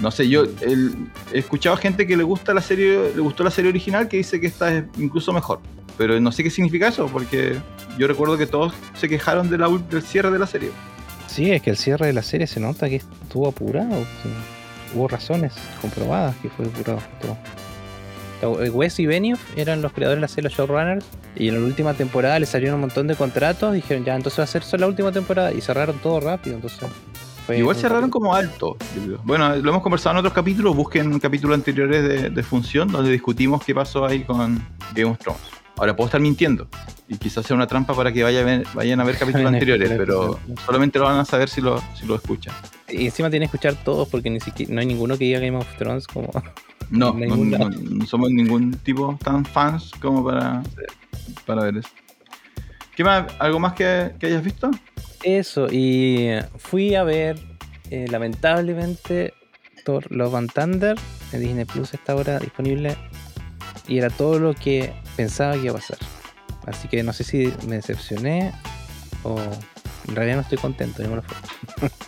No 0.00 0.10
sé, 0.10 0.28
yo 0.28 0.44
el- 0.60 0.94
he 1.32 1.38
escuchado 1.38 1.76
gente 1.76 2.06
que 2.06 2.16
le 2.16 2.22
gusta 2.22 2.52
la 2.52 2.60
serie, 2.60 3.12
le 3.14 3.20
gustó 3.20 3.42
la 3.44 3.50
serie 3.50 3.70
original 3.70 4.08
que 4.08 4.18
dice 4.18 4.40
que 4.40 4.46
esta 4.46 4.74
es 4.74 4.84
incluso 4.98 5.32
mejor. 5.32 5.60
Pero 5.96 6.20
no 6.20 6.30
sé 6.32 6.42
qué 6.42 6.50
significa 6.50 6.88
eso, 6.88 7.06
porque 7.06 7.56
yo 7.98 8.06
recuerdo 8.06 8.36
que 8.36 8.46
todos 8.46 8.74
se 8.94 9.08
quejaron 9.08 9.48
del 9.48 10.02
cierre 10.02 10.30
de 10.30 10.38
la 10.38 10.46
serie. 10.46 10.70
Sí, 11.26 11.50
es 11.50 11.62
que 11.62 11.70
el 11.70 11.78
cierre 11.78 12.06
de 12.06 12.12
la 12.12 12.22
serie 12.22 12.46
se 12.46 12.60
nota 12.60 12.88
que 12.88 12.96
estuvo 12.96 13.48
apurado. 13.48 14.04
Hubo 14.94 15.08
razones 15.08 15.54
comprobadas 15.80 16.36
que 16.36 16.50
fue 16.50 16.66
apurado. 16.66 17.00
Eh, 18.42 18.68
Wes 18.70 18.98
y 19.00 19.06
Benioff 19.06 19.40
eran 19.56 19.80
los 19.80 19.92
creadores 19.92 20.18
de 20.18 20.20
la 20.20 20.28
serie, 20.28 20.50
los 20.50 20.58
showrunners, 20.58 21.06
y 21.34 21.48
en 21.48 21.54
la 21.54 21.66
última 21.66 21.94
temporada 21.94 22.38
les 22.38 22.50
salieron 22.50 22.74
un 22.76 22.82
montón 22.82 23.06
de 23.06 23.14
contratos, 23.14 23.72
dijeron 23.72 24.04
ya, 24.04 24.14
entonces 24.14 24.38
va 24.40 24.44
a 24.44 24.46
ser 24.46 24.62
solo 24.62 24.82
la 24.82 24.86
última 24.88 25.10
temporada, 25.10 25.52
y 25.54 25.62
cerraron 25.62 25.98
todo 25.98 26.20
rápido, 26.20 26.56
entonces... 26.56 26.80
fue 27.46 27.58
Igual 27.58 27.76
cerraron 27.76 28.10
como 28.10 28.34
alto. 28.34 28.76
Bueno, 29.24 29.54
lo 29.56 29.70
hemos 29.70 29.82
conversado 29.82 30.14
en 30.14 30.18
otros 30.18 30.32
capítulos, 30.34 30.74
busquen 30.74 31.18
capítulos 31.20 31.54
anteriores 31.56 32.02
de, 32.02 32.30
de 32.30 32.42
Función, 32.42 32.88
donde 32.88 33.10
discutimos 33.12 33.62
qué 33.64 33.74
pasó 33.74 34.04
ahí 34.04 34.24
con 34.24 34.62
Game 34.94 35.10
of 35.12 35.18
Thrones. 35.18 35.40
Ahora 35.78 35.94
puedo 35.94 36.06
estar 36.06 36.20
mintiendo, 36.22 36.68
y 37.06 37.18
quizás 37.18 37.44
sea 37.44 37.54
una 37.54 37.66
trampa 37.66 37.94
para 37.94 38.10
que 38.10 38.22
vaya 38.22 38.40
a 38.40 38.44
ver- 38.44 38.66
vayan 38.72 38.98
a 38.98 39.04
ver 39.04 39.18
capítulos 39.18 39.46
anteriores, 39.52 39.90
pero 39.96 40.38
solamente 40.64 40.98
lo 40.98 41.04
van 41.04 41.18
a 41.18 41.24
saber 41.26 41.50
si 41.50 41.60
lo, 41.60 41.82
si 41.94 42.06
lo 42.06 42.14
escuchan. 42.14 42.54
Y 42.88 43.04
encima 43.04 43.28
tienen 43.28 43.48
que 43.50 43.56
escuchar 43.56 43.74
todos, 43.84 44.08
porque 44.08 44.30
ni 44.30 44.40
siquiera, 44.40 44.72
no 44.72 44.80
hay 44.80 44.86
ninguno 44.86 45.18
que 45.18 45.24
diga 45.26 45.38
Game 45.38 45.56
of 45.56 45.66
Thrones 45.76 46.06
como... 46.06 46.30
No, 46.88 47.12
no, 47.14 48.06
somos 48.06 48.30
ningún 48.30 48.70
tipo 48.78 49.18
tan 49.22 49.44
fans 49.44 49.90
como 50.00 50.24
para, 50.24 50.62
para 51.44 51.64
ver 51.64 51.78
eso. 51.78 51.88
¿Qué 52.94 53.02
más? 53.02 53.26
¿Algo 53.40 53.58
más 53.58 53.72
que, 53.72 54.12
que 54.20 54.26
hayas 54.26 54.44
visto? 54.44 54.70
Eso, 55.22 55.66
y 55.70 56.30
fui 56.58 56.94
a 56.94 57.02
ver, 57.04 57.38
eh, 57.90 58.06
lamentablemente, 58.10 59.34
Thor 59.84 60.10
Love 60.10 60.34
and 60.36 60.52
Thunder 60.52 60.96
en 61.32 61.40
Disney 61.40 61.64
Plus 61.64 61.94
está 61.94 62.12
ahora 62.12 62.38
disponible 62.38 62.96
y 63.88 63.98
era 63.98 64.10
todo 64.10 64.38
lo 64.38 64.54
que 64.54 64.92
pensaba 65.16 65.52
que 65.54 65.60
iba 65.66 65.72
a 65.72 65.76
pasar. 65.76 65.98
Así 66.66 66.88
que 66.88 67.02
no 67.02 67.12
sé 67.12 67.24
si 67.24 67.52
me 67.66 67.76
decepcioné 67.76 68.52
o 69.22 69.38
en 70.08 70.16
realidad 70.16 70.36
no 70.36 70.42
estoy 70.42 70.58
contento. 70.58 71.02
digámoslo 71.02 71.28
fuerte. 71.78 71.94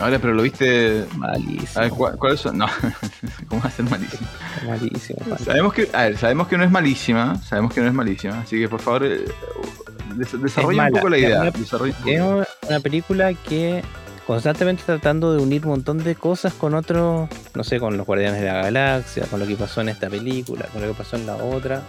Ahora, 0.00 0.18
pero 0.18 0.34
lo 0.34 0.42
viste. 0.42 1.04
Malísimo. 1.16 1.68
A 1.76 1.80
ver, 1.82 1.90
¿cuál- 1.90 2.16
¿cuáles 2.18 2.40
son? 2.40 2.58
No, 2.58 2.66
¿cómo 3.48 3.62
va 3.62 3.68
a 3.68 3.70
ser 3.70 3.84
malísimo? 3.88 4.26
Malísimo. 4.66 5.20
mal. 5.28 5.38
Sabemos 5.38 5.72
que, 5.72 5.88
a 5.92 6.02
ver, 6.02 6.18
sabemos 6.18 6.48
que 6.48 6.58
no 6.58 6.64
es 6.64 6.70
malísima, 6.70 7.36
sabemos 7.42 7.72
que 7.72 7.80
no 7.80 7.86
es 7.86 7.94
malísima, 7.94 8.40
así 8.40 8.58
que 8.58 8.68
por 8.68 8.80
favor, 8.80 9.04
eh, 9.04 9.24
desarrolla 10.14 10.84
un 10.84 10.90
poco 10.92 11.08
la 11.08 11.18
idea. 11.18 11.44
Es 11.48 12.20
una, 12.20 12.46
una 12.68 12.80
película 12.80 13.32
que 13.34 13.82
constantemente 14.26 14.82
tratando 14.86 15.34
de 15.34 15.42
unir 15.42 15.62
un 15.64 15.70
montón 15.72 15.98
de 16.02 16.14
cosas 16.14 16.54
con 16.54 16.74
otros, 16.74 17.28
no 17.54 17.64
sé, 17.64 17.78
con 17.78 17.96
los 17.96 18.06
Guardianes 18.06 18.40
de 18.40 18.46
la 18.46 18.54
Galaxia, 18.62 19.26
con 19.26 19.38
lo 19.40 19.46
que 19.46 19.54
pasó 19.56 19.80
en 19.82 19.90
esta 19.90 20.08
película, 20.08 20.66
con 20.72 20.80
lo 20.82 20.88
que 20.88 20.94
pasó 20.94 21.16
en 21.16 21.26
la 21.26 21.36
otra. 21.36 21.82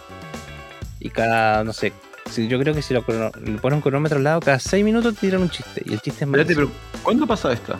Y 0.99 1.09
cada, 1.11 1.63
no 1.63 1.71
sé, 1.71 1.93
si, 2.29 2.47
yo 2.47 2.59
creo 2.59 2.73
que 2.73 2.81
si 2.81 2.93
lo, 2.93 3.05
crono- 3.05 3.31
le 3.39 3.57
pones 3.59 3.77
un 3.77 3.81
cronómetro 3.81 4.17
al 4.17 4.23
lado, 4.23 4.39
cada 4.41 4.59
6 4.59 4.83
minutos 4.83 5.13
te 5.15 5.21
tiran 5.21 5.41
un 5.43 5.49
chiste. 5.49 5.81
Y 5.85 5.93
el 5.93 6.01
chiste 6.01 6.25
es 6.25 6.29
más. 6.29 6.39
Espérate, 6.41 6.55
pero 6.55 6.71
¿cuándo 7.03 7.25
pasa 7.27 7.53
esta? 7.53 7.77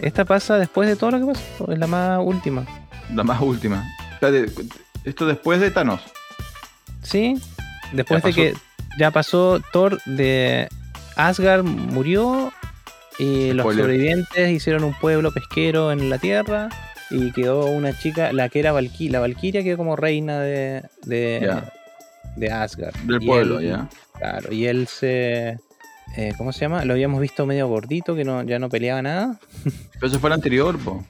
Esta 0.00 0.24
pasa 0.24 0.56
después 0.58 0.88
de 0.88 0.94
todo 0.96 1.10
lo 1.10 1.18
que 1.18 1.32
pasó, 1.32 1.72
es 1.72 1.78
la 1.78 1.86
más 1.88 2.20
última. 2.22 2.64
La 3.12 3.24
más 3.24 3.40
última. 3.40 3.84
Espérate, 4.12 4.52
esto 5.04 5.26
después 5.26 5.60
de 5.60 5.70
Thanos. 5.70 6.00
¿Sí? 7.02 7.34
Después 7.92 8.22
de 8.22 8.32
que 8.32 8.54
ya 8.98 9.10
pasó 9.10 9.60
Thor 9.72 10.00
de 10.04 10.68
Asgard 11.16 11.64
murió 11.64 12.52
y 13.18 13.52
los 13.52 13.64
Spoiler. 13.64 13.84
sobrevivientes 13.84 14.50
hicieron 14.50 14.84
un 14.84 14.94
pueblo 14.94 15.32
pesquero 15.32 15.90
en 15.92 16.08
la 16.10 16.18
tierra 16.18 16.68
y 17.10 17.32
quedó 17.32 17.66
una 17.66 17.98
chica, 17.98 18.32
la 18.32 18.48
que 18.48 18.60
era 18.60 18.72
Valkyria, 18.72 19.12
la 19.12 19.20
Valkyria 19.20 19.62
quedó 19.64 19.76
como 19.78 19.96
reina 19.96 20.40
de, 20.40 20.82
de, 21.04 21.60
de 22.36 22.50
Asgard. 22.52 22.94
Del 23.04 23.22
Y 23.22 23.26
pueblo, 23.26 23.60
ya. 23.60 23.88
Claro, 24.18 24.52
y 24.52 24.66
él 24.66 24.86
se... 24.88 25.58
eh, 26.16 26.32
¿Cómo 26.36 26.52
se 26.52 26.60
llama? 26.60 26.84
Lo 26.84 26.92
habíamos 26.92 27.20
visto 27.20 27.46
medio 27.46 27.66
gordito, 27.68 28.14
que 28.14 28.24
no, 28.24 28.42
ya 28.42 28.58
no 28.58 28.68
peleaba 28.68 29.00
nada. 29.02 29.38
Pero 29.94 30.06
eso 30.06 30.20
fue 30.20 30.28
el 30.28 30.34
anterior, 30.34 30.78
po. 30.78 31.04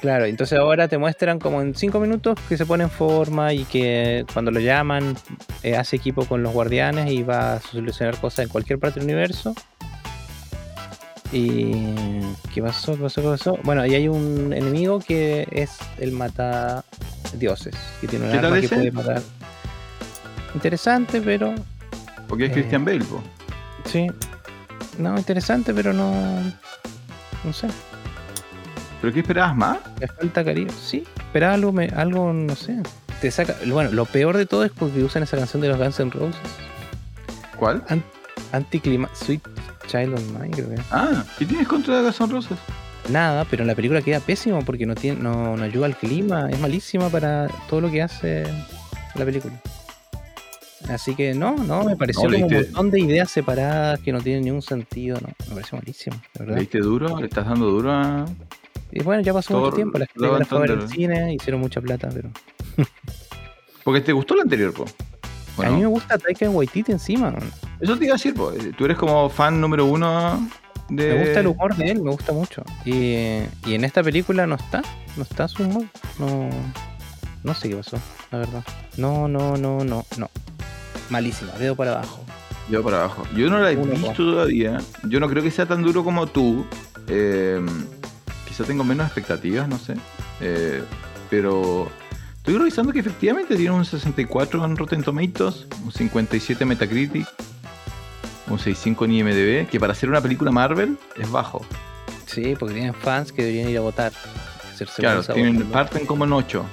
Claro, 0.00 0.26
entonces 0.26 0.58
ahora 0.58 0.88
te 0.88 0.98
muestran 0.98 1.38
como 1.38 1.62
en 1.62 1.74
5 1.74 1.98
minutos 2.00 2.38
que 2.48 2.56
se 2.56 2.66
pone 2.66 2.84
en 2.84 2.90
forma 2.90 3.52
y 3.54 3.64
que 3.64 4.24
cuando 4.32 4.50
lo 4.50 4.60
llaman 4.60 5.16
eh, 5.62 5.74
hace 5.76 5.96
equipo 5.96 6.26
con 6.26 6.42
los 6.42 6.52
guardianes 6.52 7.10
y 7.10 7.22
va 7.22 7.54
a 7.54 7.60
solucionar 7.60 8.18
cosas 8.20 8.40
en 8.40 8.48
cualquier 8.50 8.78
parte 8.78 9.00
del 9.00 9.08
universo. 9.08 9.54
¿Y 11.32 11.72
qué 12.54 12.62
pasó? 12.62 12.94
¿Qué 12.96 13.02
pasó? 13.02 13.20
¿Qué 13.22 13.28
pasó? 13.28 13.58
Bueno, 13.64 13.84
y 13.84 13.94
hay 13.94 14.06
un 14.08 14.52
enemigo 14.52 15.00
que 15.00 15.48
es 15.50 15.70
el 15.98 16.12
mata 16.12 16.84
dioses, 17.34 17.74
que 18.00 18.06
tiene 18.06 18.26
un 18.26 18.32
¿Qué 18.32 18.36
tal 18.38 18.46
arma 18.46 18.60
que 18.60 18.68
puede 18.68 18.92
matar. 18.92 19.22
Interesante, 20.54 21.20
pero 21.20 21.54
Porque 22.28 22.44
es 22.44 22.50
Eh. 22.50 22.54
Christian 22.54 22.84
Bale, 22.84 23.04
po. 23.04 23.20
sí. 23.86 24.06
No, 24.98 25.16
interesante, 25.18 25.74
pero 25.74 25.92
no. 25.92 26.12
No 27.44 27.52
sé. 27.52 27.68
¿Pero 29.06 29.14
qué 29.14 29.20
esperabas 29.20 29.54
más? 29.54 29.78
Le 30.00 30.08
falta 30.08 30.44
cariño. 30.44 30.72
Sí, 30.72 31.04
pero 31.32 31.48
algo, 31.48 31.70
me, 31.70 31.86
algo, 31.90 32.32
no 32.32 32.56
sé. 32.56 32.82
Te 33.20 33.30
saca. 33.30 33.54
Bueno, 33.64 33.92
lo 33.92 34.04
peor 34.04 34.36
de 34.36 34.46
todo 34.46 34.64
es 34.64 34.72
porque 34.72 35.00
usan 35.04 35.22
esa 35.22 35.36
canción 35.36 35.62
de 35.62 35.68
los 35.68 35.78
Guns 35.78 36.00
N' 36.00 36.10
Roses. 36.10 36.40
¿Cuál? 37.56 37.84
Anticlima. 38.50 39.08
Sweet 39.14 39.42
Child 39.86 40.14
of 40.14 40.22
Mine, 40.32 40.50
creo 40.50 40.70
que. 40.70 40.82
Ah, 40.90 41.24
¿qué 41.38 41.44
tienes 41.44 41.68
contra 41.68 42.02
Guns 42.02 42.20
N' 42.20 42.32
Roses? 42.32 42.58
Nada, 43.08 43.46
pero 43.48 43.62
en 43.62 43.68
la 43.68 43.76
película 43.76 44.02
queda 44.02 44.18
pésimo 44.18 44.64
porque 44.64 44.86
no, 44.86 44.96
tiene, 44.96 45.22
no, 45.22 45.56
no 45.56 45.62
ayuda 45.62 45.86
al 45.86 45.96
clima. 45.96 46.50
Es 46.50 46.58
malísima 46.58 47.08
para 47.08 47.46
todo 47.70 47.82
lo 47.82 47.92
que 47.92 48.02
hace 48.02 48.42
la 49.14 49.24
película. 49.24 49.54
Así 50.88 51.14
que 51.14 51.32
no, 51.32 51.56
no, 51.58 51.84
me 51.84 51.94
pareció 51.94 52.28
No, 52.28 52.40
como 52.40 52.46
un 52.46 52.52
montón 52.54 52.90
de 52.90 52.98
ideas 53.02 53.30
separadas 53.30 54.00
que 54.00 54.10
no 54.10 54.20
tienen 54.20 54.42
ningún 54.42 54.62
sentido. 54.62 55.20
No, 55.20 55.28
me 55.48 55.54
pareció 55.54 55.78
malísimo, 55.78 56.16
de 56.34 56.40
verdad. 56.40 56.54
¿Le 56.56 56.60
diste 56.62 56.78
duro? 56.80 57.20
¿Le 57.20 57.26
estás 57.26 57.46
dando 57.46 57.66
duro 57.66 57.92
a.? 57.92 58.24
Y 58.92 59.02
bueno, 59.02 59.22
ya 59.22 59.32
pasó 59.32 59.54
Thor, 59.54 59.62
mucho 59.64 59.76
tiempo. 59.76 59.98
Las 59.98 60.08
películas 60.08 60.48
fueron 60.48 60.70
en 60.70 60.78
Thunder. 60.78 60.96
cine, 60.96 61.34
hicieron 61.34 61.60
mucha 61.60 61.80
plata, 61.80 62.08
pero. 62.12 62.30
Porque 63.84 64.00
te 64.00 64.12
gustó 64.12 64.34
el 64.34 64.40
anterior, 64.40 64.72
po. 64.72 64.84
A 65.62 65.70
mí 65.70 65.80
me 65.80 65.86
gusta 65.86 66.18
Taika 66.18 66.50
Waititi 66.50 66.92
encima. 66.92 67.34
eso 67.80 67.96
te 67.96 68.04
iba 68.04 68.14
a 68.14 68.16
decir, 68.18 68.34
po. 68.34 68.52
Tú 68.76 68.84
eres 68.84 68.96
como 68.98 69.28
fan 69.30 69.60
número 69.60 69.86
uno 69.86 70.48
de. 70.90 71.14
Me 71.14 71.24
gusta 71.24 71.40
el 71.40 71.46
humor 71.46 71.76
de 71.76 71.90
él, 71.90 72.02
me 72.02 72.10
gusta 72.10 72.32
mucho. 72.32 72.62
Y, 72.84 72.92
y 73.64 73.74
en 73.74 73.84
esta 73.84 74.02
película 74.02 74.46
no 74.46 74.56
está, 74.56 74.82
no 75.16 75.22
está 75.22 75.48
su 75.48 75.62
humor. 75.62 75.84
No, 76.18 76.50
no 77.42 77.54
sé 77.54 77.68
qué 77.70 77.76
pasó, 77.76 77.98
la 78.30 78.38
verdad. 78.38 78.64
No, 78.96 79.28
no, 79.28 79.56
no, 79.56 79.82
no, 79.84 80.04
no. 80.18 80.30
Malísima, 81.08 81.52
dedo 81.52 81.76
para 81.76 81.92
abajo. 81.92 82.20
Yo 82.68 82.82
para 82.82 82.98
abajo. 83.04 83.22
Yo 83.36 83.48
no 83.48 83.58
la 83.60 83.70
he 83.70 83.76
Uno, 83.76 83.92
visto 83.92 84.08
po. 84.08 84.14
todavía. 84.14 84.78
Yo 85.04 85.20
no 85.20 85.28
creo 85.28 85.42
que 85.42 85.50
sea 85.52 85.66
tan 85.66 85.82
duro 85.82 86.02
como 86.02 86.26
tú. 86.26 86.66
Eh, 87.08 87.64
quizá 88.56 88.66
tengo 88.66 88.84
menos 88.84 89.06
expectativas, 89.06 89.68
no 89.68 89.78
sé. 89.78 89.96
Eh, 90.40 90.82
pero 91.28 91.90
estoy 92.38 92.56
revisando 92.56 92.90
que 92.90 93.00
efectivamente 93.00 93.54
tiene 93.54 93.72
un 93.72 93.84
64 93.84 94.64
en 94.64 94.76
Rotten 94.76 95.02
Tomatoes, 95.02 95.66
un 95.84 95.92
57 95.92 96.62
en 96.62 96.68
Metacritic, 96.68 97.26
un 98.48 98.58
65 98.58 99.04
en 99.04 99.12
IMDb, 99.12 99.68
que 99.68 99.78
para 99.78 99.92
hacer 99.92 100.08
una 100.08 100.22
película 100.22 100.50
Marvel 100.50 100.96
es 101.16 101.30
bajo. 101.30 101.66
Sí, 102.24 102.54
porque 102.58 102.74
tienen 102.74 102.94
fans 102.94 103.30
que 103.30 103.42
deberían 103.42 103.68
ir 103.68 103.76
a 103.76 103.82
votar. 103.82 104.12
Claro, 104.96 105.22
parten 105.70 106.06
como 106.06 106.24
en 106.24 106.32
8. 106.32 106.64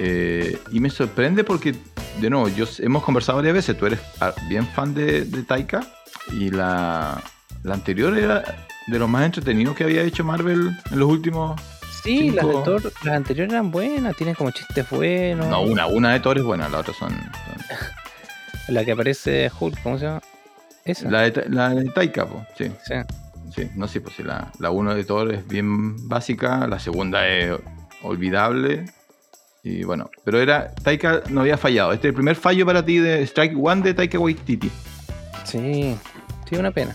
Eh, 0.00 0.58
y 0.72 0.80
me 0.80 0.90
sorprende 0.90 1.44
porque, 1.44 1.76
de 2.20 2.30
nuevo, 2.30 2.48
yo, 2.48 2.64
hemos 2.78 3.04
conversado 3.04 3.36
varias 3.36 3.54
veces, 3.54 3.78
tú 3.78 3.86
eres 3.86 4.00
ah, 4.20 4.34
bien 4.48 4.66
fan 4.66 4.94
de, 4.94 5.24
de 5.24 5.42
Taika 5.44 5.80
y 6.32 6.50
la, 6.50 7.22
la 7.62 7.74
anterior 7.74 8.16
era 8.18 8.66
de 8.86 8.98
los 8.98 9.08
más 9.08 9.24
entretenidos 9.24 9.74
que 9.76 9.84
había 9.84 10.02
hecho 10.02 10.24
Marvel 10.24 10.76
en 10.90 10.98
los 10.98 11.08
últimos... 11.08 11.60
Sí, 12.02 12.30
las, 12.30 12.44
de 12.46 12.52
cinco- 12.52 12.62
Thor, 12.64 12.92
las 13.04 13.14
anteriores 13.14 13.52
eran 13.52 13.70
buenas, 13.70 14.14
tienen 14.16 14.34
como 14.34 14.50
chistes 14.50 14.88
buenos. 14.90 15.46
No, 15.46 15.62
una, 15.62 15.86
una 15.86 16.12
de 16.12 16.20
Thor 16.20 16.36
es 16.36 16.44
buena, 16.44 16.68
la 16.68 16.78
otra 16.78 16.92
son... 16.94 17.10
son- 17.10 17.18
La 18.74 18.84
que 18.84 18.92
aparece 18.92 19.50
Hulk, 19.58 19.82
¿cómo 19.82 19.98
se 19.98 20.06
llama? 20.06 20.22
Esa. 20.86 21.10
la, 21.10 21.20
de, 21.30 21.44
la 21.50 21.70
de 21.70 21.84
Taika, 21.90 22.26
po, 22.26 22.44
sí. 22.56 22.70
Sí. 22.86 22.94
Sí, 23.54 23.70
no 23.74 23.86
sé, 23.88 24.00
pues 24.00 24.16
sí, 24.16 24.22
la, 24.22 24.50
la 24.58 24.70
uno 24.70 24.94
de 24.94 25.04
Thor 25.04 25.32
es 25.32 25.46
bien 25.46 26.08
básica, 26.08 26.66
la 26.66 26.78
segunda 26.78 27.26
es 27.28 27.52
olvidable. 28.02 28.86
Y 29.62 29.84
bueno, 29.84 30.10
pero 30.24 30.40
era. 30.40 30.74
Taika 30.74 31.22
no 31.30 31.42
había 31.42 31.56
fallado. 31.56 31.92
Este 31.92 32.08
es 32.08 32.10
el 32.10 32.14
primer 32.14 32.36
fallo 32.36 32.66
para 32.66 32.84
ti 32.84 32.98
de 32.98 33.22
Strike 33.22 33.56
One 33.58 33.82
de 33.82 33.94
Taika 33.94 34.18
Waititi. 34.18 34.70
Sí, 35.44 35.96
sí, 36.48 36.56
una 36.56 36.70
pena. 36.70 36.94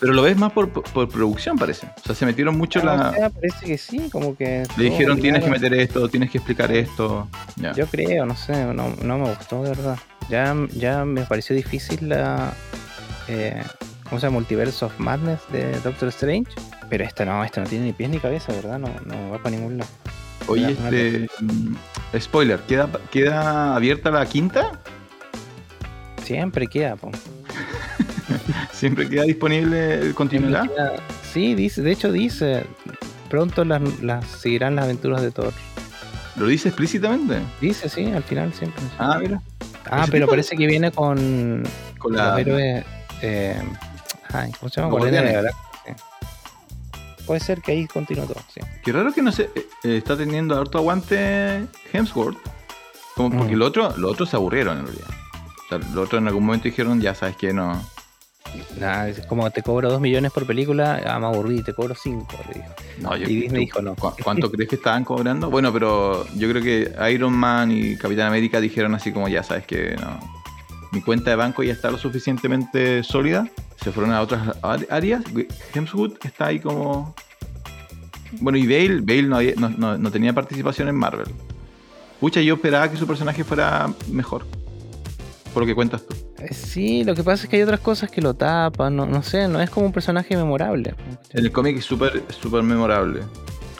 Pero 0.00 0.12
lo 0.12 0.22
ves 0.22 0.36
más 0.36 0.52
por, 0.52 0.70
por- 0.70 0.84
por 0.84 1.08
producción, 1.08 1.56
parece. 1.58 1.86
O 1.86 2.00
sea, 2.06 2.14
se 2.14 2.26
metieron 2.26 2.56
mucho 2.58 2.80
Ah, 2.80 2.84
la. 2.84 3.10
o 3.10 3.12
sea, 3.14 3.30
parece 3.30 3.66
que 3.66 3.78
sí, 3.78 4.08
como 4.10 4.36
que. 4.36 4.66
Le 4.76 4.84
dijeron 4.84 5.20
tienes 5.20 5.42
que 5.44 5.50
meter 5.50 5.74
esto, 5.74 6.08
tienes 6.08 6.30
que 6.30 6.38
explicar 6.38 6.70
esto. 6.72 7.28
Yo 7.76 7.86
creo, 7.86 8.26
no 8.26 8.36
sé, 8.36 8.64
no, 8.66 8.94
no 9.02 9.18
me 9.18 9.28
gustó 9.34 9.62
de 9.62 9.70
verdad. 9.70 9.98
Ya, 10.28 10.54
ya 10.74 11.04
me 11.04 11.22
pareció 11.22 11.54
difícil 11.56 12.08
la. 12.08 12.52
Eh, 13.28 13.62
¿Cómo 14.04 14.20
se 14.20 14.26
llama? 14.26 14.34
Multiverse 14.38 14.84
of 14.84 14.92
Madness 14.98 15.40
de 15.50 15.72
Doctor 15.80 16.08
Strange. 16.08 16.50
Pero 16.90 17.04
esta 17.04 17.24
no, 17.24 17.42
esta 17.42 17.60
no 17.62 17.66
tiene 17.66 17.86
ni 17.86 17.92
pies 17.92 18.10
ni 18.10 18.18
cabeza, 18.18 18.52
¿verdad? 18.52 18.78
No, 18.78 18.88
no 19.06 19.30
va 19.30 19.38
para 19.38 19.56
ningún 19.56 19.78
lado. 19.78 19.90
Oye, 20.46 20.72
este. 20.72 21.26
mm, 21.40 21.74
Spoiler, 22.20 22.60
¿queda, 22.60 22.88
¿queda 23.10 23.74
abierta 23.74 24.10
la 24.10 24.26
quinta? 24.26 24.72
Siempre 26.22 26.66
queda, 26.66 26.96
po. 26.96 27.10
¿Siempre 28.72 29.08
queda 29.08 29.22
disponible 29.24 30.12
continuidad? 30.14 30.64
Sí, 31.32 31.54
dice, 31.54 31.82
de 31.82 31.92
hecho 31.92 32.12
dice. 32.12 32.66
Pronto 33.28 33.64
las, 33.64 33.82
las 34.02 34.24
seguirán 34.26 34.76
las 34.76 34.84
aventuras 34.84 35.20
de 35.22 35.30
Thor. 35.32 35.52
¿Lo 36.36 36.46
dice 36.46 36.68
explícitamente? 36.68 37.40
Dice, 37.60 37.88
sí, 37.88 38.04
al 38.12 38.22
final 38.22 38.52
siempre. 38.52 38.82
Ah, 38.98 39.18
mira. 39.20 39.40
Ah, 39.86 40.06
pero 40.10 40.26
tipo 40.26 40.30
parece 40.30 40.56
que 40.56 40.66
viene 40.66 40.90
con 40.92 41.62
Con 41.98 42.12
los 42.12 42.20
la. 42.22 42.40
héroes. 42.40 42.84
Eh, 43.22 43.60
ay, 44.32 44.52
¿Cómo 44.58 44.70
se 44.70 44.80
llama? 44.80 44.90
Los 44.92 44.98
Guardianes 45.00 45.30
de 45.30 45.42
la 45.42 45.50
Guardianes. 45.50 45.62
Galaxia, 45.86 45.96
sí. 47.16 47.24
Puede 47.26 47.40
ser 47.40 47.60
que 47.62 47.72
ahí 47.72 47.86
continúe 47.86 48.26
todo, 48.26 48.40
sí. 48.52 48.60
Qué 48.84 48.92
raro 48.92 49.12
que 49.12 49.22
no 49.22 49.32
se 49.32 49.44
eh, 49.44 49.50
eh, 49.84 49.96
está 49.96 50.16
teniendo 50.16 50.58
harto 50.60 50.78
aguante 50.78 51.66
Hemsworth. 51.92 52.38
Como 53.16 53.36
porque 53.38 53.54
Mm. 53.56 53.58
lo 53.58 53.66
otro, 53.66 53.96
lo 53.96 54.10
otro 54.10 54.26
se 54.26 54.36
aburrieron 54.36 54.78
en 54.78 54.86
realidad. 54.86 55.08
O 55.08 55.68
sea, 55.68 55.78
lo 55.94 56.02
otro 56.02 56.18
en 56.18 56.26
algún 56.28 56.44
momento 56.46 56.64
dijeron, 56.64 57.00
ya 57.00 57.14
sabes 57.14 57.36
que 57.36 57.52
no. 57.52 57.80
Es 59.08 59.26
como 59.26 59.50
te 59.50 59.62
cobro 59.62 59.90
2 59.90 60.00
millones 60.00 60.30
por 60.32 60.46
película, 60.46 61.00
ah, 61.06 61.18
me 61.18 61.26
aburrí, 61.26 61.62
te 61.62 61.72
cobro 61.72 61.94
5, 61.94 62.26
le 62.48 62.60
dijo. 62.60 62.74
no 63.00 63.16
Y 63.16 63.24
Disney 63.24 63.64
dijo 63.66 63.80
no. 63.80 63.94
¿cu- 63.94 64.12
¿Cuánto 64.22 64.50
crees 64.50 64.68
que 64.68 64.76
estaban 64.76 65.04
cobrando? 65.04 65.50
Bueno, 65.50 65.72
pero 65.72 66.26
yo 66.36 66.48
creo 66.50 66.62
que 66.62 66.92
Iron 67.12 67.32
Man 67.32 67.70
y 67.72 67.96
Capitán 67.96 68.26
América 68.28 68.60
dijeron 68.60 68.94
así 68.94 69.12
como 69.12 69.28
ya 69.28 69.42
sabes 69.42 69.66
que 69.66 69.96
no. 70.00 70.18
Mi 70.92 71.00
cuenta 71.00 71.30
de 71.30 71.36
banco 71.36 71.62
ya 71.62 71.72
está 71.72 71.90
lo 71.90 71.98
suficientemente 71.98 73.02
sólida. 73.02 73.48
Se 73.82 73.90
fueron 73.90 74.12
a 74.12 74.20
otras 74.20 74.56
áreas. 74.62 75.24
Hemsworth 75.74 76.24
está 76.24 76.46
ahí 76.46 76.60
como. 76.60 77.14
Bueno, 78.40 78.58
y 78.58 78.66
Bale, 78.66 79.00
Bale 79.00 79.22
no, 79.24 79.36
había- 79.36 79.54
no- 79.56 79.70
no- 79.70 79.98
no 79.98 80.10
tenía 80.10 80.32
participación 80.32 80.88
en 80.88 80.94
Marvel. 80.96 81.26
Pucha, 82.20 82.40
yo 82.40 82.54
esperaba 82.54 82.88
que 82.90 82.96
su 82.96 83.06
personaje 83.06 83.42
fuera 83.44 83.92
mejor. 84.10 84.46
Por 85.52 85.62
lo 85.62 85.66
que 85.66 85.74
cuentas 85.74 86.02
tú. 86.06 86.14
Eh, 86.44 86.54
Sí, 86.54 87.04
lo 87.04 87.14
que 87.14 87.22
pasa 87.22 87.44
es 87.44 87.48
que 87.48 87.56
hay 87.56 87.62
otras 87.62 87.80
cosas 87.80 88.10
que 88.10 88.20
lo 88.20 88.34
tapan, 88.34 88.94
no, 88.96 89.06
no 89.06 89.22
sé, 89.22 89.48
no 89.48 89.60
es 89.60 89.70
como 89.70 89.86
un 89.86 89.92
personaje 89.92 90.36
memorable. 90.36 90.94
En 91.30 91.44
el 91.44 91.52
cómic 91.52 91.78
es 91.78 91.84
súper 91.84 92.22
súper 92.28 92.62
memorable. 92.62 93.20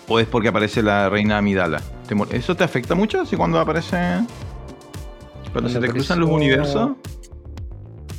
O 0.09 0.19
es 0.21 0.27
porque 0.27 0.49
aparece 0.49 0.83
la 0.83 1.09
reina 1.09 1.39
Amidala. 1.39 1.81
¿Te 2.07 2.15
mo- 2.15 2.27
¿Eso 2.31 2.55
te 2.55 2.63
afecta 2.65 2.95
mucho? 2.95 3.21
Así 3.23 3.37
cuando 3.37 3.59
aparece. 3.59 3.97
Cuando 3.97 5.53
Cuando 5.53 5.69
se 5.71 5.81
te 5.81 5.89
cruzan 5.89 6.21
los 6.21 6.29
universos. 6.31 6.93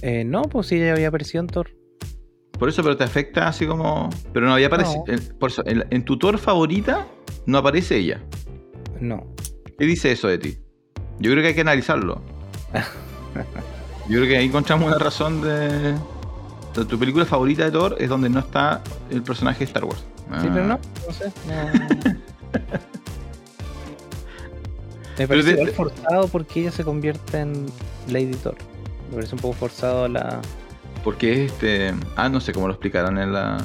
Eh, 0.02 0.24
no, 0.24 0.44
pues 0.44 0.68
sí, 0.68 0.80
ya 0.80 0.94
había 0.94 1.10
aparecido 1.10 1.42
en 1.42 1.48
Thor. 1.48 1.70
Por 2.58 2.70
eso, 2.70 2.82
pero 2.84 2.96
te 2.98 3.04
afecta 3.04 3.48
así 3.48 3.68
como. 3.68 4.10
Pero 4.34 4.48
no 4.48 4.54
había 4.54 4.68
aparecido. 4.68 5.04
No. 5.08 5.14
en- 5.14 5.38
Por 5.38 5.50
eso, 5.52 5.64
en, 5.68 5.86
en 5.90 6.06
tu 6.06 6.18
Thor 6.18 6.38
favorita 6.40 7.06
no 7.46 7.58
aparece 7.60 7.98
ella. 7.98 8.22
No. 9.00 9.28
¿Qué 9.78 9.86
dice 9.86 10.12
eso 10.12 10.28
de 10.28 10.38
ti? 10.40 10.58
Yo 11.20 11.30
creo 11.32 11.42
que 11.44 11.50
hay 11.50 11.56
que 11.56 11.62
analizarlo. 11.62 12.22
Yo 14.08 14.20
creo 14.20 14.28
que 14.28 14.38
ahí 14.38 14.46
encontramos 14.46 14.88
una 14.88 14.98
razón 15.00 15.42
de. 15.42 15.96
tu 16.74 17.00
película 17.00 17.26
favorita 17.26 17.66
de 17.66 17.72
Thor 17.72 17.96
es 18.00 18.10
donde 18.10 18.30
no 18.30 18.40
está 18.40 18.82
el 19.10 19.24
personaje 19.24 19.60
de 19.60 19.66
Star 19.66 19.86
Wars. 19.86 20.00
Sí, 20.00 20.24
Ah. 20.32 20.50
pero 20.54 20.66
no, 20.68 20.80
no 21.08 21.14
sé. 21.14 21.32
no. 21.48 22.06
Me 25.18 25.28
parece 25.28 25.52
igual 25.52 25.70
forzado 25.72 26.28
porque 26.28 26.62
ella 26.62 26.72
se 26.72 26.84
convierte 26.84 27.40
en 27.40 27.66
Lady 28.10 28.34
Thor. 28.44 28.56
Me 29.10 29.16
parece 29.16 29.36
un 29.36 29.42
poco 29.42 29.54
forzado 29.54 30.08
la. 30.08 30.42
Porque 31.04 31.46
este. 31.46 31.94
Ah, 32.16 32.28
no 32.28 32.42
sé 32.42 32.52
cómo 32.54 32.68
lo 32.68 32.74
explicarán 32.74 33.18
en 33.18 33.32
la. 33.34 33.58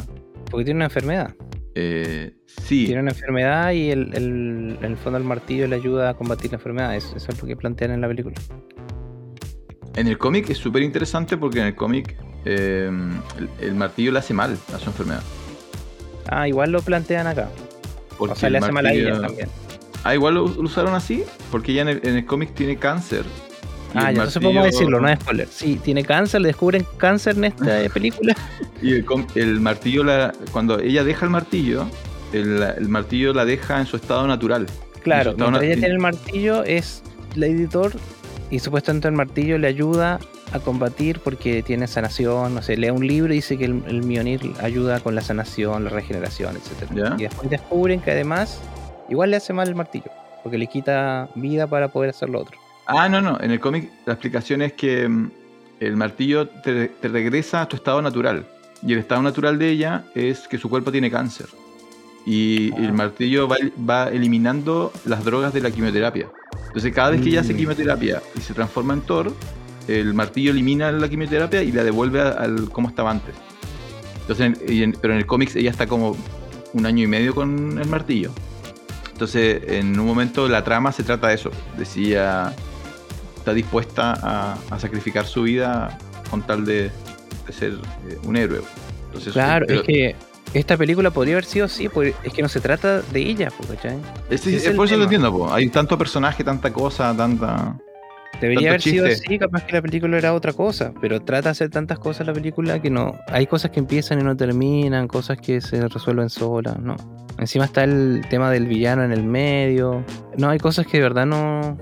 Porque 0.50 0.64
tiene 0.64 0.78
una 0.78 0.84
enfermedad. 0.86 1.34
Eh, 1.74 2.34
sí. 2.46 2.86
Tiene 2.86 3.00
una 3.02 3.10
enfermedad 3.10 3.72
y 3.72 3.90
el, 3.90 4.14
el- 4.14 4.78
en 4.80 4.84
el 4.84 4.96
fondo 4.96 5.18
el 5.18 5.24
martillo 5.24 5.66
le 5.66 5.76
ayuda 5.76 6.10
a 6.10 6.14
combatir 6.14 6.50
la 6.52 6.56
enfermedad. 6.58 6.94
Eso, 6.94 7.16
eso 7.16 7.32
es 7.32 7.40
lo 7.40 7.48
que 7.48 7.56
plantean 7.56 7.90
en 7.92 8.00
la 8.00 8.08
película. 8.08 8.36
En 10.00 10.08
el 10.08 10.16
cómic 10.16 10.48
es 10.48 10.56
súper 10.56 10.82
interesante 10.82 11.36
porque 11.36 11.60
en 11.60 11.66
el 11.66 11.74
cómic 11.74 12.16
eh, 12.46 12.90
el, 13.38 13.48
el 13.68 13.74
martillo 13.74 14.12
le 14.12 14.18
hace 14.20 14.32
mal 14.32 14.56
a 14.74 14.78
su 14.78 14.86
enfermedad. 14.88 15.22
Ah, 16.26 16.48
igual 16.48 16.72
lo 16.72 16.80
plantean 16.80 17.26
acá. 17.26 17.50
Porque 18.16 18.32
o 18.32 18.36
sea, 18.36 18.48
le 18.48 18.58
hace 18.58 18.72
mal 18.72 18.86
a 18.86 18.92
ella 18.94 19.20
también. 19.20 19.48
Ah, 20.02 20.14
igual 20.14 20.34
lo, 20.34 20.48
lo 20.48 20.62
usaron 20.62 20.94
así, 20.94 21.24
porque 21.50 21.72
ella 21.72 21.82
en 21.82 21.88
el, 21.88 22.00
en 22.02 22.16
el 22.16 22.24
cómic 22.24 22.54
tiene 22.54 22.76
cáncer. 22.78 23.24
Ah, 23.94 24.04
ya, 24.04 24.08
entonces 24.10 24.36
martillo- 24.36 24.42
podemos 24.42 24.64
decirlo, 24.64 25.00
no 25.00 25.08
es 25.10 25.20
spoiler. 25.20 25.48
Sí, 25.48 25.78
tiene 25.84 26.02
cáncer, 26.04 26.40
le 26.40 26.48
descubren 26.48 26.86
cáncer 26.96 27.36
en 27.36 27.44
esta 27.44 27.82
eh, 27.82 27.90
película. 27.94 28.34
Y 28.80 28.94
el, 28.94 29.04
el 29.34 29.60
martillo, 29.60 30.02
la, 30.02 30.32
cuando 30.52 30.78
ella 30.80 31.04
deja 31.04 31.26
el 31.26 31.30
martillo, 31.30 31.86
el, 32.32 32.62
el 32.62 32.88
martillo 32.88 33.34
la 33.34 33.44
deja 33.44 33.78
en 33.80 33.86
su 33.86 33.96
estado 33.96 34.26
natural. 34.26 34.64
Claro, 35.02 35.32
mientras 35.32 35.48
una- 35.50 35.62
ella 35.62 35.74
tiene 35.74 35.88
el 35.88 35.98
martillo, 35.98 36.64
es 36.64 37.02
la 37.34 37.46
editor 37.48 37.92
y 38.50 38.58
supuestamente 38.58 39.08
el 39.08 39.14
martillo 39.14 39.58
le 39.58 39.68
ayuda 39.68 40.18
a 40.52 40.58
combatir 40.58 41.20
porque 41.20 41.62
tiene 41.62 41.86
sanación, 41.86 42.54
no 42.54 42.62
sé, 42.62 42.76
lee 42.76 42.90
un 42.90 43.06
libro 43.06 43.32
y 43.32 43.36
dice 43.36 43.56
que 43.56 43.66
el, 43.66 43.82
el 43.86 44.02
Mjolnir 44.02 44.40
ayuda 44.60 45.00
con 45.00 45.14
la 45.14 45.20
sanación, 45.20 45.84
la 45.84 45.90
regeneración, 45.90 46.56
etc. 46.56 46.90
¿Ya? 46.94 47.14
Y 47.16 47.22
después 47.22 47.48
descubren 47.48 48.00
que 48.00 48.10
además 48.10 48.60
igual 49.08 49.30
le 49.30 49.36
hace 49.36 49.52
mal 49.52 49.68
el 49.68 49.74
martillo, 49.76 50.10
porque 50.42 50.58
le 50.58 50.66
quita 50.66 51.28
vida 51.36 51.66
para 51.68 51.88
poder 51.88 52.10
hacer 52.10 52.28
lo 52.28 52.40
otro. 52.40 52.58
Ah, 52.86 53.08
no, 53.08 53.20
no. 53.20 53.38
En 53.40 53.52
el 53.52 53.60
cómic 53.60 53.88
la 54.06 54.14
explicación 54.14 54.62
es 54.62 54.72
que 54.72 55.08
mm, 55.08 55.30
el 55.78 55.96
martillo 55.96 56.48
te, 56.48 56.88
te 56.88 57.08
regresa 57.08 57.62
a 57.62 57.68
tu 57.68 57.76
estado 57.76 58.02
natural. 58.02 58.44
Y 58.82 58.94
el 58.94 58.98
estado 58.98 59.22
natural 59.22 59.58
de 59.58 59.68
ella 59.68 60.04
es 60.14 60.48
que 60.48 60.58
su 60.58 60.68
cuerpo 60.68 60.90
tiene 60.90 61.10
cáncer. 61.10 61.46
Y 62.26 62.72
Ah. 62.72 62.76
el 62.78 62.92
martillo 62.92 63.46
va, 63.46 63.56
va 63.88 64.08
eliminando 64.08 64.92
las 65.04 65.24
drogas 65.24 65.52
de 65.52 65.60
la 65.60 65.70
quimioterapia. 65.70 66.26
Entonces 66.68 66.92
cada 66.94 67.10
vez 67.10 67.20
que 67.22 67.28
ella 67.30 67.40
hace 67.40 67.52
Mm. 67.54 67.56
quimioterapia 67.56 68.22
y 68.36 68.40
se 68.40 68.54
transforma 68.54 68.94
en 68.94 69.00
Thor, 69.02 69.32
el 69.88 70.14
martillo 70.14 70.52
elimina 70.52 70.92
la 70.92 71.08
quimioterapia 71.08 71.62
y 71.62 71.72
la 71.72 71.82
devuelve 71.82 72.20
al 72.20 72.70
como 72.70 72.88
estaba 72.88 73.10
antes. 73.10 73.34
Entonces, 74.20 74.52
en- 74.68 74.92
pero 75.00 75.12
en 75.14 75.18
el 75.18 75.26
cómics 75.26 75.56
ella 75.56 75.70
está 75.70 75.86
como 75.86 76.16
un 76.72 76.86
año 76.86 77.02
y 77.02 77.06
medio 77.08 77.34
con 77.34 77.78
el 77.80 77.88
martillo. 77.88 78.30
Entonces, 79.12 79.62
en 79.66 79.98
un 79.98 80.06
momento 80.06 80.46
la 80.48 80.62
trama 80.62 80.92
se 80.92 81.02
trata 81.02 81.28
de 81.28 81.34
eso, 81.34 81.50
de 81.76 81.84
si 81.84 82.06
ella 82.12 82.54
está 83.36 83.52
dispuesta 83.52 84.12
a, 84.22 84.56
a 84.70 84.78
sacrificar 84.78 85.26
su 85.26 85.42
vida 85.42 85.98
con 86.30 86.42
tal 86.42 86.64
de, 86.64 86.90
de 87.46 87.52
ser 87.52 87.72
eh, 88.08 88.18
un 88.24 88.36
héroe. 88.36 88.60
Entonces, 89.06 89.32
Claro, 89.32 89.66
pero- 89.66 89.80
es 89.80 89.86
que 89.86 90.16
esta 90.54 90.76
película 90.76 91.10
podría 91.10 91.34
haber 91.34 91.44
sido 91.44 91.66
así, 91.66 91.88
porque 91.88 92.14
es 92.24 92.32
que 92.32 92.42
no 92.42 92.48
se 92.48 92.60
trata 92.60 93.02
de 93.02 93.20
ella, 93.20 93.50
po, 93.50 93.64
¿cachai? 93.66 93.98
es, 94.30 94.46
es 94.46 94.70
por 94.70 94.86
eso 94.86 94.96
lo 94.96 95.04
entiendo, 95.04 95.32
po. 95.32 95.52
hay 95.52 95.68
tanto 95.68 95.96
personaje, 95.96 96.42
tanta 96.44 96.72
cosa, 96.72 97.16
tanta... 97.16 97.76
Debería 98.40 98.70
haber 98.70 98.80
sido 98.80 99.06
así, 99.06 99.38
capaz 99.38 99.66
que 99.66 99.74
la 99.74 99.82
película 99.82 100.16
era 100.16 100.32
otra 100.32 100.52
cosa, 100.52 100.92
pero 101.00 101.20
trata 101.20 101.48
de 101.48 101.50
hacer 101.50 101.68
tantas 101.70 101.98
cosas 101.98 102.26
la 102.26 102.32
película 102.32 102.80
que 102.80 102.88
no. 102.88 103.18
Hay 103.26 103.46
cosas 103.46 103.70
que 103.70 103.80
empiezan 103.80 104.20
y 104.20 104.22
no 104.22 104.34
terminan, 104.34 105.08
cosas 105.08 105.38
que 105.38 105.60
se 105.60 105.86
resuelven 105.86 106.30
solas, 106.30 106.78
¿no? 106.78 106.96
Encima 107.38 107.66
está 107.66 107.84
el 107.84 108.22
tema 108.30 108.50
del 108.50 108.66
villano 108.66 109.04
en 109.04 109.12
el 109.12 109.24
medio. 109.24 110.04
No, 110.38 110.48
hay 110.48 110.58
cosas 110.58 110.86
que 110.86 110.98
de 110.98 111.02
verdad 111.02 111.26
no. 111.26 111.76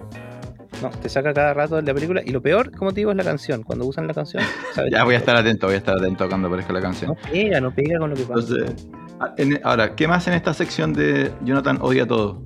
No, 0.82 0.90
te 0.90 1.08
saca 1.08 1.34
cada 1.34 1.54
rato 1.54 1.76
de 1.76 1.82
la 1.82 1.94
película. 1.94 2.22
Y 2.24 2.30
lo 2.30 2.40
peor, 2.40 2.70
como 2.76 2.92
te 2.92 3.00
digo, 3.00 3.10
es 3.10 3.16
la 3.16 3.24
canción. 3.24 3.62
Cuando 3.62 3.84
usan 3.86 4.06
la 4.06 4.14
canción, 4.14 4.42
¿sabes? 4.74 4.90
Ya 4.92 5.02
voy 5.04 5.14
a 5.14 5.18
estar 5.18 5.34
atento, 5.36 5.66
voy 5.66 5.74
a 5.74 5.78
estar 5.78 5.96
atento 5.96 6.28
cuando 6.28 6.48
aparezca 6.48 6.72
la 6.72 6.80
canción. 6.80 7.10
No 7.10 7.30
pega, 7.30 7.60
no 7.60 7.74
pega 7.74 7.98
con 7.98 8.10
lo 8.10 8.16
que 8.16 8.22
pasa. 8.22 8.40
Entonces, 8.54 8.86
ah, 9.20 9.34
en- 9.38 9.60
ahora, 9.64 9.94
¿qué 9.96 10.06
más 10.06 10.26
en 10.28 10.34
esta 10.34 10.54
sección 10.54 10.92
de 10.92 11.32
Jonathan 11.44 11.78
odia 11.80 12.06
todo? 12.06 12.42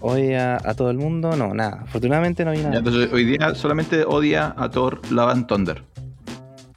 Odia 0.00 0.56
a 0.64 0.74
todo 0.74 0.90
el 0.90 0.98
mundo, 0.98 1.36
no, 1.36 1.52
nada. 1.54 1.80
Afortunadamente 1.82 2.44
no 2.44 2.52
vi 2.52 2.58
Ya, 2.58 2.64
nada. 2.64 2.78
entonces, 2.78 3.12
hoy 3.12 3.24
día 3.24 3.54
solamente 3.54 4.04
odia 4.06 4.54
a 4.56 4.70
Thor 4.70 5.00
Love 5.10 5.30
and 5.32 5.46
Thunder. 5.46 5.82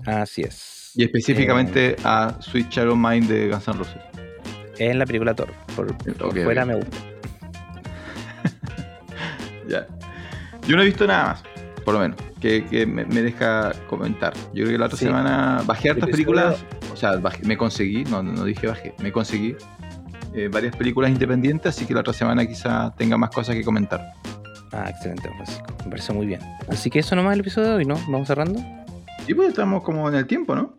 Así 0.06 0.42
es. 0.42 0.92
Y 0.96 1.04
específicamente 1.04 1.96
a 2.04 2.36
Sweet 2.40 2.70
Child 2.70 2.90
of 2.90 2.98
Mine 2.98 3.28
de 3.28 3.50
Guns 3.50 3.68
N' 3.68 3.78
Roses. 3.78 3.98
Es 4.74 4.82
en 4.92 4.98
la 5.00 5.06
película 5.06 5.34
Thor. 5.36 5.50
Por, 5.76 5.96
por 5.98 6.28
Ok, 6.30 6.44
fuera 6.44 6.66
me 6.66 6.76
gusta. 6.78 6.98
Ya. 9.68 9.86
Yo 10.68 10.76
no 10.76 10.82
he 10.82 10.86
visto 10.86 11.08
nada 11.08 11.26
más, 11.26 11.44
por 11.84 11.94
lo 11.96 12.00
menos, 12.02 12.18
que, 12.40 12.66
que 12.66 12.86
me, 12.86 13.06
me 13.06 13.22
deja 13.22 13.72
comentar. 13.90 14.34
Yo 14.54 14.64
creo 14.64 14.68
que 14.70 14.78
la 14.78 14.86
otra 14.86 14.98
Sí. 14.98 15.06
semana 15.06 15.62
bajé 15.66 15.90
hartas 15.90 16.10
películas, 16.10 16.64
o 16.94 16.96
sea, 16.96 17.14
bajé- 17.20 17.44
me 17.44 17.58
conseguí, 17.58 18.04
no, 18.06 18.22
no 18.22 18.44
dije 18.44 18.68
bajé, 18.68 18.94
me 19.00 19.12
conseguí 19.12 19.56
eh, 20.36 20.48
varias 20.52 20.76
películas 20.76 21.10
independientes, 21.10 21.76
así 21.76 21.86
que 21.86 21.94
la 21.96 22.02
otra 22.02 22.14
semana 22.14 22.46
quizá 22.46 22.94
tenga 22.96 23.18
más 23.18 23.32
cosas 23.32 23.56
que 23.56 23.64
comentar. 23.64 24.14
Ah, 24.72 24.86
excelente, 24.88 25.28
Francisco. 25.36 25.66
Me 25.86 25.90
parece 25.90 26.14
muy 26.14 26.28
bien. 26.28 26.40
Así 26.70 26.92
que 26.92 27.00
eso 27.00 27.16
nomás 27.16 27.34
el 27.34 27.40
episodio 27.40 27.70
de 27.70 27.76
hoy, 27.78 27.86
¿no? 27.86 27.96
Vamos 28.08 28.28
cerrando. 28.28 28.60
Y 29.28 29.34
pues 29.34 29.50
estamos 29.50 29.82
como 29.84 30.08
en 30.08 30.14
el 30.16 30.28
tiempo, 30.28 30.56
¿no? 30.56 30.79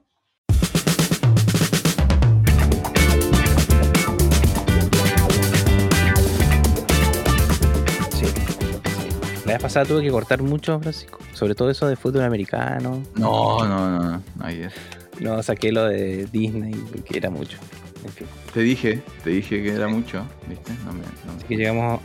La 9.50 9.56
vez 9.56 9.62
pasada 9.62 9.84
tuve 9.86 10.02
que 10.02 10.10
cortar 10.10 10.42
mucho, 10.42 10.78
Francisco. 10.78 11.18
Sobre 11.34 11.54
todo 11.56 11.70
eso 11.70 11.88
de 11.88 11.96
fútbol 11.96 12.22
americano. 12.22 13.02
No, 13.16 13.66
no, 13.66 13.90
no, 13.98 14.10
no, 14.12 14.22
ahí 14.40 14.62
es. 14.62 14.72
No, 15.20 15.42
saqué 15.42 15.72
lo 15.72 15.86
de 15.86 16.26
Disney 16.26 16.72
porque 16.72 17.18
era 17.18 17.30
mucho. 17.30 17.58
En 18.04 18.12
fin. 18.12 18.26
Te 18.54 18.60
dije, 18.60 19.02
te 19.24 19.30
dije 19.30 19.60
que 19.62 19.70
era 19.74 19.88
mucho, 19.88 20.22
¿viste? 20.48 20.72
No 20.86 20.92
me, 20.92 21.00
no 21.00 21.32
me- 21.32 21.38
Así 21.38 21.46
que 21.48 21.56
llegamos 21.56 22.00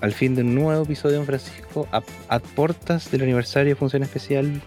al 0.00 0.12
fin 0.12 0.34
de 0.34 0.42
un 0.42 0.54
nuevo 0.56 0.82
episodio 0.82 1.18
en 1.18 1.24
Francisco. 1.26 1.86
A, 1.92 2.02
a 2.28 2.38
portas 2.40 3.10
del 3.12 3.22
aniversario 3.22 3.70
de 3.70 3.76
Función 3.76 4.02
Especial 4.02 4.60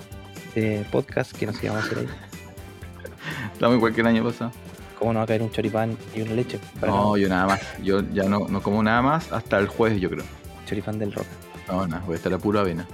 de 0.55 0.85
podcast 0.89 1.33
que 1.37 1.45
nos 1.47 1.61
íbamos 1.61 1.83
a 1.83 1.85
hacer 1.85 1.99
ahí. 1.99 2.07
Estamos 3.53 3.75
igual 3.75 3.93
que 3.93 4.01
el 4.01 4.07
año 4.07 4.23
pasado. 4.23 4.51
¿Cómo 4.97 5.11
no 5.13 5.19
va 5.19 5.23
a 5.23 5.27
caer 5.27 5.41
un 5.41 5.51
choripán 5.51 5.97
y 6.15 6.21
una 6.21 6.31
leche? 6.33 6.59
Para 6.79 6.93
No, 6.93 7.17
yo 7.17 7.27
nada 7.27 7.45
más. 7.47 7.61
Yo 7.83 8.01
ya 8.13 8.23
no, 8.23 8.47
no 8.47 8.61
como 8.61 8.81
nada 8.81 9.01
más 9.01 9.31
hasta 9.33 9.59
el 9.59 9.67
jueves, 9.67 9.99
yo 9.99 10.09
creo. 10.09 10.23
Choripán 10.65 10.97
del 10.97 11.11
rock. 11.11 11.25
Nada, 11.67 12.01
voy 12.05 12.13
a 12.13 12.17
estar 12.17 12.33
a 12.33 12.37
pura 12.37 12.61
avena. 12.61 12.87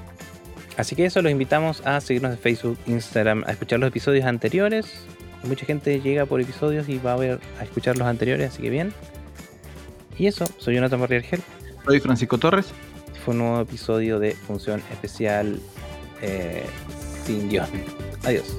Así 0.78 0.96
que 0.96 1.06
eso, 1.06 1.22
los 1.22 1.32
invitamos 1.32 1.82
a 1.86 2.00
seguirnos 2.02 2.34
en 2.34 2.38
Facebook, 2.38 2.78
Instagram, 2.86 3.44
a 3.48 3.52
escuchar 3.52 3.80
los 3.80 3.88
episodios 3.88 4.26
anteriores. 4.26 5.06
Mucha 5.44 5.66
gente 5.66 6.00
llega 6.02 6.26
por 6.26 6.40
episodios 6.42 6.88
y 6.90 7.00
va 7.00 7.14
a 7.14 7.18
ver 7.18 7.40
a 7.60 7.64
escuchar 7.64 7.98
los 7.98 8.08
anteriores, 8.08 8.52
así 8.52 8.62
que 8.62 8.70
bien. 8.70 8.94
Y 10.18 10.28
eso, 10.28 10.46
soy 10.58 10.76
Jonathan 10.76 11.00
Barriergel. 11.00 11.42
Soy 11.86 12.00
Francisco 12.00 12.38
Torres. 12.38 12.68
Fue 13.24 13.34
un 13.34 13.40
nuevo 13.40 13.62
episodio 13.62 14.20
de 14.20 14.32
Función 14.34 14.82
Especial 14.92 15.60
eh, 16.22 16.66
sin 17.26 17.50
guion. 17.50 17.68
Adiós. 18.24 18.58